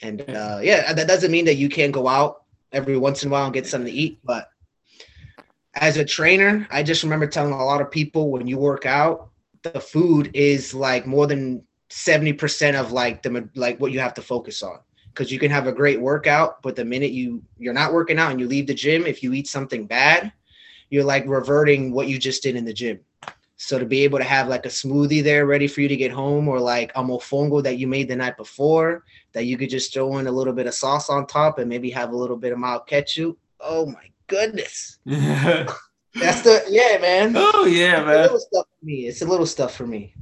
And 0.01 0.21
uh, 0.21 0.59
yeah, 0.61 0.93
that 0.93 1.07
doesn't 1.07 1.31
mean 1.31 1.45
that 1.45 1.55
you 1.55 1.69
can't 1.69 1.91
go 1.91 2.07
out 2.07 2.43
every 2.71 2.97
once 2.97 3.23
in 3.23 3.29
a 3.29 3.31
while 3.31 3.45
and 3.45 3.53
get 3.53 3.67
something 3.67 3.91
to 3.91 3.97
eat. 3.97 4.19
But 4.23 4.49
as 5.73 5.97
a 5.97 6.05
trainer, 6.05 6.67
I 6.71 6.83
just 6.83 7.03
remember 7.03 7.27
telling 7.27 7.53
a 7.53 7.65
lot 7.65 7.81
of 7.81 7.91
people 7.91 8.31
when 8.31 8.47
you 8.47 8.57
work 8.57 8.85
out, 8.85 9.29
the 9.61 9.79
food 9.79 10.31
is 10.33 10.73
like 10.73 11.05
more 11.05 11.27
than 11.27 11.63
70% 11.89 12.79
of 12.79 12.91
like 12.91 13.21
the 13.23 13.49
like 13.55 13.79
what 13.79 13.91
you 13.91 13.99
have 13.99 14.13
to 14.13 14.21
focus 14.21 14.63
on 14.63 14.79
because 15.09 15.31
you 15.31 15.39
can 15.39 15.51
have 15.51 15.67
a 15.67 15.71
great 15.71 15.99
workout 15.99 16.61
but 16.61 16.75
the 16.75 16.85
minute 16.85 17.11
you 17.11 17.43
you're 17.57 17.73
not 17.73 17.93
working 17.93 18.19
out 18.19 18.31
and 18.31 18.39
you 18.39 18.47
leave 18.47 18.67
the 18.67 18.73
gym 18.73 19.05
if 19.05 19.23
you 19.23 19.33
eat 19.33 19.47
something 19.47 19.85
bad 19.85 20.31
you're 20.89 21.03
like 21.03 21.25
reverting 21.27 21.91
what 21.91 22.07
you 22.07 22.17
just 22.19 22.43
did 22.43 22.55
in 22.55 22.63
the 22.63 22.73
gym 22.73 22.99
so 23.61 23.77
to 23.77 23.85
be 23.85 24.03
able 24.03 24.17
to 24.17 24.23
have 24.23 24.47
like 24.47 24.65
a 24.65 24.69
smoothie 24.69 25.23
there 25.23 25.45
ready 25.45 25.67
for 25.67 25.81
you 25.81 25.87
to 25.87 25.97
get 25.97 26.11
home 26.11 26.47
or 26.47 26.59
like 26.59 26.91
a 26.95 27.03
mofongo 27.03 27.61
that 27.61 27.77
you 27.77 27.87
made 27.87 28.07
the 28.07 28.15
night 28.15 28.37
before 28.37 29.03
that 29.33 29.45
you 29.45 29.57
could 29.57 29.69
just 29.69 29.93
throw 29.93 30.17
in 30.17 30.27
a 30.27 30.31
little 30.31 30.53
bit 30.53 30.67
of 30.67 30.73
sauce 30.73 31.09
on 31.09 31.27
top 31.27 31.59
and 31.59 31.67
maybe 31.67 31.89
have 31.89 32.11
a 32.11 32.17
little 32.17 32.37
bit 32.37 32.53
of 32.53 32.57
mayoketchup 32.57 33.35
oh 33.59 33.85
my 33.85 34.09
goodness 34.27 34.99
that's 35.05 36.41
the 36.41 36.63
yeah 36.69 36.97
man 36.99 37.33
oh 37.35 37.65
yeah 37.65 37.97
it's 37.97 38.05
man 38.05 38.21
little 38.23 38.39
stuff 38.39 38.65
for 38.79 38.85
me 38.85 39.07
it's 39.07 39.21
a 39.21 39.25
little 39.25 39.45
stuff 39.45 39.75
for 39.75 39.85
me 39.85 40.13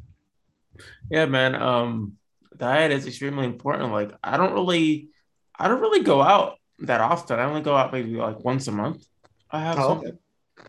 yeah, 1.09 1.25
man. 1.25 1.55
Um, 1.55 2.13
diet 2.55 2.91
is 2.91 3.07
extremely 3.07 3.45
important. 3.45 3.91
Like, 3.91 4.11
I 4.23 4.38
don't 4.38 4.53
really, 4.53 5.09
I 5.57 5.67
don't 5.67 5.81
really 5.81 6.03
go 6.03 6.21
out 6.21 6.57
that 6.79 7.01
often. 7.01 7.39
I 7.39 7.45
only 7.45 7.61
go 7.61 7.75
out 7.75 7.93
maybe 7.93 8.15
like 8.15 8.39
once 8.43 8.67
a 8.67 8.71
month. 8.71 9.05
I 9.49 9.61
have 9.61 9.79
oh, 9.79 9.88
something. 9.89 10.09
Okay. 10.09 10.17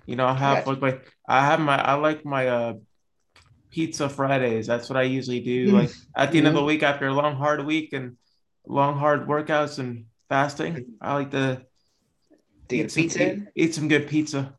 You 0.09 0.16
know, 0.16 0.26
I 0.26 0.32
have 0.32 0.66
like 0.66 0.80
my, 0.80 0.98
I 1.28 1.44
have 1.44 1.61
my, 1.61 1.76
I 1.76 1.94
like 1.94 2.24
my 2.24 2.48
uh 2.48 2.74
pizza 3.70 4.09
Fridays. 4.09 4.66
That's 4.66 4.88
what 4.88 4.96
I 4.96 5.02
usually 5.02 5.40
do. 5.40 5.72
Like 5.72 5.90
at 6.16 6.32
the 6.32 6.38
end 6.38 6.46
of 6.46 6.54
the 6.54 6.64
week, 6.64 6.82
after 6.82 7.06
a 7.09 7.12
long 7.12 7.36
hard 7.36 7.66
week 7.66 7.92
and 7.92 8.16
long 8.66 8.96
hard 8.96 9.28
workouts 9.28 9.78
and 9.78 10.06
fasting, 10.30 10.96
I 11.02 11.12
like 11.12 11.30
to 11.32 11.61
eat 12.70 12.90
some, 12.90 13.02
pizza. 13.02 13.32
Eat, 13.34 13.42
eat 13.54 13.74
some 13.74 13.86
good 13.86 14.09
pizza. 14.09 14.54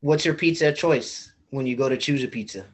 What's 0.00 0.26
your 0.26 0.34
pizza 0.34 0.70
choice 0.74 1.32
when 1.48 1.66
you 1.66 1.74
go 1.74 1.88
to 1.88 1.96
choose 1.96 2.22
a 2.22 2.28
pizza? 2.28 2.66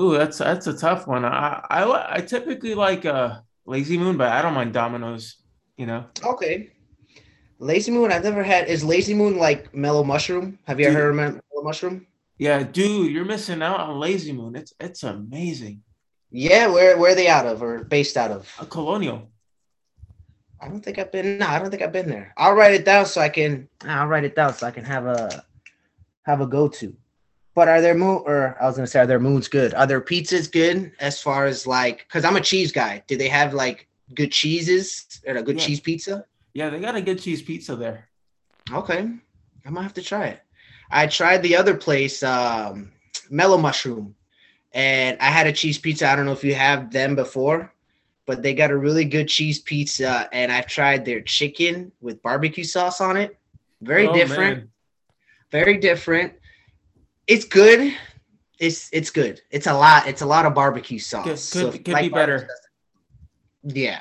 Ooh, 0.00 0.16
that's 0.16 0.38
that's 0.38 0.68
a 0.68 0.78
tough 0.78 1.08
one. 1.08 1.24
I 1.24 1.66
I, 1.68 2.18
I 2.18 2.20
typically 2.20 2.76
like 2.76 3.04
uh 3.04 3.40
Lazy 3.66 3.98
Moon, 3.98 4.16
but 4.16 4.30
I 4.30 4.40
don't 4.42 4.54
mind 4.54 4.72
Domino's. 4.72 5.42
You 5.76 5.86
know. 5.86 6.06
Okay. 6.24 6.70
Lazy 7.62 7.92
Moon, 7.92 8.10
I've 8.10 8.24
never 8.24 8.42
had. 8.42 8.66
Is 8.66 8.82
Lazy 8.82 9.14
Moon 9.14 9.38
like 9.38 9.72
Mellow 9.72 10.02
Mushroom? 10.02 10.58
Have 10.66 10.80
you 10.80 10.86
dude, 10.86 10.96
ever 10.96 11.12
heard 11.12 11.28
of 11.28 11.42
Mellow 11.52 11.62
Mushroom? 11.62 12.06
Yeah, 12.36 12.64
dude, 12.64 13.12
you're 13.12 13.24
missing 13.24 13.62
out 13.62 13.78
on 13.78 14.00
Lazy 14.00 14.32
Moon. 14.32 14.56
It's 14.56 14.74
it's 14.80 15.04
amazing. 15.04 15.80
Yeah, 16.30 16.66
where 16.66 16.98
where 16.98 17.12
are 17.12 17.14
they 17.14 17.28
out 17.28 17.46
of 17.46 17.62
or 17.62 17.84
based 17.84 18.16
out 18.16 18.32
of? 18.32 18.52
A 18.58 18.66
colonial. 18.66 19.30
I 20.60 20.66
don't 20.66 20.80
think 20.80 20.98
I've 20.98 21.12
been. 21.12 21.38
No, 21.38 21.46
I 21.46 21.60
don't 21.60 21.70
think 21.70 21.82
I've 21.82 21.92
been 21.92 22.08
there. 22.08 22.34
I'll 22.36 22.54
write 22.54 22.74
it 22.74 22.84
down 22.84 23.06
so 23.06 23.20
I 23.20 23.28
can. 23.28 23.68
I'll 23.86 24.08
write 24.08 24.24
it 24.24 24.34
down 24.34 24.54
so 24.54 24.66
I 24.66 24.72
can 24.72 24.84
have 24.84 25.06
a 25.06 25.44
have 26.24 26.40
a 26.40 26.48
go 26.48 26.66
to. 26.66 26.96
But 27.54 27.68
are 27.68 27.80
there 27.80 27.94
moon 27.94 28.24
or 28.26 28.56
I 28.60 28.66
was 28.66 28.74
gonna 28.74 28.88
say 28.88 28.98
are 28.98 29.06
their 29.06 29.20
moons 29.20 29.46
good? 29.46 29.72
Are 29.74 29.86
their 29.86 30.00
pizzas 30.00 30.50
good 30.50 30.90
as 30.98 31.22
far 31.22 31.46
as 31.46 31.64
like 31.64 32.06
because 32.08 32.24
I'm 32.24 32.36
a 32.36 32.40
cheese 32.40 32.72
guy. 32.72 33.04
Do 33.06 33.16
they 33.16 33.28
have 33.28 33.54
like 33.54 33.86
good 34.14 34.32
cheeses 34.32 35.20
or 35.28 35.36
a 35.36 35.42
good 35.44 35.60
yeah. 35.60 35.66
cheese 35.66 35.78
pizza? 35.78 36.26
Yeah, 36.54 36.70
they 36.70 36.80
got 36.80 36.96
a 36.96 37.00
good 37.00 37.20
cheese 37.20 37.42
pizza 37.42 37.76
there. 37.76 38.08
Okay. 38.70 39.08
I 39.64 39.70
might 39.70 39.82
have 39.82 39.94
to 39.94 40.02
try 40.02 40.26
it. 40.26 40.40
I 40.90 41.06
tried 41.06 41.42
the 41.42 41.56
other 41.56 41.76
place, 41.76 42.22
um, 42.22 42.92
Mellow 43.30 43.56
Mushroom, 43.56 44.14
and 44.72 45.16
I 45.20 45.30
had 45.30 45.46
a 45.46 45.52
cheese 45.52 45.78
pizza. 45.78 46.08
I 46.08 46.16
don't 46.16 46.26
know 46.26 46.32
if 46.32 46.44
you 46.44 46.54
have 46.54 46.92
them 46.92 47.14
before, 47.14 47.72
but 48.26 48.42
they 48.42 48.54
got 48.54 48.70
a 48.70 48.76
really 48.76 49.04
good 49.04 49.28
cheese 49.28 49.60
pizza, 49.60 50.28
and 50.32 50.52
I've 50.52 50.66
tried 50.66 51.04
their 51.04 51.22
chicken 51.22 51.92
with 52.00 52.22
barbecue 52.22 52.64
sauce 52.64 53.00
on 53.00 53.16
it. 53.16 53.38
Very 53.80 54.06
oh, 54.06 54.12
different. 54.12 54.58
Man. 54.58 54.68
Very 55.50 55.78
different 55.78 56.34
it's 57.26 57.44
good. 57.44 57.94
It's 58.58 58.88
it's 58.92 59.10
good. 59.10 59.40
It's 59.50 59.66
a 59.66 59.74
lot. 59.74 60.06
It's 60.06 60.22
a 60.22 60.26
lot 60.26 60.46
of 60.46 60.54
barbecue 60.54 60.98
sauce. 60.98 61.24
Could, 61.24 61.38
so 61.38 61.72
could, 61.72 61.88
like 61.88 62.04
be 62.04 62.08
better. 62.08 62.48
Yeah, 63.62 64.00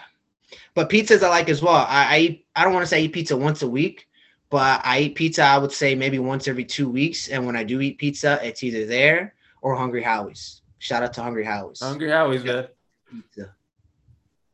but 0.73 0.89
pizzas 0.89 1.23
I 1.23 1.29
like 1.29 1.49
as 1.49 1.61
well. 1.61 1.85
I 1.87 2.15
I, 2.15 2.17
eat, 2.19 2.45
I 2.55 2.63
don't 2.63 2.73
want 2.73 2.83
to 2.83 2.87
say 2.87 2.97
I 2.97 3.01
eat 3.01 3.13
pizza 3.13 3.35
once 3.35 3.61
a 3.61 3.67
week, 3.67 4.07
but 4.49 4.81
I 4.83 4.99
eat 4.99 5.15
pizza. 5.15 5.43
I 5.43 5.57
would 5.57 5.71
say 5.71 5.95
maybe 5.95 6.19
once 6.19 6.47
every 6.47 6.65
two 6.65 6.89
weeks. 6.89 7.29
And 7.29 7.45
when 7.45 7.55
I 7.55 7.63
do 7.63 7.81
eat 7.81 7.97
pizza, 7.97 8.39
it's 8.43 8.63
either 8.63 8.85
there 8.85 9.33
or 9.61 9.75
Hungry 9.75 10.03
Howie's. 10.03 10.61
Shout 10.79 11.03
out 11.03 11.13
to 11.13 11.23
Hungry 11.23 11.45
Howie's. 11.45 11.79
Hungry 11.79 12.09
Howie's, 12.09 12.43
man. 12.43 12.67
Pizza. 13.09 13.55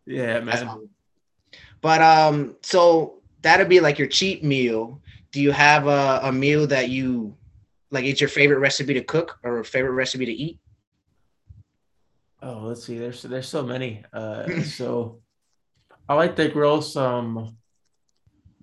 Yeah, 0.05 0.39
man. 0.39 0.89
But 1.81 2.01
um, 2.01 2.55
so 2.61 3.21
that'd 3.41 3.69
be 3.69 3.79
like 3.79 3.97
your 3.99 4.07
cheap 4.07 4.43
meal. 4.43 5.01
Do 5.31 5.41
you 5.41 5.51
have 5.51 5.87
a, 5.87 6.21
a 6.23 6.31
meal 6.31 6.67
that 6.67 6.89
you 6.89 7.35
like, 7.91 8.05
it's 8.05 8.19
your 8.21 8.29
favorite 8.29 8.59
recipe 8.59 8.93
to 8.93 9.03
cook 9.03 9.39
or 9.43 9.63
favorite 9.63 9.91
recipe 9.91 10.25
to 10.25 10.31
eat? 10.31 10.59
Oh, 12.41 12.59
let's 12.63 12.83
see. 12.85 12.97
There's 12.97 13.21
there's 13.23 13.47
so 13.47 13.63
many. 13.63 14.03
Uh, 14.13 14.61
so 14.63 15.19
I 16.09 16.13
like 16.15 16.35
to 16.37 16.47
grill 16.47 16.81
some 16.81 17.57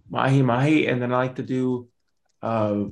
mahi 0.08 0.42
mahi, 0.42 0.86
and 0.86 1.00
then 1.00 1.12
I 1.12 1.16
like 1.16 1.36
to 1.36 1.42
do 1.42 1.88
uh, 2.42 2.84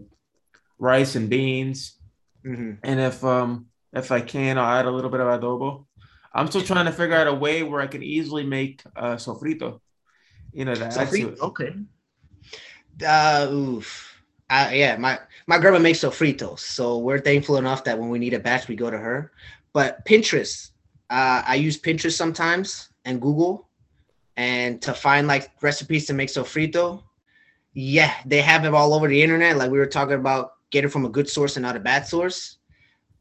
rice 0.78 1.16
and 1.16 1.30
beans. 1.30 1.96
Mm-hmm. 2.44 2.72
And 2.82 3.00
if 3.00 3.24
um 3.24 3.66
if 3.92 4.10
I 4.10 4.20
can, 4.20 4.58
I'll 4.58 4.78
add 4.78 4.86
a 4.86 4.90
little 4.90 5.10
bit 5.10 5.20
of 5.20 5.26
adobo. 5.26 5.86
I'm 6.34 6.48
still 6.48 6.62
trying 6.62 6.86
to 6.86 6.92
figure 6.92 7.16
out 7.16 7.26
a 7.26 7.34
way 7.34 7.62
where 7.62 7.80
I 7.80 7.86
can 7.86 8.02
easily 8.02 8.44
make 8.44 8.82
uh, 8.96 9.16
sofrito. 9.16 9.80
You 10.52 10.64
know 10.64 10.74
that. 10.74 10.92
Sofrito. 10.92 11.38
Okay. 11.38 11.74
Uh, 13.06 13.48
oof. 13.50 14.08
Uh, 14.50 14.70
yeah, 14.72 14.96
my 14.96 15.18
my 15.46 15.58
grandma 15.58 15.78
makes 15.78 16.00
sofritos, 16.00 16.60
so 16.60 16.98
we're 16.98 17.20
thankful 17.20 17.56
enough 17.56 17.84
that 17.84 17.98
when 17.98 18.10
we 18.10 18.18
need 18.18 18.34
a 18.34 18.38
batch, 18.38 18.68
we 18.68 18.76
go 18.76 18.90
to 18.90 18.98
her. 18.98 19.32
But 19.72 20.04
Pinterest, 20.04 20.72
uh, 21.08 21.42
I 21.46 21.54
use 21.54 21.80
Pinterest 21.80 22.16
sometimes 22.16 22.90
and 23.06 23.20
Google, 23.20 23.68
and 24.36 24.80
to 24.82 24.94
find 24.94 25.26
like 25.26 25.50
recipes 25.60 26.06
to 26.06 26.14
make 26.14 26.28
sofrito. 26.28 27.02
Yeah, 27.74 28.12
they 28.26 28.42
have 28.42 28.64
it 28.64 28.74
all 28.74 28.94
over 28.94 29.08
the 29.08 29.22
internet. 29.22 29.56
Like 29.56 29.70
we 29.70 29.78
were 29.78 29.86
talking 29.86 30.14
about, 30.14 30.52
get 30.70 30.84
it 30.84 30.88
from 30.88 31.04
a 31.04 31.08
good 31.08 31.28
source 31.28 31.56
and 31.56 31.62
not 31.62 31.76
a 31.76 31.80
bad 31.80 32.06
source. 32.06 32.58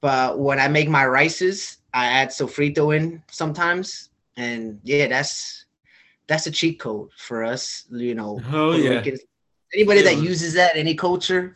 But 0.01 0.39
when 0.39 0.59
I 0.59 0.67
make 0.67 0.89
my 0.89 1.05
rices, 1.05 1.77
I 1.93 2.07
add 2.07 2.29
sofrito 2.29 2.95
in 2.95 3.21
sometimes, 3.29 4.09
and 4.37 4.79
yeah, 4.83 5.07
that's 5.07 5.65
that's 6.27 6.47
a 6.47 6.51
cheat 6.51 6.79
code 6.79 7.09
for 7.17 7.43
us. 7.43 7.85
You 7.91 8.15
know, 8.15 8.41
oh 8.51 8.73
yeah. 8.73 9.03
Anybody 9.73 10.01
yeah. 10.01 10.15
that 10.15 10.21
uses 10.21 10.53
that, 10.55 10.75
any 10.75 10.95
culture, 10.95 11.55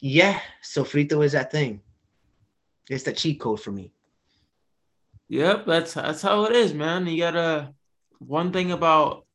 yeah, 0.00 0.40
sofrito 0.62 1.24
is 1.24 1.32
that 1.32 1.50
thing. 1.50 1.80
It's 2.90 3.04
the 3.04 3.12
cheat 3.12 3.40
code 3.40 3.60
for 3.60 3.70
me. 3.70 3.92
Yep, 5.28 5.64
that's 5.66 5.94
that's 5.94 6.22
how 6.22 6.44
it 6.44 6.56
is, 6.56 6.74
man. 6.74 7.06
You 7.06 7.18
gotta 7.18 7.72
one 8.20 8.52
thing 8.52 8.70
about 8.70 9.26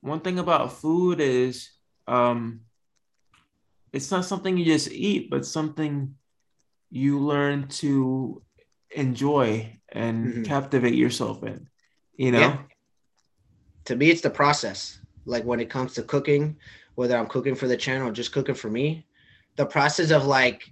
one 0.00 0.20
thing 0.20 0.38
about 0.38 0.72
food 0.72 1.20
is 1.20 1.70
um 2.08 2.60
it's 3.92 4.10
not 4.10 4.24
something 4.24 4.56
you 4.56 4.64
just 4.64 4.90
eat, 4.90 5.30
but 5.30 5.46
something 5.46 6.14
you 6.90 7.20
learn 7.20 7.68
to 7.68 8.42
enjoy 8.90 9.78
and 9.88 10.26
mm-hmm. 10.26 10.42
captivate 10.42 10.94
yourself 10.94 11.42
in. 11.44 11.68
You 12.14 12.32
know? 12.32 12.38
Yeah. 12.40 12.58
To 13.86 13.96
me, 13.96 14.10
it's 14.10 14.20
the 14.20 14.30
process. 14.30 14.98
Like 15.24 15.44
when 15.44 15.60
it 15.60 15.70
comes 15.70 15.94
to 15.94 16.02
cooking, 16.02 16.56
whether 16.94 17.16
I'm 17.16 17.26
cooking 17.26 17.54
for 17.54 17.68
the 17.68 17.76
channel 17.76 18.08
or 18.08 18.12
just 18.12 18.32
cooking 18.32 18.54
for 18.54 18.68
me, 18.68 19.06
the 19.56 19.66
process 19.66 20.10
of 20.10 20.26
like, 20.26 20.70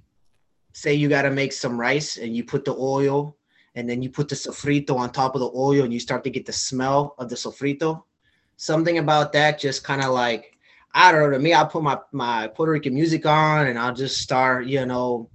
say 0.73 0.95
you 0.95 1.09
got 1.09 1.23
to 1.23 1.31
make 1.31 1.53
some 1.53 1.81
rice 1.81 2.19
and 2.19 2.37
you 2.37 2.45
put 2.45 2.65
the 2.65 2.75
oil 2.75 3.37
and 3.75 3.89
then 3.89 4.03
you 4.03 4.11
put 4.11 4.29
the 4.29 4.35
sofrito 4.35 4.97
on 4.97 5.11
top 5.11 5.35
of 5.35 5.41
the 5.41 5.51
oil 5.55 5.83
and 5.83 5.93
you 5.93 6.01
start 6.01 6.25
to 6.25 6.31
get 6.31 6.47
the 6.47 6.53
smell 6.53 7.15
of 7.19 7.29
the 7.29 7.35
sofrito. 7.35 8.03
Something 8.57 8.99
about 8.99 9.33
that 9.33 9.59
just 9.59 9.83
kind 9.83 10.03
of 10.03 10.13
like, 10.13 10.57
I 10.93 11.11
don't 11.11 11.23
know, 11.23 11.31
to 11.31 11.39
me, 11.39 11.53
I'll 11.53 11.67
put 11.67 11.83
my, 11.83 11.99
my 12.13 12.47
Puerto 12.49 12.73
Rican 12.73 12.95
music 12.95 13.27
on 13.27 13.67
and 13.67 13.79
I'll 13.79 13.95
just 13.95 14.19
start, 14.19 14.67
you 14.67 14.87
know, 14.87 15.29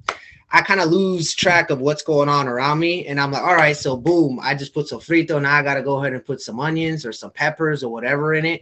I 0.52 0.62
kind 0.62 0.80
of 0.80 0.90
lose 0.90 1.36
track 1.36 1.70
of 1.70 1.82
what's 1.82 2.02
going 2.02 2.30
on 2.30 2.48
around 2.48 2.80
me. 2.80 3.06
And 3.08 3.20
I'm 3.20 3.32
like, 3.32 3.44
all 3.44 3.56
right, 3.56 3.76
so 3.76 3.98
boom, 3.98 4.40
I 4.42 4.56
just 4.56 4.74
put 4.74 4.88
sofrito. 4.88 5.42
Now 5.42 5.56
I 5.56 5.62
got 5.62 5.76
to 5.76 5.84
go 5.84 6.00
ahead 6.00 6.14
and 6.14 6.26
put 6.26 6.42
some 6.42 6.60
onions 6.60 7.06
or 7.06 7.12
some 7.12 7.32
peppers 7.32 7.84
or 7.84 7.92
whatever 7.92 8.34
in 8.34 8.46
it. 8.46 8.62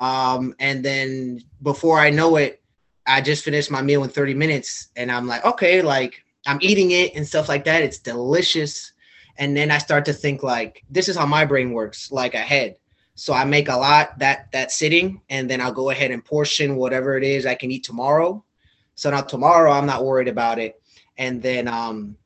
Um, 0.00 0.54
and 0.58 0.84
then 0.84 1.40
before 1.62 1.98
I 1.98 2.10
know 2.10 2.36
it, 2.36 2.60
I 3.06 3.20
just 3.20 3.44
finished 3.44 3.70
my 3.70 3.80
meal 3.80 4.02
in 4.02 4.10
30 4.10 4.34
minutes 4.34 4.88
and 4.96 5.10
I'm 5.10 5.26
like, 5.26 5.44
okay, 5.44 5.82
like 5.82 6.24
I'm 6.46 6.58
eating 6.60 6.90
it 6.90 7.14
and 7.14 7.26
stuff 7.26 7.48
like 7.48 7.64
that. 7.64 7.82
It's 7.82 7.98
delicious. 7.98 8.92
And 9.36 9.56
then 9.56 9.70
I 9.70 9.78
start 9.78 10.04
to 10.06 10.12
think 10.12 10.42
like 10.42 10.84
this 10.90 11.08
is 11.08 11.16
how 11.16 11.26
my 11.26 11.44
brain 11.44 11.72
works, 11.72 12.12
like 12.12 12.34
ahead. 12.34 12.76
So 13.16 13.32
I 13.32 13.44
make 13.44 13.68
a 13.68 13.76
lot 13.76 14.18
that 14.18 14.50
that 14.52 14.72
sitting 14.72 15.20
and 15.28 15.48
then 15.48 15.60
I'll 15.60 15.72
go 15.72 15.90
ahead 15.90 16.10
and 16.10 16.24
portion 16.24 16.76
whatever 16.76 17.16
it 17.16 17.24
is 17.24 17.46
I 17.46 17.54
can 17.54 17.70
eat 17.70 17.84
tomorrow. 17.84 18.44
So 18.96 19.10
now 19.10 19.20
tomorrow 19.22 19.72
I'm 19.72 19.86
not 19.86 20.04
worried 20.04 20.28
about 20.28 20.58
it. 20.58 20.80
And 21.16 21.40
then 21.42 21.68
um 21.68 22.16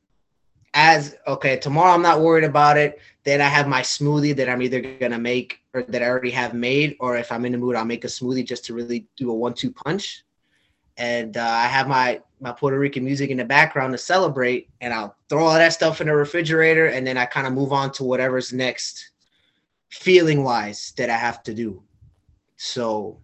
as 0.73 1.15
okay, 1.27 1.57
tomorrow 1.57 1.93
I'm 1.93 2.01
not 2.01 2.21
worried 2.21 2.43
about 2.43 2.77
it. 2.77 2.99
Then 3.23 3.41
I 3.41 3.47
have 3.47 3.67
my 3.67 3.81
smoothie 3.81 4.35
that 4.35 4.49
I'm 4.49 4.61
either 4.61 4.81
gonna 4.81 5.19
make 5.19 5.61
or 5.73 5.83
that 5.83 6.01
I 6.01 6.07
already 6.07 6.31
have 6.31 6.53
made, 6.53 6.95
or 6.99 7.17
if 7.17 7.31
I'm 7.31 7.45
in 7.45 7.51
the 7.51 7.57
mood, 7.57 7.75
I'll 7.75 7.85
make 7.85 8.03
a 8.03 8.07
smoothie 8.07 8.45
just 8.45 8.65
to 8.65 8.73
really 8.73 9.07
do 9.17 9.29
a 9.29 9.33
one-two 9.33 9.71
punch. 9.71 10.23
And 10.97 11.37
uh, 11.37 11.43
I 11.43 11.67
have 11.67 11.87
my 11.87 12.21
my 12.39 12.51
Puerto 12.51 12.79
Rican 12.79 13.03
music 13.03 13.29
in 13.29 13.37
the 13.37 13.45
background 13.45 13.91
to 13.93 13.97
celebrate, 13.97 14.69
and 14.81 14.93
I'll 14.93 15.15
throw 15.27 15.45
all 15.45 15.53
that 15.53 15.73
stuff 15.73 16.01
in 16.01 16.07
the 16.07 16.15
refrigerator, 16.15 16.87
and 16.87 17.05
then 17.05 17.17
I 17.17 17.25
kind 17.25 17.47
of 17.47 17.53
move 17.53 17.73
on 17.73 17.91
to 17.93 18.03
whatever's 18.03 18.53
next, 18.53 19.11
feeling 19.89 20.43
wise 20.43 20.93
that 20.97 21.09
I 21.09 21.17
have 21.17 21.43
to 21.43 21.53
do. 21.53 21.83
So 22.57 23.19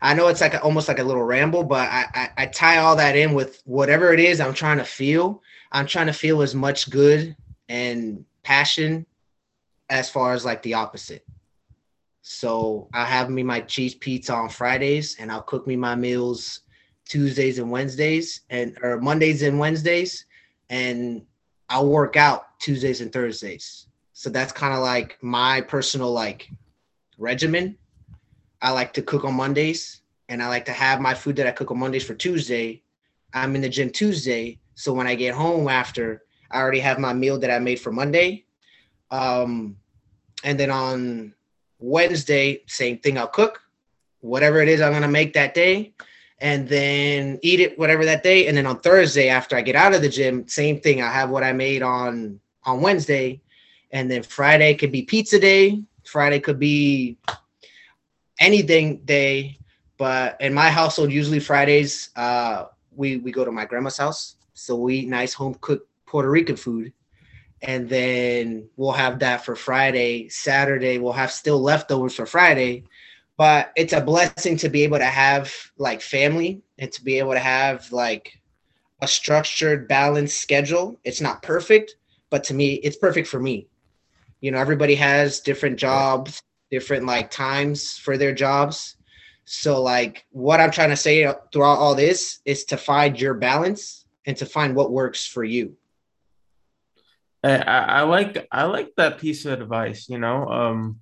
I 0.00 0.14
know 0.14 0.28
it's 0.28 0.40
like 0.40 0.54
a, 0.54 0.62
almost 0.62 0.88
like 0.88 0.98
a 0.98 1.04
little 1.04 1.22
ramble, 1.22 1.64
but 1.64 1.88
I, 1.88 2.06
I, 2.14 2.30
I 2.38 2.46
tie 2.46 2.78
all 2.78 2.96
that 2.96 3.16
in 3.16 3.34
with 3.34 3.62
whatever 3.64 4.12
it 4.12 4.20
is 4.20 4.40
I'm 4.40 4.54
trying 4.54 4.78
to 4.78 4.84
feel. 4.84 5.42
I'm 5.72 5.86
trying 5.86 6.06
to 6.06 6.12
feel 6.12 6.42
as 6.42 6.54
much 6.54 6.90
good 6.90 7.36
and 7.68 8.24
passion 8.42 9.06
as 9.90 10.10
far 10.10 10.32
as 10.32 10.44
like 10.44 10.62
the 10.62 10.74
opposite. 10.74 11.24
So 12.22 12.88
I 12.92 13.04
have 13.04 13.30
me 13.30 13.42
my 13.42 13.60
cheese 13.60 13.94
pizza 13.94 14.34
on 14.34 14.48
Fridays, 14.50 15.16
and 15.18 15.32
I'll 15.32 15.42
cook 15.42 15.66
me 15.66 15.76
my 15.76 15.94
meals 15.94 16.60
Tuesdays 17.08 17.58
and 17.58 17.70
Wednesdays, 17.70 18.42
and 18.50 18.76
or 18.82 19.00
Mondays 19.00 19.42
and 19.42 19.58
Wednesdays, 19.58 20.26
and 20.70 21.22
I'll 21.68 21.88
work 21.88 22.16
out 22.16 22.58
Tuesdays 22.60 23.00
and 23.00 23.12
Thursdays. 23.12 23.86
So 24.12 24.30
that's 24.30 24.52
kind 24.52 24.74
of 24.74 24.80
like 24.80 25.18
my 25.22 25.60
personal 25.60 26.12
like 26.12 26.50
regimen 27.18 27.78
I 28.60 28.70
like 28.72 28.92
to 28.94 29.02
cook 29.02 29.24
on 29.24 29.34
Mondays 29.34 30.02
and 30.28 30.42
I 30.42 30.48
like 30.48 30.64
to 30.66 30.72
have 30.72 31.00
my 31.00 31.14
food 31.14 31.36
that 31.36 31.46
I 31.46 31.52
cook 31.52 31.70
on 31.70 31.78
Mondays 31.78 32.04
for 32.04 32.14
Tuesday. 32.14 32.82
I'm 33.32 33.54
in 33.54 33.62
the 33.62 33.68
gym 33.68 33.90
Tuesday. 33.90 34.58
So 34.74 34.92
when 34.92 35.06
I 35.06 35.14
get 35.14 35.34
home 35.34 35.68
after, 35.68 36.24
I 36.50 36.58
already 36.60 36.80
have 36.80 36.98
my 36.98 37.12
meal 37.12 37.38
that 37.38 37.50
I 37.50 37.58
made 37.58 37.80
for 37.80 37.92
Monday. 37.92 38.44
Um, 39.10 39.76
and 40.44 40.58
then 40.58 40.70
on 40.70 41.34
Wednesday, 41.78 42.62
same 42.66 42.98
thing, 42.98 43.16
I'll 43.16 43.28
cook 43.28 43.62
whatever 44.20 44.60
it 44.60 44.68
is 44.68 44.80
I'm 44.80 44.92
going 44.92 45.02
to 45.02 45.08
make 45.08 45.34
that 45.34 45.54
day 45.54 45.92
and 46.40 46.68
then 46.68 47.38
eat 47.42 47.60
it 47.60 47.78
whatever 47.78 48.04
that 48.04 48.22
day. 48.22 48.46
And 48.46 48.56
then 48.56 48.66
on 48.66 48.80
Thursday, 48.80 49.28
after 49.28 49.56
I 49.56 49.62
get 49.62 49.76
out 49.76 49.94
of 49.94 50.02
the 50.02 50.08
gym, 50.08 50.46
same 50.46 50.80
thing. 50.80 51.02
I 51.02 51.10
have 51.10 51.30
what 51.30 51.44
I 51.44 51.52
made 51.52 51.82
on 51.82 52.40
on 52.64 52.80
Wednesday. 52.80 53.40
And 53.90 54.10
then 54.10 54.22
Friday 54.22 54.74
could 54.74 54.92
be 54.92 55.02
pizza 55.02 55.38
day. 55.38 55.82
Friday 56.04 56.40
could 56.40 56.58
be 56.58 57.18
anything 58.38 58.98
day. 58.98 59.58
But 59.96 60.40
in 60.40 60.54
my 60.54 60.70
household, 60.70 61.10
usually 61.10 61.40
Fridays, 61.40 62.10
uh, 62.14 62.66
we 62.94 63.16
we 63.16 63.32
go 63.32 63.44
to 63.44 63.50
my 63.50 63.64
grandma's 63.64 63.96
house, 63.96 64.36
so 64.54 64.76
we 64.76 64.98
eat 64.98 65.08
nice 65.08 65.34
home 65.34 65.56
cooked 65.60 65.88
Puerto 66.06 66.30
Rican 66.30 66.56
food, 66.56 66.92
and 67.62 67.88
then 67.88 68.68
we'll 68.76 68.92
have 68.92 69.18
that 69.18 69.44
for 69.44 69.56
Friday. 69.56 70.28
Saturday, 70.28 70.98
we'll 70.98 71.12
have 71.12 71.32
still 71.32 71.60
leftovers 71.60 72.14
for 72.14 72.26
Friday. 72.26 72.84
But 73.38 73.72
it's 73.76 73.92
a 73.92 74.00
blessing 74.00 74.56
to 74.58 74.68
be 74.68 74.82
able 74.82 74.98
to 74.98 75.04
have 75.04 75.54
like 75.78 76.02
family 76.02 76.60
and 76.78 76.92
to 76.92 77.02
be 77.02 77.18
able 77.18 77.32
to 77.32 77.38
have 77.38 77.90
like 77.92 78.38
a 79.00 79.08
structured, 79.08 79.88
balanced 79.88 80.40
schedule. 80.40 80.98
It's 81.04 81.20
not 81.20 81.42
perfect, 81.42 81.94
but 82.30 82.44
to 82.44 82.54
me, 82.54 82.74
it's 82.74 82.96
perfect 82.96 83.28
for 83.28 83.38
me. 83.38 83.68
You 84.40 84.50
know, 84.50 84.58
everybody 84.58 84.96
has 84.96 85.40
different 85.40 85.78
jobs, 85.78 86.42
different 86.70 87.06
like 87.06 87.30
times 87.30 87.96
for 87.96 88.18
their 88.18 88.34
jobs. 88.34 88.96
So 89.44 89.80
like 89.80 90.26
what 90.30 90.60
I'm 90.60 90.72
trying 90.72 90.90
to 90.90 90.96
say 90.96 91.32
throughout 91.52 91.78
all 91.78 91.94
this 91.94 92.40
is 92.44 92.64
to 92.66 92.76
find 92.76 93.18
your 93.18 93.34
balance 93.34 94.04
and 94.26 94.36
to 94.36 94.46
find 94.46 94.74
what 94.74 94.90
works 94.90 95.26
for 95.26 95.42
you. 95.42 95.76
I, 97.42 97.56
I 97.56 98.02
like 98.02 98.48
I 98.50 98.64
like 98.64 98.94
that 98.96 99.18
piece 99.18 99.46
of 99.46 99.60
advice. 99.60 100.08
You 100.08 100.18
know, 100.18 100.46
um, 100.48 101.00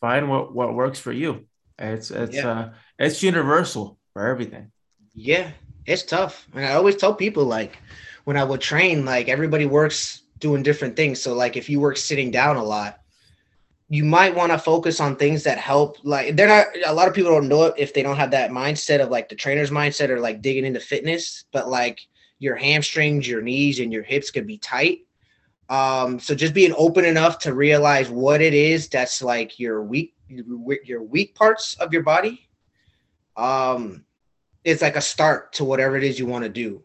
find 0.00 0.30
what 0.30 0.54
what 0.54 0.74
works 0.74 1.00
for 1.00 1.12
you. 1.12 1.44
It's 1.78 2.10
it's 2.10 2.36
yeah. 2.36 2.48
uh 2.48 2.70
it's 2.98 3.22
universal 3.22 3.98
for 4.12 4.26
everything. 4.26 4.72
Yeah, 5.14 5.50
it's 5.84 6.02
tough, 6.02 6.46
and 6.54 6.64
I 6.64 6.74
always 6.74 6.96
tell 6.96 7.14
people 7.14 7.44
like 7.44 7.78
when 8.24 8.36
I 8.36 8.44
would 8.44 8.60
train, 8.60 9.04
like 9.04 9.28
everybody 9.28 9.66
works 9.66 10.22
doing 10.38 10.62
different 10.62 10.96
things. 10.96 11.20
So 11.20 11.34
like 11.34 11.56
if 11.56 11.68
you 11.68 11.80
work 11.80 11.96
sitting 11.96 12.30
down 12.30 12.56
a 12.56 12.64
lot, 12.64 13.00
you 13.88 14.04
might 14.04 14.34
want 14.34 14.50
to 14.52 14.58
focus 14.58 15.00
on 15.00 15.16
things 15.16 15.44
that 15.44 15.58
help 15.58 15.98
like 16.02 16.34
they're 16.36 16.48
not 16.48 16.66
a 16.86 16.92
lot 16.92 17.08
of 17.08 17.14
people 17.14 17.30
don't 17.30 17.48
know 17.48 17.64
it 17.64 17.74
if 17.78 17.94
they 17.94 18.02
don't 18.02 18.16
have 18.16 18.32
that 18.32 18.50
mindset 18.50 19.00
of 19.00 19.10
like 19.10 19.28
the 19.28 19.34
trainer's 19.34 19.70
mindset 19.70 20.08
or 20.08 20.18
like 20.18 20.42
digging 20.42 20.64
into 20.64 20.80
fitness 20.80 21.44
but 21.52 21.68
like 21.68 22.00
your 22.38 22.56
hamstrings 22.56 23.28
your 23.28 23.42
knees 23.42 23.78
and 23.78 23.92
your 23.92 24.02
hips 24.02 24.30
could 24.30 24.46
be 24.46 24.58
tight 24.58 25.00
um 25.68 26.18
so 26.18 26.34
just 26.34 26.52
being 26.52 26.74
open 26.76 27.04
enough 27.04 27.38
to 27.38 27.54
realize 27.54 28.10
what 28.10 28.40
it 28.40 28.54
is 28.54 28.88
that's 28.88 29.22
like 29.22 29.58
your 29.58 29.82
weak 29.82 30.15
your 30.28 31.02
weak 31.02 31.34
parts 31.34 31.74
of 31.74 31.92
your 31.92 32.02
body 32.02 32.48
um 33.36 34.04
it's 34.64 34.82
like 34.82 34.96
a 34.96 35.00
start 35.00 35.52
to 35.52 35.64
whatever 35.64 35.96
it 35.96 36.04
is 36.04 36.18
you 36.18 36.26
want 36.26 36.42
to 36.42 36.50
do 36.50 36.82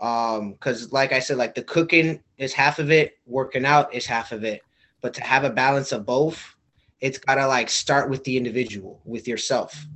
um 0.00 0.52
because 0.52 0.92
like 0.92 1.12
i 1.12 1.18
said 1.18 1.36
like 1.36 1.54
the 1.54 1.62
cooking 1.62 2.22
is 2.38 2.52
half 2.52 2.78
of 2.78 2.90
it 2.90 3.18
working 3.26 3.64
out 3.64 3.92
is 3.92 4.06
half 4.06 4.32
of 4.32 4.44
it 4.44 4.62
but 5.00 5.14
to 5.14 5.22
have 5.22 5.44
a 5.44 5.50
balance 5.50 5.92
of 5.92 6.04
both, 6.04 6.56
it's 7.00 7.18
gotta 7.18 7.46
like 7.46 7.70
start 7.70 8.10
with 8.10 8.24
the 8.24 8.36
individual, 8.36 9.00
with 9.04 9.28
yourself. 9.28 9.86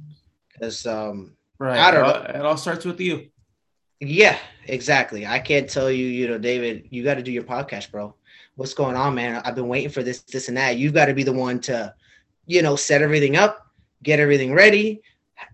Because 0.53 0.87
um 0.87 1.37
right. 1.59 1.79
I 1.79 1.91
don't 1.91 2.03
know. 2.03 2.39
It 2.39 2.45
all 2.45 2.57
starts 2.57 2.85
with 2.85 3.01
you. 3.01 3.29
Yeah, 4.01 4.39
exactly. 4.67 5.27
I 5.27 5.39
can't 5.39 5.69
tell 5.69 5.91
you, 5.91 6.07
you 6.07 6.29
know, 6.29 6.39
David, 6.39 6.89
you 6.91 7.05
got 7.05 7.15
to 7.15 7.23
do 7.23 7.31
your 7.31 7.45
podcast, 7.45 7.93
bro. 7.93 8.17
What's 8.57 8.75
going 8.75 8.97
on, 8.97 9.15
man? 9.15 9.41
I've 9.45 9.55
been 9.55 9.69
waiting 9.69 9.91
for 9.91 10.03
this, 10.03 10.23
this, 10.23 10.49
and 10.49 10.57
that. 10.57 10.77
You've 10.77 10.93
got 10.93 11.07
to 11.07 11.15
be 11.15 11.23
the 11.23 11.33
one 11.33 11.61
to, 11.61 11.95
you 12.47 12.63
know, 12.63 12.77
set 12.77 13.03
everything 13.03 13.37
up, 13.37 13.67
get 14.03 14.21
everything 14.21 14.53
ready. 14.53 15.03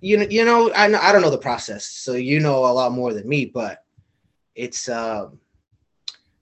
You 0.01 0.19
know, 0.19 0.27
you 0.29 0.45
know, 0.45 0.71
I 0.73 0.87
I 0.87 1.13
don't 1.13 1.23
know 1.23 1.31
the 1.31 1.39
process, 1.39 1.87
so 1.87 2.15
you 2.15 2.41
know 2.41 2.67
a 2.67 2.73
lot 2.73 2.93
more 2.93 3.15
than 3.15 3.29
me. 3.29 3.47
But 3.47 3.85
it's, 4.55 4.89
um, 4.89 5.39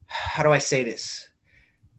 how 0.06 0.42
do 0.42 0.50
I 0.50 0.58
say 0.58 0.82
this? 0.82 1.28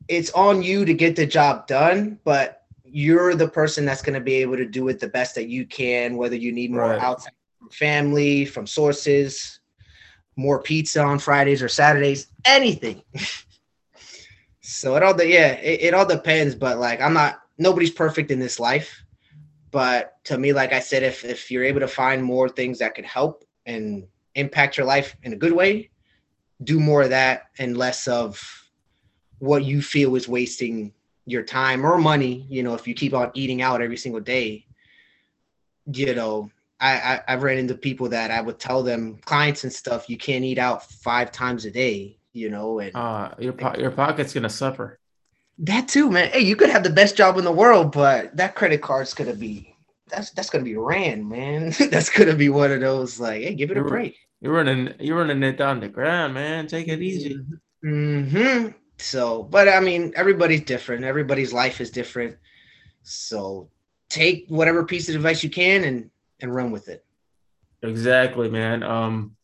it's 0.08 0.32
on 0.32 0.64
you 0.64 0.86
to 0.86 0.94
get 0.94 1.16
the 1.16 1.26
job 1.26 1.68
done, 1.68 2.20
but 2.24 2.64
you're 2.84 3.36
the 3.36 3.48
person 3.48 3.86
that's 3.86 4.02
going 4.02 4.14
to 4.14 4.22
be 4.22 4.36
able 4.36 4.58
to 4.58 4.66
do 4.66 4.88
it 4.88 5.00
the 5.00 5.08
best 5.08 5.36
that 5.36 5.48
you 5.48 5.66
can, 5.66 6.16
whether 6.18 6.36
you 6.36 6.52
need 6.52 6.72
more 6.72 6.90
right. 6.90 7.02
outside 7.02 7.34
from 7.60 7.70
family, 7.70 8.46
from 8.46 8.66
sources, 8.66 9.60
more 10.36 10.62
pizza 10.62 11.02
on 11.02 11.20
Fridays 11.20 11.62
or 11.62 11.68
Saturdays, 11.68 12.28
anything. 12.46 13.02
so 14.62 14.96
it 14.96 15.04
all, 15.04 15.22
yeah, 15.22 15.54
it, 15.54 15.82
it 15.82 15.94
all 15.94 16.06
depends. 16.06 16.56
But 16.56 16.78
like, 16.78 17.02
I'm 17.02 17.14
not, 17.14 17.42
nobody's 17.58 17.92
perfect 17.92 18.32
in 18.32 18.40
this 18.40 18.60
life. 18.60 19.04
But 19.72 20.16
to 20.26 20.38
me, 20.38 20.54
like 20.54 20.74
I 20.74 20.80
said, 20.80 21.04
if, 21.04 21.26
if 21.26 21.52
you're 21.52 21.64
able 21.64 21.82
to 21.82 21.88
find 21.88 22.24
more 22.24 22.48
things 22.50 22.80
that 22.80 22.96
could 22.96 23.06
help 23.06 23.44
and 23.66 24.08
impact 24.36 24.78
your 24.78 24.86
life 24.86 25.16
in 25.24 25.34
a 25.34 25.36
good 25.36 25.52
way, 25.52 25.90
do 26.64 26.80
more 26.80 27.04
of 27.04 27.10
that 27.10 27.44
and 27.60 27.78
less 27.78 28.08
of 28.08 28.42
what 29.40 29.64
you 29.64 29.82
feel 29.82 30.16
is 30.16 30.28
wasting 30.28 30.94
your 31.26 31.44
time 31.44 31.86
or 31.86 31.98
money 31.98 32.46
you 32.50 32.64
know 32.64 32.74
if 32.74 32.88
you 32.88 32.94
keep 32.94 33.14
on 33.14 33.30
eating 33.34 33.62
out 33.62 33.82
every 33.82 33.98
single 33.98 34.22
day 34.22 34.66
you 35.94 36.16
know 36.16 36.50
I, 36.80 37.22
I 37.28 37.32
have 37.32 37.44
ran 37.44 37.58
into 37.58 37.76
people 37.76 38.10
that 38.10 38.32
I 38.32 38.40
would 38.40 38.60
tell 38.60 38.82
them 38.82 39.20
clients 39.26 39.64
and 39.64 39.74
stuff 39.74 40.10
you 40.10 40.18
can't 40.18 40.46
eat 40.46 40.58
out 40.58 40.90
five 40.90 41.32
times 41.32 41.66
a 41.66 41.72
day 41.72 42.18
you 42.32 42.50
know 42.50 42.80
and 42.80 42.96
uh 42.96 43.32
your 43.38 43.54
po- 43.54 43.76
your 43.78 43.92
pocket's 43.92 44.34
gonna 44.34 44.50
suffer 44.50 45.00
that 45.60 45.88
too 45.88 46.10
man 46.10 46.30
hey 46.32 46.40
you 46.40 46.56
could 46.56 46.70
have 46.70 46.84
the 46.84 46.90
best 46.90 47.18
job 47.18 47.38
in 47.38 47.44
the 47.44 47.52
world 47.52 47.92
but 47.92 48.36
that 48.36 48.56
credit 48.56 48.82
card's 48.82 49.14
gonna 49.14 49.34
be 49.34 49.76
that's 50.08 50.32
that's 50.32 50.50
gonna 50.50 50.64
be 50.64 50.78
ran 50.78 51.28
man 51.28 51.74
that's 51.92 52.10
gonna 52.10 52.36
be 52.36 52.50
one 52.50 52.72
of 52.72 52.80
those 52.80 53.20
like 53.20 53.42
hey 53.42 53.54
give 53.54 53.72
it 53.72 53.76
you're, 53.76 53.86
a 53.86 53.90
break 53.90 54.16
you're 54.42 54.54
running 54.54 54.94
you're 55.00 55.18
running 55.18 55.42
it 55.44 55.58
down 55.58 55.80
the 55.80 55.88
ground 55.88 56.34
man 56.34 56.68
take 56.68 56.88
it 56.88 57.02
easy 57.02 57.40
mm-hmm. 57.84 58.70
So, 59.00 59.44
but 59.44 59.70
I 59.70 59.80
mean, 59.80 60.14
everybody's 60.16 60.62
different. 60.62 61.04
Everybody's 61.04 61.54
life 61.54 61.82
is 61.82 61.92
different. 61.92 62.38
So, 63.04 63.70
take 64.10 64.46
whatever 64.48 64.84
piece 64.86 65.10
of 65.10 65.16
advice 65.16 65.44
you 65.44 65.50
can 65.50 65.84
and 65.84 66.10
and 66.40 66.54
run 66.54 66.72
with 66.72 66.90
it. 66.90 67.06
Exactly, 67.84 68.50
man. 68.50 68.84
Um, 68.84 69.36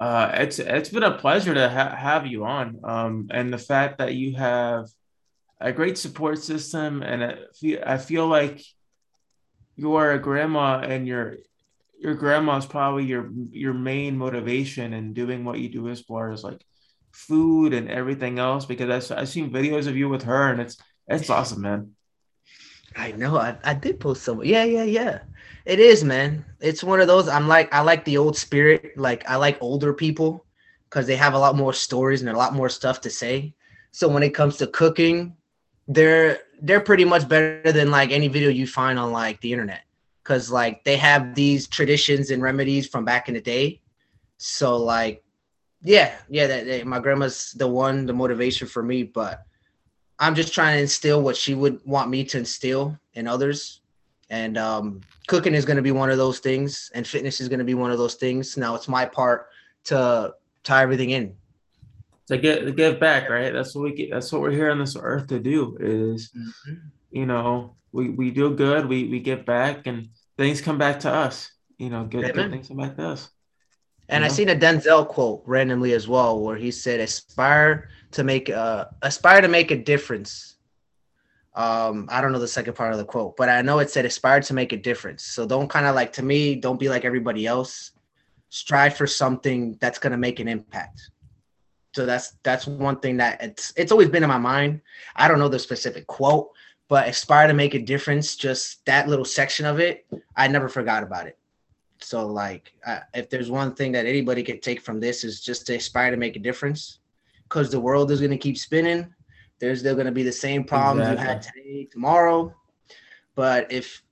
uh, 0.00 0.32
it's 0.34 0.58
it's 0.58 0.88
been 0.88 1.04
a 1.04 1.16
pleasure 1.16 1.54
to 1.54 1.68
ha- 1.68 1.94
have 1.94 2.26
you 2.26 2.44
on. 2.44 2.80
Um, 2.82 3.28
and 3.30 3.52
the 3.52 3.58
fact 3.58 3.98
that 3.98 4.14
you 4.14 4.36
have 4.36 4.88
a 5.62 5.72
great 5.72 5.96
support 5.98 6.38
system, 6.38 7.02
and 7.02 7.24
I 7.24 7.36
feel, 7.58 7.82
I 7.86 7.98
feel 7.98 8.26
like 8.26 8.62
you 9.76 9.94
are 9.94 10.12
a 10.12 10.18
grandma, 10.18 10.80
and 10.80 11.06
your 11.06 11.36
your 11.98 12.14
grandma 12.14 12.56
is 12.56 12.66
probably 12.66 13.04
your 13.04 13.30
your 13.50 13.74
main 13.74 14.18
motivation 14.18 14.92
in 14.92 15.12
doing 15.12 15.44
what 15.44 15.58
you 15.58 15.68
do 15.68 15.88
as 15.88 16.00
far 16.00 16.32
as 16.32 16.42
like 16.42 16.64
food 17.12 17.72
and 17.72 17.88
everything 17.88 18.38
else 18.38 18.64
because 18.64 19.10
I, 19.10 19.20
I've 19.20 19.28
seen 19.28 19.52
videos 19.52 19.86
of 19.86 19.96
you 19.96 20.08
with 20.08 20.24
her 20.24 20.50
and 20.50 20.60
it's 20.60 20.76
it's 21.06 21.30
awesome, 21.30 21.62
man. 21.62 21.92
I 22.96 23.12
know. 23.12 23.36
I, 23.36 23.56
I 23.64 23.74
did 23.74 24.00
post 24.00 24.22
some. 24.22 24.44
Yeah, 24.44 24.64
yeah, 24.64 24.84
yeah. 24.84 25.20
It 25.64 25.78
is, 25.78 26.04
man. 26.04 26.44
It's 26.60 26.84
one 26.84 27.00
of 27.00 27.06
those. 27.06 27.28
I'm 27.28 27.48
like, 27.48 27.72
I 27.72 27.80
like 27.80 28.04
the 28.04 28.18
old 28.18 28.36
spirit. 28.36 28.96
Like, 28.96 29.28
I 29.28 29.36
like 29.36 29.58
older 29.60 29.92
people 29.94 30.44
because 30.88 31.06
they 31.06 31.16
have 31.16 31.34
a 31.34 31.38
lot 31.38 31.56
more 31.56 31.72
stories 31.72 32.20
and 32.20 32.30
a 32.30 32.36
lot 32.36 32.54
more 32.54 32.68
stuff 32.68 33.00
to 33.02 33.10
say. 33.10 33.54
So 33.92 34.08
when 34.08 34.22
it 34.22 34.34
comes 34.34 34.56
to 34.58 34.66
cooking, 34.66 35.36
they're 35.88 36.38
they're 36.60 36.80
pretty 36.80 37.04
much 37.04 37.28
better 37.28 37.72
than 37.72 37.90
like 37.90 38.10
any 38.10 38.28
video 38.28 38.48
you 38.48 38.66
find 38.66 38.98
on 38.98 39.12
like 39.12 39.40
the 39.40 39.52
internet 39.52 39.82
because 40.22 40.50
like 40.50 40.84
they 40.84 40.96
have 40.96 41.34
these 41.34 41.66
traditions 41.66 42.30
and 42.30 42.42
remedies 42.42 42.86
from 42.86 43.04
back 43.04 43.28
in 43.28 43.34
the 43.34 43.40
day. 43.40 43.80
So 44.38 44.76
like, 44.76 45.24
yeah, 45.82 46.14
yeah, 46.28 46.46
that, 46.46 46.66
that, 46.66 46.86
my 46.86 47.00
grandma's 47.00 47.52
the 47.52 47.66
one, 47.66 48.06
the 48.06 48.12
motivation 48.12 48.68
for 48.68 48.82
me. 48.82 49.02
But 49.02 49.42
I'm 50.18 50.34
just 50.34 50.54
trying 50.54 50.76
to 50.76 50.80
instill 50.80 51.22
what 51.22 51.36
she 51.36 51.54
would 51.54 51.80
want 51.84 52.10
me 52.10 52.24
to 52.24 52.38
instill 52.38 52.98
in 53.14 53.26
others. 53.26 53.80
And 54.30 54.56
um, 54.56 55.00
cooking 55.26 55.54
is 55.54 55.64
going 55.64 55.76
to 55.76 55.82
be 55.82 55.90
one 55.90 56.10
of 56.10 56.16
those 56.16 56.38
things, 56.38 56.90
and 56.94 57.06
fitness 57.06 57.40
is 57.40 57.48
going 57.48 57.58
to 57.58 57.64
be 57.64 57.74
one 57.74 57.90
of 57.90 57.98
those 57.98 58.14
things. 58.14 58.56
Now 58.56 58.74
it's 58.74 58.88
my 58.88 59.04
part 59.04 59.48
to 59.84 60.34
tie 60.62 60.82
everything 60.82 61.10
in. 61.10 61.34
To 62.28 62.38
get 62.38 62.64
to 62.64 62.72
give 62.72 63.00
back, 63.00 63.28
right? 63.28 63.52
That's 63.52 63.74
what 63.74 63.82
we 63.82 63.94
get. 63.94 64.10
That's 64.10 64.30
what 64.30 64.40
we're 64.42 64.52
here 64.52 64.70
on 64.70 64.78
this 64.78 64.96
earth 64.98 65.26
to 65.28 65.40
do. 65.40 65.76
Is 65.80 66.30
mm-hmm. 66.30 66.74
you 67.10 67.26
know 67.26 67.74
we 67.90 68.10
we 68.10 68.30
do 68.30 68.54
good, 68.54 68.86
we 68.86 69.08
we 69.08 69.20
give 69.20 69.44
back, 69.44 69.86
and 69.86 70.08
things 70.38 70.60
come 70.60 70.78
back 70.78 71.00
to 71.00 71.10
us. 71.10 71.50
You 71.78 71.90
know, 71.90 72.04
good, 72.04 72.32
good 72.32 72.50
things 72.50 72.68
come 72.68 72.76
back 72.76 72.96
to 72.96 73.08
us. 73.08 73.28
And 74.08 74.24
I 74.24 74.28
seen 74.28 74.50
a 74.50 74.54
Denzel 74.54 75.08
quote 75.08 75.42
randomly 75.46 75.92
as 75.94 76.06
well, 76.06 76.40
where 76.40 76.56
he 76.56 76.70
said, 76.70 77.00
"Aspire 77.00 77.88
to 78.12 78.24
make 78.24 78.50
uh 78.50 78.86
aspire 79.02 79.40
to 79.40 79.48
make 79.48 79.70
a 79.70 79.76
difference." 79.82 80.56
Um, 81.54 82.08
I 82.10 82.20
don't 82.20 82.32
know 82.32 82.38
the 82.38 82.48
second 82.48 82.74
part 82.74 82.92
of 82.92 82.98
the 82.98 83.04
quote, 83.04 83.36
but 83.36 83.48
I 83.48 83.60
know 83.62 83.78
it 83.78 83.90
said 83.90 84.06
aspire 84.06 84.40
to 84.40 84.54
make 84.54 84.72
a 84.72 84.76
difference. 84.76 85.22
So 85.22 85.46
don't 85.46 85.68
kind 85.68 85.86
of 85.86 85.94
like 85.94 86.12
to 86.14 86.22
me, 86.22 86.54
don't 86.54 86.80
be 86.80 86.88
like 86.88 87.04
everybody 87.04 87.46
else. 87.46 87.92
Strive 88.48 88.96
for 88.96 89.06
something 89.06 89.76
that's 89.80 89.98
gonna 89.98 90.16
make 90.16 90.40
an 90.40 90.48
impact. 90.48 91.10
So 91.94 92.06
that's 92.06 92.34
that's 92.42 92.66
one 92.66 93.00
thing 93.00 93.18
that 93.18 93.42
it's 93.42 93.72
it's 93.76 93.92
always 93.92 94.08
been 94.08 94.22
in 94.22 94.28
my 94.28 94.38
mind. 94.38 94.80
I 95.16 95.28
don't 95.28 95.38
know 95.38 95.48
the 95.48 95.58
specific 95.58 96.06
quote, 96.06 96.50
but 96.92 97.08
aspire 97.08 97.46
to 97.46 97.54
make 97.54 97.72
a 97.72 97.78
difference 97.78 98.36
just 98.36 98.84
that 98.84 99.08
little 99.08 99.24
section 99.24 99.64
of 99.64 99.80
it 99.80 100.04
i 100.36 100.46
never 100.46 100.68
forgot 100.68 101.02
about 101.02 101.26
it 101.26 101.38
so 102.00 102.26
like 102.26 102.74
uh, 102.84 102.98
if 103.14 103.30
there's 103.30 103.50
one 103.50 103.74
thing 103.74 103.92
that 103.92 104.04
anybody 104.04 104.42
could 104.42 104.60
take 104.60 104.78
from 104.78 105.00
this 105.00 105.24
is 105.24 105.40
just 105.40 105.66
to 105.66 105.74
aspire 105.74 106.10
to 106.10 106.18
make 106.18 106.36
a 106.36 106.38
difference 106.38 106.98
because 107.44 107.70
the 107.70 107.80
world 107.80 108.10
is 108.10 108.20
going 108.20 108.30
to 108.30 108.36
keep 108.36 108.58
spinning 108.58 109.10
there's 109.58 109.80
still 109.80 109.94
going 109.94 110.04
to 110.04 110.12
be 110.12 110.22
the 110.22 110.30
same 110.30 110.64
problems 110.64 111.08
exactly. 111.08 111.22
you 111.22 111.28
had 111.28 111.42
today 111.42 111.88
tomorrow 111.90 112.54
but 113.36 113.72
if 113.72 114.02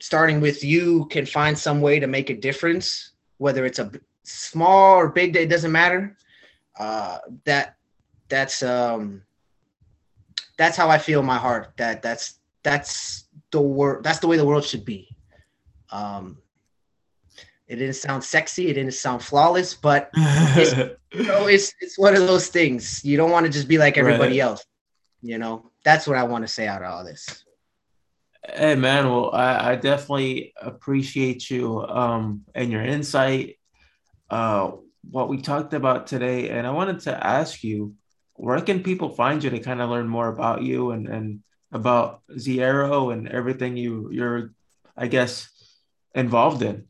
starting 0.00 0.40
with 0.40 0.64
you 0.64 1.06
can 1.06 1.24
find 1.24 1.56
some 1.56 1.80
way 1.80 2.00
to 2.00 2.08
make 2.08 2.28
a 2.28 2.36
difference 2.36 3.12
whether 3.38 3.64
it's 3.64 3.78
a 3.78 3.88
small 4.24 4.96
or 4.96 5.10
big 5.10 5.36
it 5.36 5.48
doesn't 5.48 5.70
matter 5.70 6.16
uh 6.78 7.18
that 7.44 7.76
that's 8.28 8.62
um 8.62 9.22
that's 10.58 10.76
how 10.76 10.88
I 10.88 10.98
feel 10.98 11.20
in 11.20 11.26
my 11.26 11.36
heart. 11.36 11.72
That 11.76 12.02
that's 12.02 12.38
that's 12.62 13.28
the 13.50 13.60
world. 13.60 14.04
That's 14.04 14.18
the 14.18 14.26
way 14.26 14.36
the 14.36 14.44
world 14.44 14.64
should 14.64 14.84
be. 14.84 15.08
Um, 15.90 16.38
it 17.68 17.76
didn't 17.76 17.94
sound 17.94 18.22
sexy. 18.22 18.68
It 18.68 18.74
didn't 18.74 18.94
sound 18.94 19.22
flawless, 19.22 19.74
but 19.74 20.10
it's, 20.14 20.76
you 21.12 21.24
know, 21.24 21.46
it's 21.46 21.72
it's 21.80 21.98
one 21.98 22.14
of 22.14 22.26
those 22.26 22.48
things. 22.48 23.04
You 23.04 23.16
don't 23.16 23.30
want 23.30 23.46
to 23.46 23.52
just 23.52 23.68
be 23.68 23.78
like 23.78 23.98
everybody 23.98 24.40
right. 24.40 24.46
else. 24.46 24.64
You 25.22 25.38
know, 25.38 25.70
that's 25.84 26.06
what 26.06 26.16
I 26.16 26.24
want 26.24 26.44
to 26.44 26.48
say 26.48 26.66
out 26.66 26.82
of 26.82 26.92
all 26.92 27.04
this. 27.04 27.44
Hey 28.48 28.76
man, 28.76 29.10
well, 29.10 29.32
I, 29.32 29.72
I 29.72 29.76
definitely 29.76 30.52
appreciate 30.60 31.50
you 31.50 31.82
um, 31.82 32.44
and 32.54 32.70
your 32.70 32.82
insight. 32.82 33.58
Uh, 34.30 34.72
what 35.10 35.28
we 35.28 35.40
talked 35.40 35.74
about 35.74 36.06
today, 36.06 36.50
and 36.50 36.66
I 36.66 36.70
wanted 36.70 37.00
to 37.00 37.26
ask 37.26 37.62
you 37.62 37.94
where 38.34 38.60
can 38.60 38.82
people 38.82 39.08
find 39.08 39.42
you 39.42 39.50
to 39.50 39.58
kind 39.58 39.80
of 39.80 39.90
learn 39.90 40.08
more 40.08 40.28
about 40.28 40.62
you 40.62 40.90
and, 40.90 41.08
and 41.08 41.42
about 41.72 42.20
Zearo 42.32 43.12
and 43.12 43.28
everything 43.28 43.76
you 43.76 44.10
you're 44.12 44.52
I 44.96 45.06
guess 45.06 45.48
involved 46.14 46.62
in? 46.62 46.84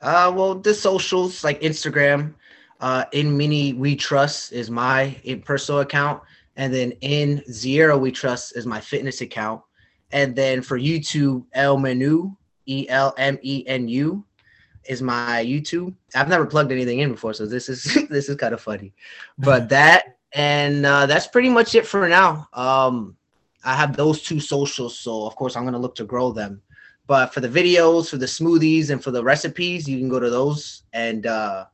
Uh 0.00 0.32
well 0.34 0.54
the 0.54 0.74
socials 0.74 1.44
like 1.44 1.60
Instagram, 1.60 2.34
uh 2.80 3.04
in 3.12 3.36
mini 3.36 3.72
we 3.72 3.96
trust 3.96 4.52
is 4.52 4.70
my 4.70 5.16
personal 5.44 5.80
account 5.80 6.22
and 6.56 6.72
then 6.72 6.92
in 7.00 7.42
Zearo 7.50 8.00
we 8.00 8.10
trust 8.10 8.56
is 8.56 8.66
my 8.66 8.80
fitness 8.80 9.20
account. 9.20 9.60
And 10.12 10.36
then 10.36 10.62
for 10.62 10.78
YouTube, 10.78 11.44
El 11.52 11.78
Menu, 11.78 12.34
E 12.66 12.88
L 12.88 13.12
M 13.18 13.38
E 13.42 13.64
N 13.66 13.88
U 13.88 14.24
is 14.88 15.02
my 15.02 15.44
YouTube. 15.44 15.94
I've 16.14 16.28
never 16.28 16.46
plugged 16.46 16.72
anything 16.72 17.00
in 17.00 17.12
before, 17.12 17.34
so 17.34 17.46
this 17.46 17.68
is 17.68 17.84
this 18.10 18.28
is 18.28 18.36
kind 18.36 18.54
of 18.54 18.60
funny. 18.60 18.92
But 19.38 19.68
that 19.70 20.16
and 20.32 20.84
uh, 20.84 21.06
that's 21.06 21.26
pretty 21.26 21.48
much 21.48 21.74
it 21.74 21.86
for 21.86 22.08
now. 22.08 22.48
Um, 22.52 23.16
I 23.64 23.74
have 23.74 23.96
those 23.96 24.22
two 24.22 24.40
socials, 24.40 24.98
so 24.98 25.26
of 25.26 25.36
course 25.36 25.56
I'm 25.56 25.64
gonna 25.64 25.78
look 25.78 25.94
to 25.96 26.04
grow 26.04 26.32
them. 26.32 26.62
But 27.06 27.32
for 27.32 27.40
the 27.40 27.48
videos, 27.48 28.10
for 28.10 28.16
the 28.16 28.26
smoothies, 28.26 28.90
and 28.90 29.02
for 29.02 29.10
the 29.10 29.22
recipes, 29.22 29.88
you 29.88 29.98
can 29.98 30.08
go 30.08 30.18
to 30.18 30.30
those 30.30 30.82
and 30.92 31.26
uh, 31.26 31.66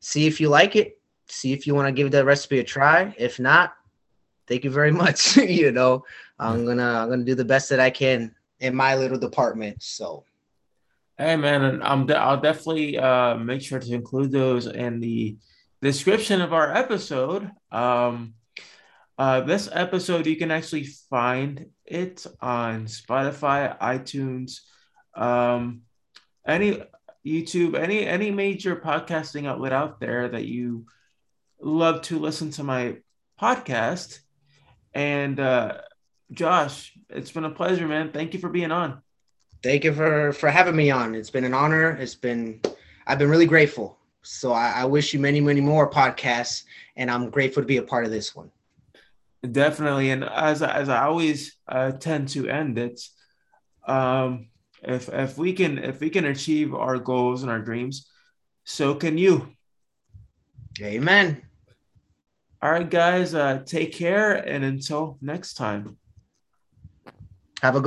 see 0.00 0.26
if 0.26 0.40
you 0.40 0.48
like 0.48 0.74
it. 0.76 0.98
See 1.28 1.52
if 1.52 1.66
you 1.66 1.74
want 1.74 1.88
to 1.88 1.92
give 1.92 2.10
the 2.10 2.24
recipe 2.24 2.58
a 2.58 2.64
try. 2.64 3.14
If 3.16 3.38
not, 3.38 3.74
thank 4.46 4.64
you 4.64 4.70
very 4.70 4.92
much. 5.02 5.36
you 5.36 5.72
know, 5.72 6.04
I'm 6.38 6.66
gonna 6.66 7.00
I'm 7.00 7.08
gonna 7.08 7.24
do 7.24 7.34
the 7.34 7.44
best 7.44 7.68
that 7.70 7.80
I 7.80 7.90
can 7.90 8.34
in 8.60 8.74
my 8.74 8.96
little 8.96 9.18
department. 9.18 9.82
So. 9.82 10.24
Hey 11.22 11.36
man, 11.36 11.80
I'm 11.84 12.06
de- 12.06 12.18
I'll 12.18 12.40
definitely 12.40 12.98
uh, 12.98 13.36
make 13.36 13.62
sure 13.62 13.78
to 13.78 13.94
include 13.94 14.32
those 14.32 14.66
in 14.66 14.98
the 14.98 15.36
description 15.80 16.40
of 16.40 16.52
our 16.52 16.74
episode. 16.74 17.48
Um, 17.70 18.34
uh, 19.16 19.42
this 19.42 19.68
episode, 19.70 20.26
you 20.26 20.34
can 20.34 20.50
actually 20.50 20.82
find 21.10 21.66
it 21.86 22.26
on 22.40 22.86
Spotify, 22.86 23.78
iTunes, 23.78 24.62
um, 25.14 25.82
any 26.44 26.82
YouTube, 27.24 27.78
any 27.78 28.04
any 28.04 28.32
major 28.32 28.74
podcasting 28.74 29.46
outlet 29.46 29.72
out 29.72 30.00
there 30.00 30.28
that 30.28 30.46
you 30.46 30.86
love 31.60 32.02
to 32.02 32.18
listen 32.18 32.50
to 32.50 32.64
my 32.64 32.96
podcast. 33.40 34.18
And 34.92 35.38
uh, 35.38 35.82
Josh, 36.32 36.98
it's 37.08 37.30
been 37.30 37.44
a 37.44 37.50
pleasure, 37.50 37.86
man. 37.86 38.10
Thank 38.10 38.34
you 38.34 38.40
for 38.40 38.48
being 38.48 38.72
on. 38.72 39.02
Thank 39.62 39.84
you 39.84 39.92
for 39.92 40.32
for 40.32 40.50
having 40.50 40.76
me 40.76 40.90
on. 40.90 41.14
It's 41.14 41.30
been 41.30 41.44
an 41.44 41.54
honor. 41.54 41.90
It's 41.90 42.16
been 42.16 42.60
I've 43.06 43.18
been 43.18 43.30
really 43.30 43.46
grateful. 43.46 43.98
So 44.22 44.52
I, 44.52 44.70
I 44.76 44.84
wish 44.84 45.12
you 45.12 45.20
many, 45.20 45.40
many 45.40 45.60
more 45.60 45.90
podcasts, 45.90 46.64
and 46.96 47.10
I'm 47.10 47.30
grateful 47.30 47.62
to 47.62 47.66
be 47.66 47.78
a 47.78 47.82
part 47.82 48.04
of 48.04 48.10
this 48.10 48.34
one. 48.34 48.50
Definitely, 49.48 50.10
and 50.10 50.24
as 50.24 50.62
as 50.62 50.88
I 50.88 51.04
always 51.04 51.56
uh, 51.68 51.92
tend 51.92 52.28
to 52.30 52.48
end 52.48 52.78
it, 52.78 53.00
um, 53.86 54.48
if 54.82 55.08
if 55.08 55.38
we 55.38 55.52
can 55.52 55.78
if 55.78 56.00
we 56.00 56.10
can 56.10 56.26
achieve 56.26 56.74
our 56.74 56.98
goals 56.98 57.42
and 57.42 57.50
our 57.50 57.60
dreams, 57.60 58.08
so 58.64 58.94
can 58.94 59.18
you. 59.18 59.48
Amen. 60.80 61.42
All 62.62 62.70
right, 62.70 62.88
guys, 62.88 63.34
uh, 63.34 63.62
take 63.66 63.92
care, 63.92 64.34
and 64.34 64.64
until 64.64 65.18
next 65.20 65.54
time. 65.54 65.98
Have 67.62 67.74
a 67.76 67.80
good 67.80 67.80